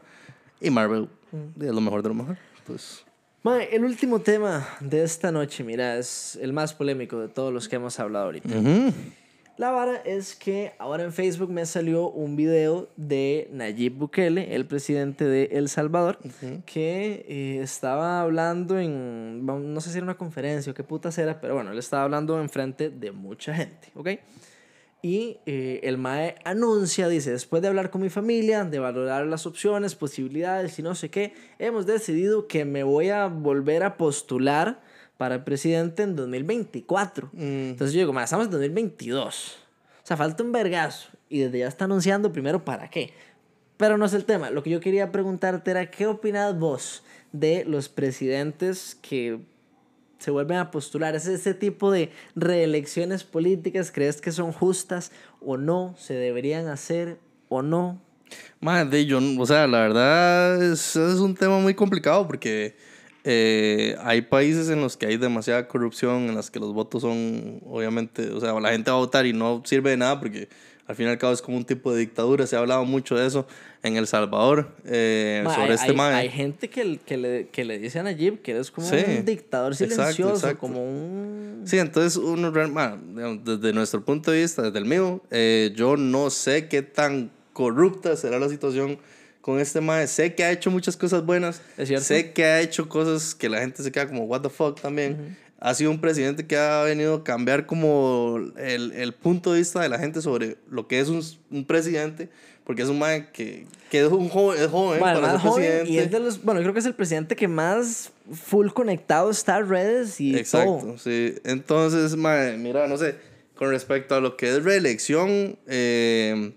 Y 0.64 0.70
Marvel 0.70 1.09
es 1.61 1.72
lo 1.72 1.81
mejor 1.81 2.03
de 2.03 2.09
lo 2.09 2.14
mejor. 2.14 2.37
Pues, 2.66 3.05
Mae, 3.42 3.68
el 3.77 3.85
último 3.85 4.20
tema 4.20 4.66
de 4.81 5.03
esta 5.03 5.31
noche, 5.31 5.62
mira, 5.62 5.98
es 5.98 6.38
el 6.40 6.55
más 6.55 6.72
polémico 6.72 7.18
de 7.20 7.29
todos 7.29 7.53
los 7.53 7.68
que 7.68 7.77
hemos 7.77 8.00
hablado 8.00 8.27
ahorita. 8.27 8.48
ujú. 8.48 8.92
La 9.57 9.70
vara 9.70 9.98
es 9.98 10.35
que 10.35 10.72
ahora 10.79 11.05
en 11.05 11.12
Facebook 11.12 11.48
me 11.48 11.64
salió 11.64 12.09
un 12.09 12.35
video 12.35 12.88
de 12.96 13.48
Nayib 13.53 13.92
Bukele, 13.98 14.53
el 14.53 14.66
presidente 14.66 15.27
de 15.27 15.50
El 15.53 15.68
Salvador, 15.68 16.18
que 16.66 17.24
eh, 17.29 17.61
estaba 17.62 18.20
hablando 18.20 18.81
en, 18.81 19.46
no 19.46 19.81
sé 19.81 19.90
si 19.90 19.98
era 19.98 20.05
una 20.05 20.16
conferencia 20.16 20.72
o 20.72 20.74
qué 20.74 20.83
putas 20.83 21.16
era, 21.18 21.40
pero 21.40 21.55
bueno, 21.55 21.70
él 21.70 21.79
estaba 21.79 22.03
hablando 22.03 22.40
enfrente 22.40 22.90
de 22.90 23.12
mucha 23.12 23.55
gente, 23.55 23.92
¿ok? 23.94 24.09
Y 25.04 25.36
eh, 25.44 25.80
el 25.82 25.98
MAE 25.98 26.36
anuncia, 26.46 27.08
dice, 27.08 27.30
después 27.30 27.60
de 27.60 27.68
hablar 27.68 27.90
con 27.90 28.00
mi 28.00 28.08
familia, 28.08 28.64
de 28.64 28.78
valorar 28.78 29.26
las 29.26 29.44
opciones, 29.44 29.94
posibilidades 29.94 30.78
y 30.78 30.82
no 30.82 30.94
sé 30.94 31.10
qué, 31.10 31.34
hemos 31.58 31.84
decidido 31.84 32.46
que 32.46 32.64
me 32.64 32.84
voy 32.84 33.10
a 33.10 33.26
volver 33.26 33.82
a 33.82 33.98
postular 33.98 34.80
para 35.18 35.44
presidente 35.44 36.04
en 36.04 36.16
2024. 36.16 37.28
Mm. 37.34 37.38
Entonces 37.38 37.92
yo 37.92 37.98
digo, 37.98 38.14
"Ma, 38.14 38.24
estamos 38.24 38.46
en 38.46 38.52
2022. 38.52 39.58
O 40.02 40.06
sea, 40.06 40.16
falta 40.16 40.42
un 40.42 40.52
vergazo. 40.52 41.10
Y 41.28 41.40
desde 41.40 41.58
ya 41.58 41.68
está 41.68 41.84
anunciando 41.84 42.32
primero 42.32 42.64
para 42.64 42.88
qué. 42.88 43.12
Pero 43.76 43.98
no 43.98 44.06
es 44.06 44.14
el 44.14 44.24
tema. 44.24 44.48
Lo 44.48 44.62
que 44.62 44.70
yo 44.70 44.80
quería 44.80 45.12
preguntarte 45.12 45.70
era, 45.70 45.90
¿qué 45.90 46.06
opinas 46.06 46.58
vos 46.58 47.04
de 47.32 47.66
los 47.66 47.90
presidentes 47.90 48.96
que 49.02 49.38
se 50.24 50.30
vuelven 50.30 50.56
a 50.56 50.70
postular? 50.70 51.14
¿Es 51.14 51.26
ese 51.26 51.52
tipo 51.52 51.90
de 51.90 52.10
reelecciones 52.34 53.24
políticas? 53.24 53.92
¿Crees 53.92 54.22
que 54.22 54.32
son 54.32 54.52
justas 54.52 55.12
o 55.42 55.58
no? 55.58 55.94
¿Se 55.98 56.14
deberían 56.14 56.68
hacer 56.68 57.18
o 57.50 57.60
no? 57.60 58.00
Madre, 58.58 59.04
yo, 59.04 59.20
o 59.38 59.46
sea, 59.46 59.66
la 59.66 59.80
verdad 59.80 60.62
es, 60.62 60.96
es 60.96 61.18
un 61.20 61.34
tema 61.34 61.58
muy 61.58 61.74
complicado 61.74 62.26
porque 62.26 62.74
eh, 63.22 63.96
hay 64.00 64.22
países 64.22 64.70
en 64.70 64.80
los 64.80 64.96
que 64.96 65.04
hay 65.04 65.18
demasiada 65.18 65.68
corrupción, 65.68 66.30
en 66.30 66.34
los 66.34 66.50
que 66.50 66.58
los 66.58 66.72
votos 66.72 67.02
son, 67.02 67.60
obviamente, 67.66 68.30
o 68.30 68.40
sea, 68.40 68.58
la 68.58 68.70
gente 68.70 68.90
va 68.90 68.96
a 68.96 69.00
votar 69.00 69.26
y 69.26 69.34
no 69.34 69.60
sirve 69.66 69.90
de 69.90 69.98
nada 69.98 70.18
porque 70.18 70.48
al 70.87 70.97
fin 70.97 71.07
y 71.07 71.11
al 71.11 71.18
cabo 71.18 71.33
es 71.33 71.40
como 71.40 71.57
un 71.57 71.64
tipo 71.64 71.92
de 71.92 72.01
dictadura. 72.01 72.47
Se 72.47 72.57
ha 72.57 72.59
hablado 72.59 72.85
mucho 72.85 73.16
de 73.16 73.27
eso 73.27 73.47
en 73.83 73.97
El 73.97 74.07
Salvador, 74.07 74.75
eh, 74.87 75.42
Ma, 75.44 75.55
sobre 75.55 75.68
hay, 75.70 75.75
este 75.75 75.92
mae. 75.92 76.14
hay 76.14 76.31
gente 76.31 76.68
que, 76.70 76.99
que, 77.05 77.16
le, 77.16 77.49
que 77.49 77.64
le 77.64 77.79
dice 77.79 77.99
a 77.99 78.03
Nayib 78.03 78.40
que 78.40 78.53
eres 78.53 78.70
como 78.70 78.88
Sí, 78.88 78.97
un 79.18 79.25
dictador 79.25 79.73
exacto, 79.73 79.94
silencioso, 79.94 80.35
exacto. 80.35 80.59
como 80.59 80.83
un... 80.83 81.62
Sí, 81.66 81.79
entonces 81.79 82.16
uno 82.16 82.51
bueno, 82.51 83.40
desde 83.44 83.73
nuestro 83.73 84.05
punto 84.05 84.31
de 84.31 84.40
vista, 84.40 84.62
desde 84.62 84.79
el 84.79 84.87
mío, 84.87 85.23
eh, 85.31 85.73
yo 85.77 85.97
no 85.97 86.31
sé 86.31 86.68
qué 86.68 86.83
tan 86.83 87.31
corrupta 87.53 88.16
será 88.16 88.38
la 88.38 88.49
situación 88.49 88.99
con 89.44 89.61
este 89.61 89.83
mae. 89.83 90.07
Sé 90.07 90.35
que 90.35 90.44
ha 90.44 90.51
hecho 90.51 90.70
muchas 90.70 90.97
cosas 90.97 91.25
buenas. 91.25 91.61
¿Es? 91.77 92.07
Sé 92.07 92.33
que 92.33 92.44
ha 92.47 92.61
hecho 92.62 92.88
cosas 92.88 93.35
que 93.35 93.51
la 93.51 93.61
gente 93.61 93.83
se 93.83 93.92
queda 93.92 94.09
como 94.09 94.25
what 94.25 94.40
the 94.40 94.49
fuck 94.49 94.81
también. 94.81 95.37
Ha 95.60 95.74
sido 95.74 95.90
un 95.90 96.00
presidente 96.00 96.46
que 96.46 96.56
ha 96.56 96.82
venido 96.82 97.14
a 97.14 97.24
cambiar 97.24 97.66
como 97.66 98.38
el, 98.58 98.92
el 98.92 99.12
punto 99.14 99.52
de 99.52 99.60
vista 99.60 99.80
de 99.80 99.88
la 99.88 99.98
gente 99.98 100.20
sobre 100.20 100.58
lo 100.70 100.86
que 100.88 101.00
es 101.00 101.08
un, 101.08 101.22
un 101.50 101.64
presidente. 101.64 102.28
Porque 102.64 102.80
es 102.80 102.88
un 102.88 102.98
mae 102.98 103.28
que, 103.30 103.66
que 103.90 104.00
es 104.06 104.10
un 104.10 104.30
joven, 104.30 104.58
es 104.58 104.68
joven 104.70 104.98
Bueno, 104.98 105.20
para 105.20 105.32
ser 105.32 105.40
joven 105.40 105.64
presidente. 105.66 105.90
y 105.92 105.98
es 105.98 106.10
de 106.10 106.18
los, 106.18 106.42
bueno, 106.42 106.60
creo 106.62 106.72
que 106.72 106.80
es 106.80 106.86
el 106.86 106.94
presidente 106.94 107.36
que 107.36 107.46
más 107.46 108.10
full 108.32 108.68
conectado 108.68 109.30
está 109.30 109.56
a 109.56 109.60
redes 109.62 110.18
y 110.18 110.34
Exacto, 110.34 110.78
todo. 110.80 110.96
sí. 110.98 111.34
Entonces, 111.44 112.16
mae, 112.16 112.56
mira, 112.56 112.88
no 112.88 112.96
sé, 112.96 113.16
con 113.54 113.68
respecto 113.68 114.14
a 114.14 114.20
lo 114.22 114.38
que 114.38 114.48
es 114.48 114.64
reelección, 114.64 115.58
eh, 115.66 116.52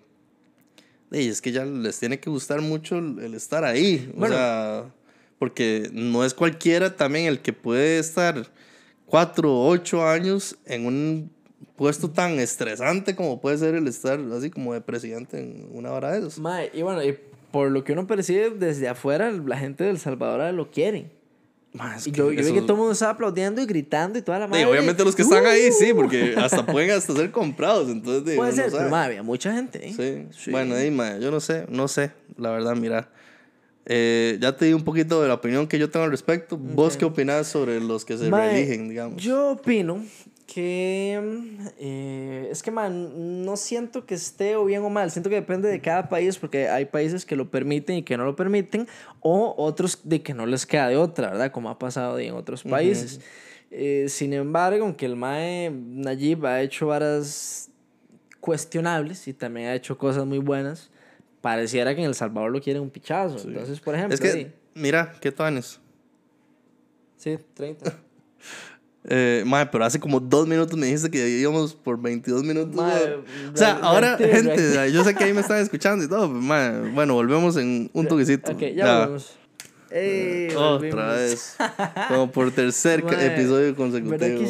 ey, 1.12 1.28
es 1.28 1.42
que 1.42 1.52
ya 1.52 1.66
les 1.66 2.00
tiene 2.00 2.22
que 2.22 2.30
gustar 2.30 2.62
mucho 2.62 2.98
el, 3.00 3.20
el 3.20 3.34
estar 3.34 3.66
ahí. 3.66 4.10
Bueno. 4.16 4.34
O 4.36 4.38
sea, 4.38 4.84
porque 5.40 5.90
no 5.92 6.24
es 6.24 6.34
cualquiera 6.34 6.96
también 6.96 7.26
el 7.26 7.42
que 7.42 7.52
puede 7.52 8.00
estar 8.00 8.48
cuatro 9.08 9.52
o 9.52 9.68
ocho 9.70 10.08
años 10.08 10.56
en 10.66 10.86
un 10.86 11.32
puesto 11.76 12.10
tan 12.12 12.40
estresante 12.40 13.16
como 13.16 13.40
puede 13.42 13.58
ser 13.58 13.74
el 13.76 13.88
estar 13.88 14.20
así 14.36 14.50
como 14.50 14.74
de 14.74 14.82
presidente 14.82 15.40
en 15.40 15.68
una 15.72 15.92
hora 15.92 16.12
de 16.12 16.20
esos. 16.20 16.40
Mae, 16.40 16.70
y 16.74 16.82
bueno, 16.84 17.04
y 17.04 17.18
por 17.52 17.72
lo 17.72 17.84
que 17.84 17.94
uno 17.94 18.06
percibe 18.06 18.50
desde 18.52 18.88
afuera, 18.88 19.32
la 19.32 19.58
gente 19.58 19.84
de 19.84 19.92
El 19.92 20.00
Salvador 20.00 20.54
lo 20.54 20.70
quiere. 20.70 21.12
Mae, 21.74 21.98
Y 22.06 22.12
yo, 22.12 22.32
yo 22.32 22.44
vi 22.44 22.54
que 22.54 22.62
todo 22.62 22.74
el 22.74 22.78
mundo 22.80 22.92
estaba 22.94 23.12
aplaudiendo 23.12 23.62
y 23.62 23.66
gritando 23.66 24.18
y 24.18 24.22
toda 24.22 24.40
la 24.40 24.46
Sí, 24.46 24.52
madre. 24.52 24.66
obviamente 24.66 25.04
los 25.04 25.16
que 25.16 25.22
están 25.22 25.46
ahí, 25.46 25.72
sí, 25.72 25.92
¡Uh! 25.94 25.96
porque 25.96 26.34
hasta 26.38 26.66
pueden 26.66 26.92
hasta 26.92 27.14
ser 27.14 27.32
comprados, 27.32 27.90
entonces 27.90 28.26
de, 28.26 28.36
Puede 28.36 28.54
ser, 28.54 28.66
sabe. 28.72 28.78
pero 28.80 28.90
mae, 28.90 29.06
había 29.06 29.24
mucha 29.24 29.54
gente. 29.54 29.88
¿eh? 29.88 30.28
Sí. 30.32 30.50
Bueno, 30.52 30.76
Dima, 30.76 31.18
yo 31.20 31.30
no 31.30 31.40
sé, 31.40 31.66
no 31.70 31.88
sé, 31.88 32.12
la 32.38 32.50
verdad, 32.52 32.76
mira. 32.76 33.10
Eh, 33.90 34.38
ya 34.42 34.56
te 34.56 34.66
di 34.66 34.74
un 34.74 34.84
poquito 34.84 35.22
de 35.22 35.30
la 35.30 35.36
opinión 35.36 35.66
que 35.66 35.80
yo 35.80 35.90
tengo 35.90 36.04
al 36.04 36.12
respecto. 36.12 36.58
¿Vos 36.58 36.98
qué 36.98 37.06
opinás 37.06 37.48
sobre 37.48 37.80
los 37.80 38.04
que 38.04 38.18
se 38.18 38.30
Mae, 38.30 38.52
reeligen, 38.52 38.90
digamos? 38.90 39.24
Yo 39.24 39.52
opino 39.52 40.04
que 40.46 41.22
eh, 41.78 42.50
es 42.52 42.64
que 42.64 42.72
man, 42.72 43.46
no 43.46 43.56
siento 43.56 44.06
que 44.06 44.16
esté 44.16 44.58
o 44.58 44.66
bien 44.66 44.82
o 44.82 44.90
mal, 44.90 45.10
siento 45.12 45.30
que 45.30 45.36
depende 45.36 45.70
de 45.70 45.80
cada 45.80 46.10
país 46.10 46.38
porque 46.38 46.68
hay 46.68 46.86
países 46.86 47.26
que 47.26 47.36
lo 47.36 47.50
permiten 47.50 47.98
y 47.98 48.04
que 48.04 48.18
no 48.18 48.26
lo 48.26 48.36
permiten 48.36 48.88
o 49.22 49.54
otros 49.58 50.00
de 50.04 50.22
que 50.22 50.34
no 50.34 50.46
les 50.46 50.66
queda 50.66 50.90
de 50.90 50.98
otra, 50.98 51.32
¿verdad? 51.32 51.52
Como 51.52 51.70
ha 51.70 51.80
pasado 51.80 52.20
en 52.20 52.34
otros 52.34 52.64
países. 52.64 53.22
Eh, 53.72 54.06
sin 54.10 54.34
embargo, 54.34 54.84
aunque 54.84 55.06
el 55.06 55.16
MAE 55.16 55.70
Nayib 55.72 56.46
ha 56.46 56.62
hecho 56.62 56.88
varas 56.88 57.70
cuestionables 58.40 59.28
y 59.28 59.34
también 59.34 59.68
ha 59.68 59.76
hecho 59.76 59.98
cosas 59.98 60.26
muy 60.26 60.40
buenas, 60.40 60.90
pareciera 61.42 61.96
que 61.96 62.02
en 62.02 62.08
El 62.08 62.16
Salvador 62.16 62.52
lo 62.52 62.62
quieren 62.62 62.82
un 62.82 62.90
pichazo. 62.90 63.38
Entonces, 63.48 63.80
por 63.80 63.96
ejemplo, 63.96 64.16
es 64.16 64.22
que, 64.22 64.32
sí. 64.32 64.48
mira, 64.74 65.14
¿qué 65.22 65.32
tanes? 65.32 65.80
Sí, 67.18 67.38
30. 67.54 67.94
Eh, 69.10 69.44
mae, 69.46 69.66
pero 69.68 69.86
hace 69.86 70.02
como 70.02 70.20
dos 70.20 70.46
minutos 70.48 70.78
me 70.78 70.86
dijiste 70.86 71.10
que 71.10 71.30
íbamos 71.30 71.74
por 71.74 71.98
22 72.02 72.44
minutos. 72.44 72.76
Mae. 72.76 73.16
o 73.54 73.56
sea, 73.56 73.80
ahora, 73.82 74.18
gente, 74.18 74.92
yo 74.92 75.02
sé 75.06 75.16
que 75.16 75.24
ahí 75.24 75.32
me 75.32 75.40
están 75.40 75.60
escuchando 75.60 76.04
y 76.04 76.10
todo. 76.10 76.28
pero, 76.28 76.42
mae, 76.42 76.92
bueno, 76.92 77.14
volvemos 77.14 77.56
en 77.56 77.90
un 77.94 78.06
toquecito. 78.06 78.52
Ok, 78.52 78.64
ya 78.76 79.00
volvemos. 79.00 79.38
Ey. 79.92 80.54
Otra 80.56 81.14
vez. 81.14 81.56
Como 82.10 82.32
por 82.32 82.52
tercer 82.52 83.00
episodio 83.20 83.76
consecutivo. 83.76 84.42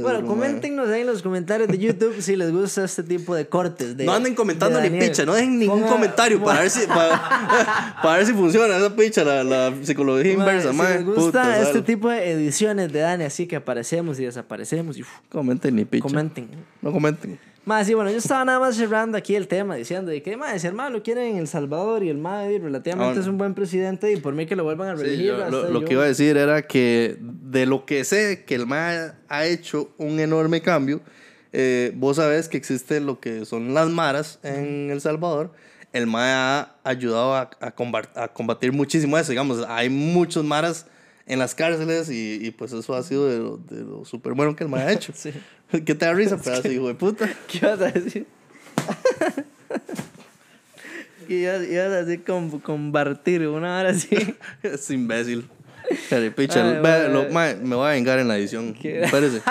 Bueno, 0.00 0.18
duro, 0.20 0.26
coméntenos 0.26 0.88
ahí 0.88 1.00
en 1.02 1.06
los 1.08 1.22
comentarios 1.22 1.68
de 1.68 1.78
YouTube 1.78 2.20
si 2.20 2.36
les 2.36 2.52
gusta 2.52 2.84
este 2.84 3.02
tipo 3.02 3.34
de 3.34 3.46
cortes. 3.46 3.96
De, 3.96 4.04
No 4.04 4.12
anden 4.12 4.34
comentando 4.34 4.80
ni 4.80 4.90
picha, 4.90 5.24
no 5.24 5.34
dejen 5.34 5.58
ningún 5.58 5.82
Ponga- 5.82 5.88
comentario 5.92 6.42
para 6.42 6.60
ver 6.60 6.70
si 6.70 6.86
para, 6.86 7.96
para 8.02 8.16
ver 8.18 8.26
si 8.26 8.32
funciona 8.32 8.76
esa 8.76 8.94
picha, 8.94 9.24
la, 9.24 9.42
la 9.44 9.72
psicología 9.82 10.32
inversa, 10.32 10.72
si 10.72 10.78
les 10.78 11.04
gusta 11.04 11.60
este 11.62 11.82
tipo 11.82 12.08
de 12.08 12.30
ediciones 12.32 12.92
de 12.92 13.00
Dani, 13.00 13.24
así 13.24 13.46
que 13.46 13.56
aparecemos 13.56 14.18
y 14.20 14.24
desaparecemos. 14.24 14.96
Y, 14.98 15.02
uf, 15.02 15.08
Comenten 15.28 15.74
ni 15.76 15.84
picha. 15.84 16.02
comenten. 16.02 16.48
No 16.82 16.92
comenten. 16.92 17.38
Más, 17.66 17.84
sí, 17.88 17.94
bueno, 17.94 18.12
yo 18.12 18.18
estaba 18.18 18.44
nada 18.44 18.60
más 18.60 18.76
cerrando 18.76 19.18
aquí 19.18 19.34
el 19.34 19.48
tema, 19.48 19.74
diciendo 19.74 20.12
de 20.12 20.22
que, 20.22 20.36
más, 20.36 20.60
si 20.62 20.68
el 20.68 20.72
mae 20.72 20.88
lo 20.88 21.02
quieren 21.02 21.32
en 21.32 21.36
El 21.38 21.48
Salvador 21.48 22.04
y 22.04 22.08
el 22.08 22.16
mae 22.16 22.60
relativamente 22.60 23.18
Ah, 23.18 23.20
es 23.20 23.26
un 23.26 23.38
buen 23.38 23.54
presidente 23.54 24.12
y 24.12 24.18
por 24.18 24.34
mí 24.34 24.46
que 24.46 24.54
lo 24.54 24.62
vuelvan 24.62 24.90
a 24.90 24.96
Sí, 24.96 25.02
reelegir. 25.02 25.26
yo- 25.26 25.50
lo, 25.50 25.70
lo 25.70 25.80
yo- 25.80 25.84
que 25.84 25.94
iba 25.94 26.04
a 26.04 26.06
decir 26.06 26.36
era 26.36 26.62
que 26.62 27.16
de 27.20 27.66
lo 27.66 27.84
que 27.84 28.04
sé 28.04 28.44
que 28.46 28.54
el 28.54 28.66
MAE 28.66 29.10
ha 29.28 29.46
hecho 29.46 29.90
un 29.98 30.20
enorme 30.20 30.60
cambio, 30.62 31.00
eh, 31.52 31.90
vos 31.96 32.16
sabés 32.18 32.48
que 32.48 32.56
existe 32.56 33.00
lo 33.00 33.18
que 33.18 33.44
son 33.44 33.74
las 33.74 33.88
maras 33.88 34.38
en 34.44 34.90
El 34.92 35.00
Salvador. 35.00 35.50
El 35.92 36.06
MAE 36.06 36.32
ha 36.34 36.74
ayudado 36.84 37.34
a, 37.34 37.50
a 37.60 37.74
combat- 37.74 38.16
a 38.16 38.28
combatir 38.28 38.72
muchísimo 38.72 39.18
eso. 39.18 39.30
Digamos, 39.32 39.64
hay 39.68 39.88
muchos 39.90 40.44
maras 40.44 40.86
en 41.26 41.38
las 41.38 41.54
cárceles 41.54 42.08
y, 42.10 42.38
y 42.40 42.50
pues 42.52 42.72
eso 42.72 42.94
ha 42.94 43.02
sido 43.02 43.28
de 43.28 43.38
lo, 43.38 43.56
de 43.58 43.82
lo 43.84 44.04
súper 44.04 44.32
bueno 44.34 44.54
que 44.56 44.64
el 44.64 44.70
MAE 44.70 44.82
ha 44.84 44.92
hecho. 44.92 45.12
Sí. 45.16 45.32
¿Qué 45.70 45.94
te 45.96 46.06
da 46.06 46.12
risa, 46.14 46.36
pedazo 46.36 46.62
de 46.62 46.74
hijo 46.74 46.86
de 46.86 46.94
puta? 46.94 47.28
¿Qué 47.48 47.58
ibas 47.58 47.80
a 47.80 47.90
decir? 47.90 48.26
Que 51.26 51.34
ibas, 51.34 51.62
ibas 51.66 51.86
a 51.86 52.04
decir 52.04 52.24
con, 52.24 52.60
compartir 52.60 53.46
una 53.48 53.80
hora 53.80 53.90
así. 53.90 54.08
Es 54.62 54.88
imbécil. 54.90 55.48
Caripicha, 56.08 56.64
Ay, 56.64 56.74
ve- 56.76 56.80
mae. 56.82 57.08
lo- 57.08 57.28
mae, 57.30 57.56
me 57.56 57.74
voy 57.76 57.88
a 57.88 57.90
vengar 57.92 58.18
en 58.20 58.28
la 58.28 58.36
edición. 58.38 58.74
¿Qué? 58.74 59.02
Espérese. 59.02 59.42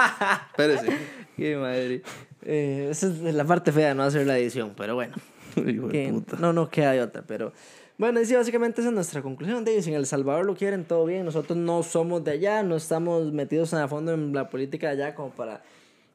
Espérese. 0.52 0.88
Qué 1.36 1.56
madre. 1.58 2.02
Eh, 2.44 2.88
esa 2.92 3.08
es 3.08 3.20
la 3.34 3.44
parte 3.44 3.72
fea 3.74 3.90
de 3.90 3.96
no 3.96 4.04
hacer 4.04 4.26
la 4.26 4.38
edición, 4.38 4.74
pero 4.78 4.96
bueno. 4.96 5.16
Hijo 5.58 5.88
de 5.88 5.92
que 5.92 6.10
puta. 6.14 6.38
no, 6.40 6.54
no 6.54 6.70
queda 6.70 6.92
de 6.92 7.02
otra, 7.02 7.24
pero... 7.28 7.52
Bueno, 7.98 8.20
y 8.22 8.26
sí, 8.26 8.36
básicamente 8.36 8.82
esa 8.82 8.90
es 8.90 8.96
nuestra 8.96 9.22
conclusión 9.22 9.64
de. 9.64 9.82
Si 9.82 9.90
en 9.90 9.96
El 9.96 10.06
Salvador 10.06 10.46
lo 10.46 10.56
quieren, 10.56 10.84
todo 10.84 11.06
bien. 11.06 11.24
Nosotros 11.26 11.58
no 11.58 11.82
somos 11.84 12.24
de 12.24 12.32
allá, 12.32 12.62
no 12.64 12.76
estamos 12.76 13.32
metidos 13.32 13.74
a 13.74 13.88
fondo 13.88 14.14
en 14.14 14.34
la 14.34 14.50
política 14.50 14.88
de 14.94 15.04
allá 15.04 15.16
como 15.16 15.30
para 15.32 15.64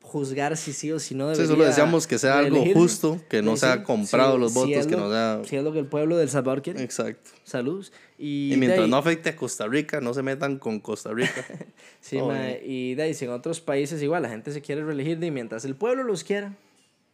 juzgar 0.02 0.56
si 0.56 0.72
sí 0.72 0.90
o 0.90 0.98
si 0.98 1.14
no 1.14 1.32
Sí, 1.34 1.46
solo 1.46 1.64
deseamos 1.64 2.06
que 2.06 2.18
sea 2.18 2.38
algo 2.38 2.50
reelegirse. 2.56 2.80
justo, 2.80 3.20
que 3.28 3.42
no 3.42 3.52
Sí, 3.54 3.60
sea 3.60 3.82
comprado 3.84 4.34
sí, 4.34 4.40
los 4.40 4.52
si 4.52 4.58
votos, 4.58 4.76
es 4.76 4.86
que 4.86 4.96
lo- 4.96 5.00
no 5.02 5.10
sea... 5.10 5.40
Si 5.44 5.56
es 5.56 5.62
lo 5.62 5.72
que 5.72 5.78
el 5.78 5.86
pueblo 5.86 6.16
del 6.16 6.28
Salvador 6.30 6.62
quiere. 6.62 6.82
Exacto. 6.82 7.30
Saludos. 7.44 7.92
Y, 8.18 8.52
Y 8.52 8.56
mientras 8.56 8.84
ahí- 8.84 8.90
no 8.90 8.96
afecte 8.96 9.28
a 9.28 9.36
Costa 9.36 9.66
Rica, 9.68 10.00
no 10.00 10.12
se 10.12 10.22
metan 10.22 10.58
con 10.58 10.80
Costa 10.80 11.12
Rica. 11.12 11.44
Sí, 12.00 12.16
bien. 12.16 12.58
y 12.64 12.94
de 12.94 13.02
ahí, 13.04 13.14
si 13.14 13.26
en 13.26 13.30
otros 13.30 13.60
países 13.60 14.02
igual 14.02 14.22
la 14.22 14.30
gente 14.30 14.52
se 14.52 14.60
quiere 14.62 14.82
reelegir, 14.84 15.22
y 15.22 15.30
mientras 15.30 15.64
el 15.66 15.76
pueblo 15.76 16.02
los 16.02 16.24
quiera, 16.24 16.54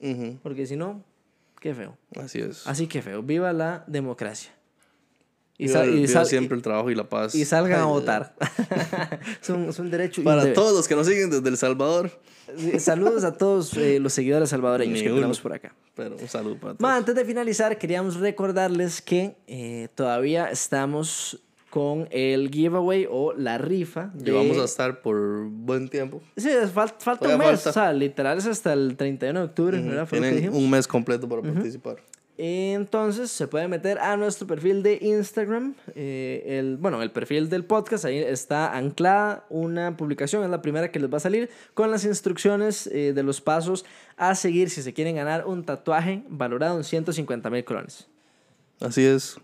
Ujú, 0.01 0.39
porque 0.43 0.65
si 0.67 0.77
no, 0.77 1.03
qué 1.61 1.75
feo. 1.75 1.99
Así 2.15 2.39
es. 2.39 2.67
Así 2.69 2.87
que 2.87 3.03
feo. 3.03 3.21
Viva 3.23 3.53
la 3.53 3.83
democracia. 3.89 4.53
Y, 5.59 5.69
sal- 5.69 5.95
y 5.99 6.07
sal- 6.07 6.27
siempre 6.27 6.57
el 6.57 6.63
trabajo 6.63 6.91
y 6.91 6.95
la 6.95 7.09
paz. 7.09 7.35
y 7.35 7.45
salgan 7.45 7.79
Ay, 7.79 7.83
a 7.83 7.87
votar. 7.87 8.35
es, 9.43 9.49
un, 9.49 9.69
es 9.71 9.79
un 9.79 9.91
derecho. 9.91 10.23
Para 10.23 10.53
todos 10.53 10.75
los 10.75 10.87
que 10.87 10.95
nos 10.95 11.07
siguen 11.07 11.31
desde 11.31 11.49
El 11.49 11.57
Salvador. 11.57 12.11
Saludos 12.79 13.25
a 13.25 13.33
todos 13.37 13.75
eh, 13.77 13.99
los 13.99 14.13
seguidores 14.13 14.51
salvadoreños 14.51 14.95
Ni 14.99 15.03
que 15.03 15.09
uno. 15.09 15.17
tenemos 15.17 15.41
por 15.41 15.53
acá. 15.53 15.75
Pero 15.95 16.17
un 16.17 16.29
saludo 16.29 16.57
para 16.57 16.75
todos. 16.75 16.91
Antes 16.91 17.15
de 17.15 17.25
finalizar, 17.25 17.77
queríamos 17.79 18.17
recordarles 18.21 19.01
que 19.03 19.37
eh, 19.47 19.89
todavía 19.95 20.51
estamos 20.51 21.43
con 21.71 22.07
el 22.11 22.51
giveaway 22.51 23.07
o 23.11 23.33
la 23.35 23.59
rifa. 23.59 24.11
De- 24.15 24.31
vamos 24.33 24.59
a 24.59 24.65
estar 24.65 25.01
por 25.03 25.47
buen 25.49 25.89
tiempo. 25.89 26.23
Sí, 26.37 26.49
es 26.49 26.73
fal- 26.73 26.95
falta 26.99 27.29
un 27.29 27.39
mes. 27.39 27.47
falta. 27.49 27.71
O 27.71 27.73
sea, 27.73 27.93
literal 27.93 28.39
es 28.39 28.47
hasta 28.47 28.73
el 28.75 28.97
31 28.97 29.41
de 29.41 29.45
octubre, 29.47 29.79
lo 29.83 30.07
que 30.07 30.21
Tienen 30.21 30.55
un 30.55 30.71
mes 30.71 30.87
completo 30.87 31.29
para 31.29 31.43
participar. 31.43 31.97
Entonces 32.39 33.31
se 33.31 33.49
puede 33.49 33.67
meter 33.67 33.99
a 33.99 34.17
nuestro 34.17 34.47
perfil 34.47 34.83
de 34.83 34.99
Instagram. 35.01 35.75
eh, 35.95 36.59
el, 36.59 36.77
bueno, 36.77 37.03
el 37.03 37.11
perfil 37.11 37.49
del 37.49 37.65
podcast. 37.65 38.05
Ahí 38.05 38.19
está 38.19 38.77
anclada 38.77 39.45
una 39.49 39.97
publicación. 39.97 40.45
Es 40.45 40.51
la 40.51 40.61
primera 40.61 40.91
que 40.93 41.01
les 41.01 41.13
va 41.13 41.17
a 41.17 41.21
salir 41.21 41.49
con 41.75 41.91
las 41.91 42.05
instrucciones 42.05 42.87
eh, 42.89 43.13
de 43.15 43.23
los 43.23 43.41
pasos 43.41 43.85
a 44.17 44.35
seguir 44.35 44.69
si 44.71 44.83
se 44.83 44.93
quieren 44.93 45.17
ganar 45.17 45.47
un 45.47 45.65
tatuaje 45.65 46.25
valorado 46.29 46.77
en 46.77 46.85
150 46.85 47.49
mil 47.51 47.65
colones. 47.65 48.07
Así 48.81 49.05
es. 49.05 49.39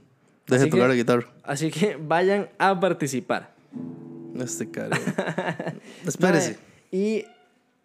Deje 0.47 0.63
Así 0.65 0.71
tocar 0.71 0.89
la 0.89 0.95
guitarra. 0.95 1.27
Así 1.45 1.71
que 1.71 1.97
vayan 1.97 2.49
a 2.59 2.79
participar. 2.79 3.55
Este 4.39 4.71
cara. 4.71 4.99
Espérese. 6.07 6.59
Mae, 6.91 7.01
Y 7.01 7.25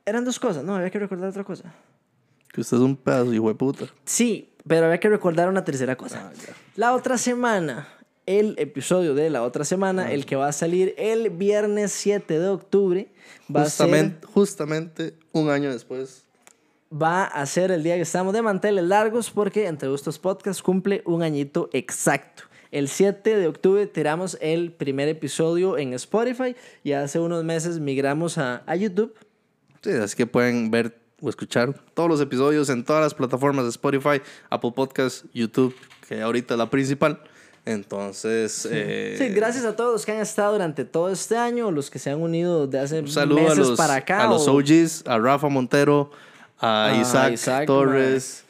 eran 0.06 0.26
dos 0.26 0.40
cosas. 0.40 0.64
No, 0.66 0.76
había 0.76 0.90
que 0.90 1.00
recordar 1.00 1.30
otra 1.30 1.44
cosa. 1.44 1.74
Que 2.52 2.62
usted 2.62 2.78
es 2.78 2.84
un 2.84 2.96
pedazo, 2.96 3.34
hijo 3.34 3.48
de 3.48 3.56
puta. 3.56 3.86
Sí, 4.06 4.50
pero 4.68 4.86
había 4.86 5.00
que 5.00 5.10
recordar 5.10 5.50
una 5.50 5.64
tercera 5.64 5.96
cosa. 5.96 6.32
La 6.76 6.94
otra 6.94 7.18
semana, 7.18 7.88
el 8.26 8.56
episodio 8.58 9.16
de 9.16 9.30
la 9.30 9.44
otra 9.44 9.64
semana, 9.64 10.12
el 10.12 10.26
que 10.26 10.36
va 10.36 10.48
a 10.50 10.52
salir 10.54 10.94
el 10.98 11.30
viernes 11.30 11.92
7 11.94 12.40
de 12.40 12.48
octubre, 12.50 13.08
va 13.54 13.64
Justamente, 13.64 14.28
justamente 14.28 15.14
un 15.32 15.50
año 15.50 15.72
después. 15.72 16.02
a, 16.02 16.06
ser, 16.08 17.02
va 17.02 17.24
a 17.26 17.46
ser 17.46 17.72
el 17.72 17.84
día 17.84 17.96
que 17.96 18.02
estamos 18.02 18.34
de 18.34 18.42
manteles 18.42 18.84
largos 18.84 19.32
porque 19.32 19.68
entre 19.68 19.94
estos 19.94 20.20
podcasts 20.20 20.62
cumple 20.62 21.02
un 21.06 21.24
añito 21.24 21.70
exacto. 21.74 22.44
El 22.70 22.90
7 22.90 23.38
de 23.38 23.48
octubre 23.48 23.88
tiramos 23.88 24.38
el 24.42 24.74
primer 24.74 25.08
episodio 25.08 25.78
en 25.78 25.94
Spotify 25.94 26.54
y 26.84 26.92
hace 26.92 27.18
unos 27.18 27.46
meses 27.46 27.80
migramos 27.80 28.38
a, 28.38 28.64
a 28.66 28.76
YouTube. 28.76 29.16
Sí, 29.82 29.92
así 29.92 30.18
que 30.18 30.28
pueden 30.28 30.70
ver 30.70 31.07
o 31.22 31.30
escuchar 31.30 31.74
todos 31.94 32.10
los 32.10 32.22
episodios 32.22 32.70
en 32.70 32.84
todas 32.84 33.02
las 33.02 33.14
plataformas 33.14 33.66
de 33.66 33.70
Spotify, 33.72 34.22
Apple 34.50 34.72
Podcasts, 34.76 35.24
YouTube, 35.34 35.76
que 36.08 36.22
ahorita 36.22 36.54
es 36.54 36.58
la 36.58 36.70
principal. 36.70 37.20
Entonces, 37.66 38.68
eh, 38.72 39.16
Sí, 39.18 39.28
gracias 39.30 39.66
a 39.66 39.76
todos 39.76 39.92
los 39.94 40.06
que 40.06 40.14
han 40.14 40.20
estado 40.20 40.54
durante 40.54 40.86
todo 40.86 41.10
este 41.12 41.36
año, 41.38 41.70
los 41.70 41.90
que 41.90 42.00
se 42.00 42.10
han 42.10 42.22
unido 42.22 42.66
de 42.66 42.80
hace 42.80 43.02
meses 43.02 43.18
a 43.18 43.26
los, 43.26 43.78
para 43.78 43.96
acá. 43.96 44.24
a 44.24 44.28
los 44.28 44.48
o- 44.48 44.54
OGs, 44.56 45.04
a 45.06 45.18
Rafa 45.20 45.50
Montero, 45.50 46.10
a 46.60 46.86
Ah, 46.88 47.02
Isaac, 47.02 47.34
Isaac, 47.34 47.66
Torres. 47.68 48.46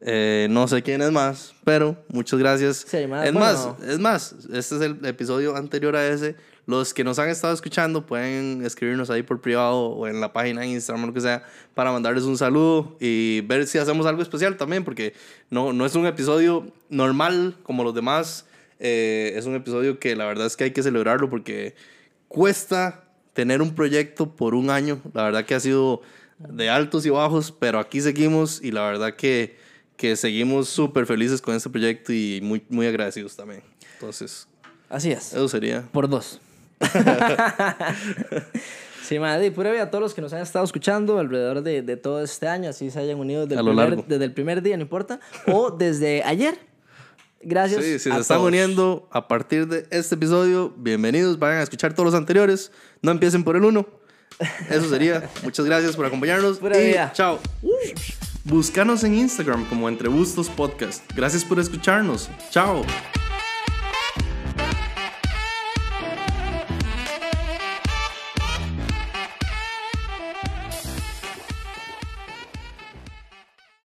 eh, 0.00 0.46
no 0.50 0.66
sé 0.66 0.82
quién 0.82 1.02
es 1.02 1.10
más, 1.12 1.52
pero 1.62 1.96
muchas 2.08 2.38
gracias. 2.38 2.84
Sí, 2.88 3.06
más, 3.06 3.26
es 3.26 3.32
bueno. 3.34 3.40
más, 3.40 3.68
es 3.88 3.98
más, 3.98 4.34
este 4.52 4.76
es 4.76 4.80
el 4.80 5.04
episodio 5.04 5.54
anterior 5.56 5.94
a 5.94 6.06
ese. 6.06 6.34
Los 6.66 6.94
que 6.94 7.04
nos 7.04 7.18
han 7.18 7.28
estado 7.28 7.52
escuchando 7.52 8.06
pueden 8.06 8.64
escribirnos 8.64 9.10
ahí 9.10 9.22
por 9.22 9.40
privado 9.40 9.76
o 9.88 10.06
en 10.06 10.20
la 10.20 10.32
página 10.32 10.62
de 10.62 10.68
Instagram 10.68 11.04
o 11.04 11.06
lo 11.08 11.12
que 11.12 11.20
sea 11.20 11.44
para 11.74 11.92
mandarles 11.92 12.24
un 12.24 12.38
saludo 12.38 12.96
y 13.00 13.42
ver 13.42 13.66
si 13.66 13.76
hacemos 13.78 14.06
algo 14.06 14.22
especial 14.22 14.56
también, 14.56 14.82
porque 14.82 15.12
no, 15.50 15.72
no 15.74 15.84
es 15.84 15.94
un 15.94 16.06
episodio 16.06 16.66
normal 16.88 17.56
como 17.64 17.84
los 17.84 17.94
demás. 17.94 18.46
eh, 18.78 19.34
es 19.36 19.44
un 19.46 19.54
episodio 19.54 19.98
que 19.98 20.16
la 20.16 20.24
verdad 20.24 20.46
es 20.46 20.56
que 20.56 20.64
hay 20.64 20.70
que 20.72 20.82
celebrarlo 20.82 21.28
porque 21.28 21.74
cuesta 22.28 23.04
tener 23.34 23.60
un 23.62 23.74
proyecto 23.74 24.34
por 24.34 24.54
un 24.54 24.70
año. 24.70 25.00
La 25.12 25.24
verdad 25.24 25.44
que 25.44 25.54
ha 25.54 25.60
sido 25.60 26.02
de 26.38 26.70
altos 26.70 27.04
y 27.06 27.10
bajos, 27.10 27.52
pero 27.52 27.78
aquí 27.78 28.00
seguimos 28.00 28.62
y 28.62 28.70
la 28.70 28.82
verdad 28.86 29.14
que, 29.16 29.56
que 29.96 30.16
seguimos 30.16 30.68
súper 30.68 31.06
felices 31.06 31.40
con 31.42 31.54
este 31.54 31.68
proyecto 31.70 32.12
y 32.12 32.40
muy, 32.42 32.62
muy 32.68 32.86
agradecidos 32.86 33.36
también. 33.36 33.62
Entonces, 33.94 34.48
Así 34.88 35.10
es. 35.12 35.32
eso 35.32 35.48
sería. 35.48 35.82
Por 35.92 36.08
dos. 36.08 36.40
sí, 39.02 39.18
madre, 39.18 39.46
y 39.46 39.50
pura 39.50 39.70
vida 39.70 39.84
a 39.84 39.90
todos 39.90 40.02
los 40.02 40.14
que 40.14 40.20
nos 40.20 40.32
han 40.32 40.42
estado 40.42 40.64
escuchando 40.64 41.18
alrededor 41.18 41.62
de, 41.62 41.82
de 41.82 41.96
todo 41.96 42.22
este 42.22 42.48
año, 42.48 42.70
así 42.70 42.90
se 42.90 43.00
hayan 43.00 43.18
unido 43.18 43.46
desde, 43.46 43.60
el 43.60 43.66
primer, 43.66 44.06
desde 44.06 44.24
el 44.24 44.32
primer 44.32 44.62
día, 44.62 44.76
no 44.76 44.82
importa, 44.82 45.20
o 45.46 45.70
desde 45.70 46.22
ayer. 46.24 46.58
Gracias. 47.46 47.84
Sí, 47.84 47.98
si 47.98 48.10
a 48.10 48.14
se 48.14 48.20
están 48.20 48.38
todos. 48.38 48.48
uniendo 48.48 49.06
a 49.10 49.28
partir 49.28 49.68
de 49.68 49.86
este 49.90 50.14
episodio, 50.14 50.72
bienvenidos, 50.76 51.38
vayan 51.38 51.58
a 51.58 51.62
escuchar 51.62 51.92
todos 51.92 52.06
los 52.06 52.14
anteriores. 52.14 52.72
No 53.02 53.10
empiecen 53.10 53.44
por 53.44 53.56
el 53.56 53.64
uno. 53.64 53.86
Eso 54.70 54.88
sería. 54.88 55.28
Muchas 55.42 55.66
gracias 55.66 55.94
por 55.94 56.06
acompañarnos. 56.06 56.58
Pura 56.58 56.80
y 56.80 56.86
vida. 56.86 57.12
chao. 57.12 57.38
Búscanos 58.44 59.04
en 59.04 59.14
Instagram 59.14 59.66
como 59.68 59.88
Entre 59.88 60.08
Bustos 60.08 60.48
Podcast. 60.48 61.02
Gracias 61.14 61.44
por 61.44 61.58
escucharnos. 61.58 62.30
Chao. 62.50 62.82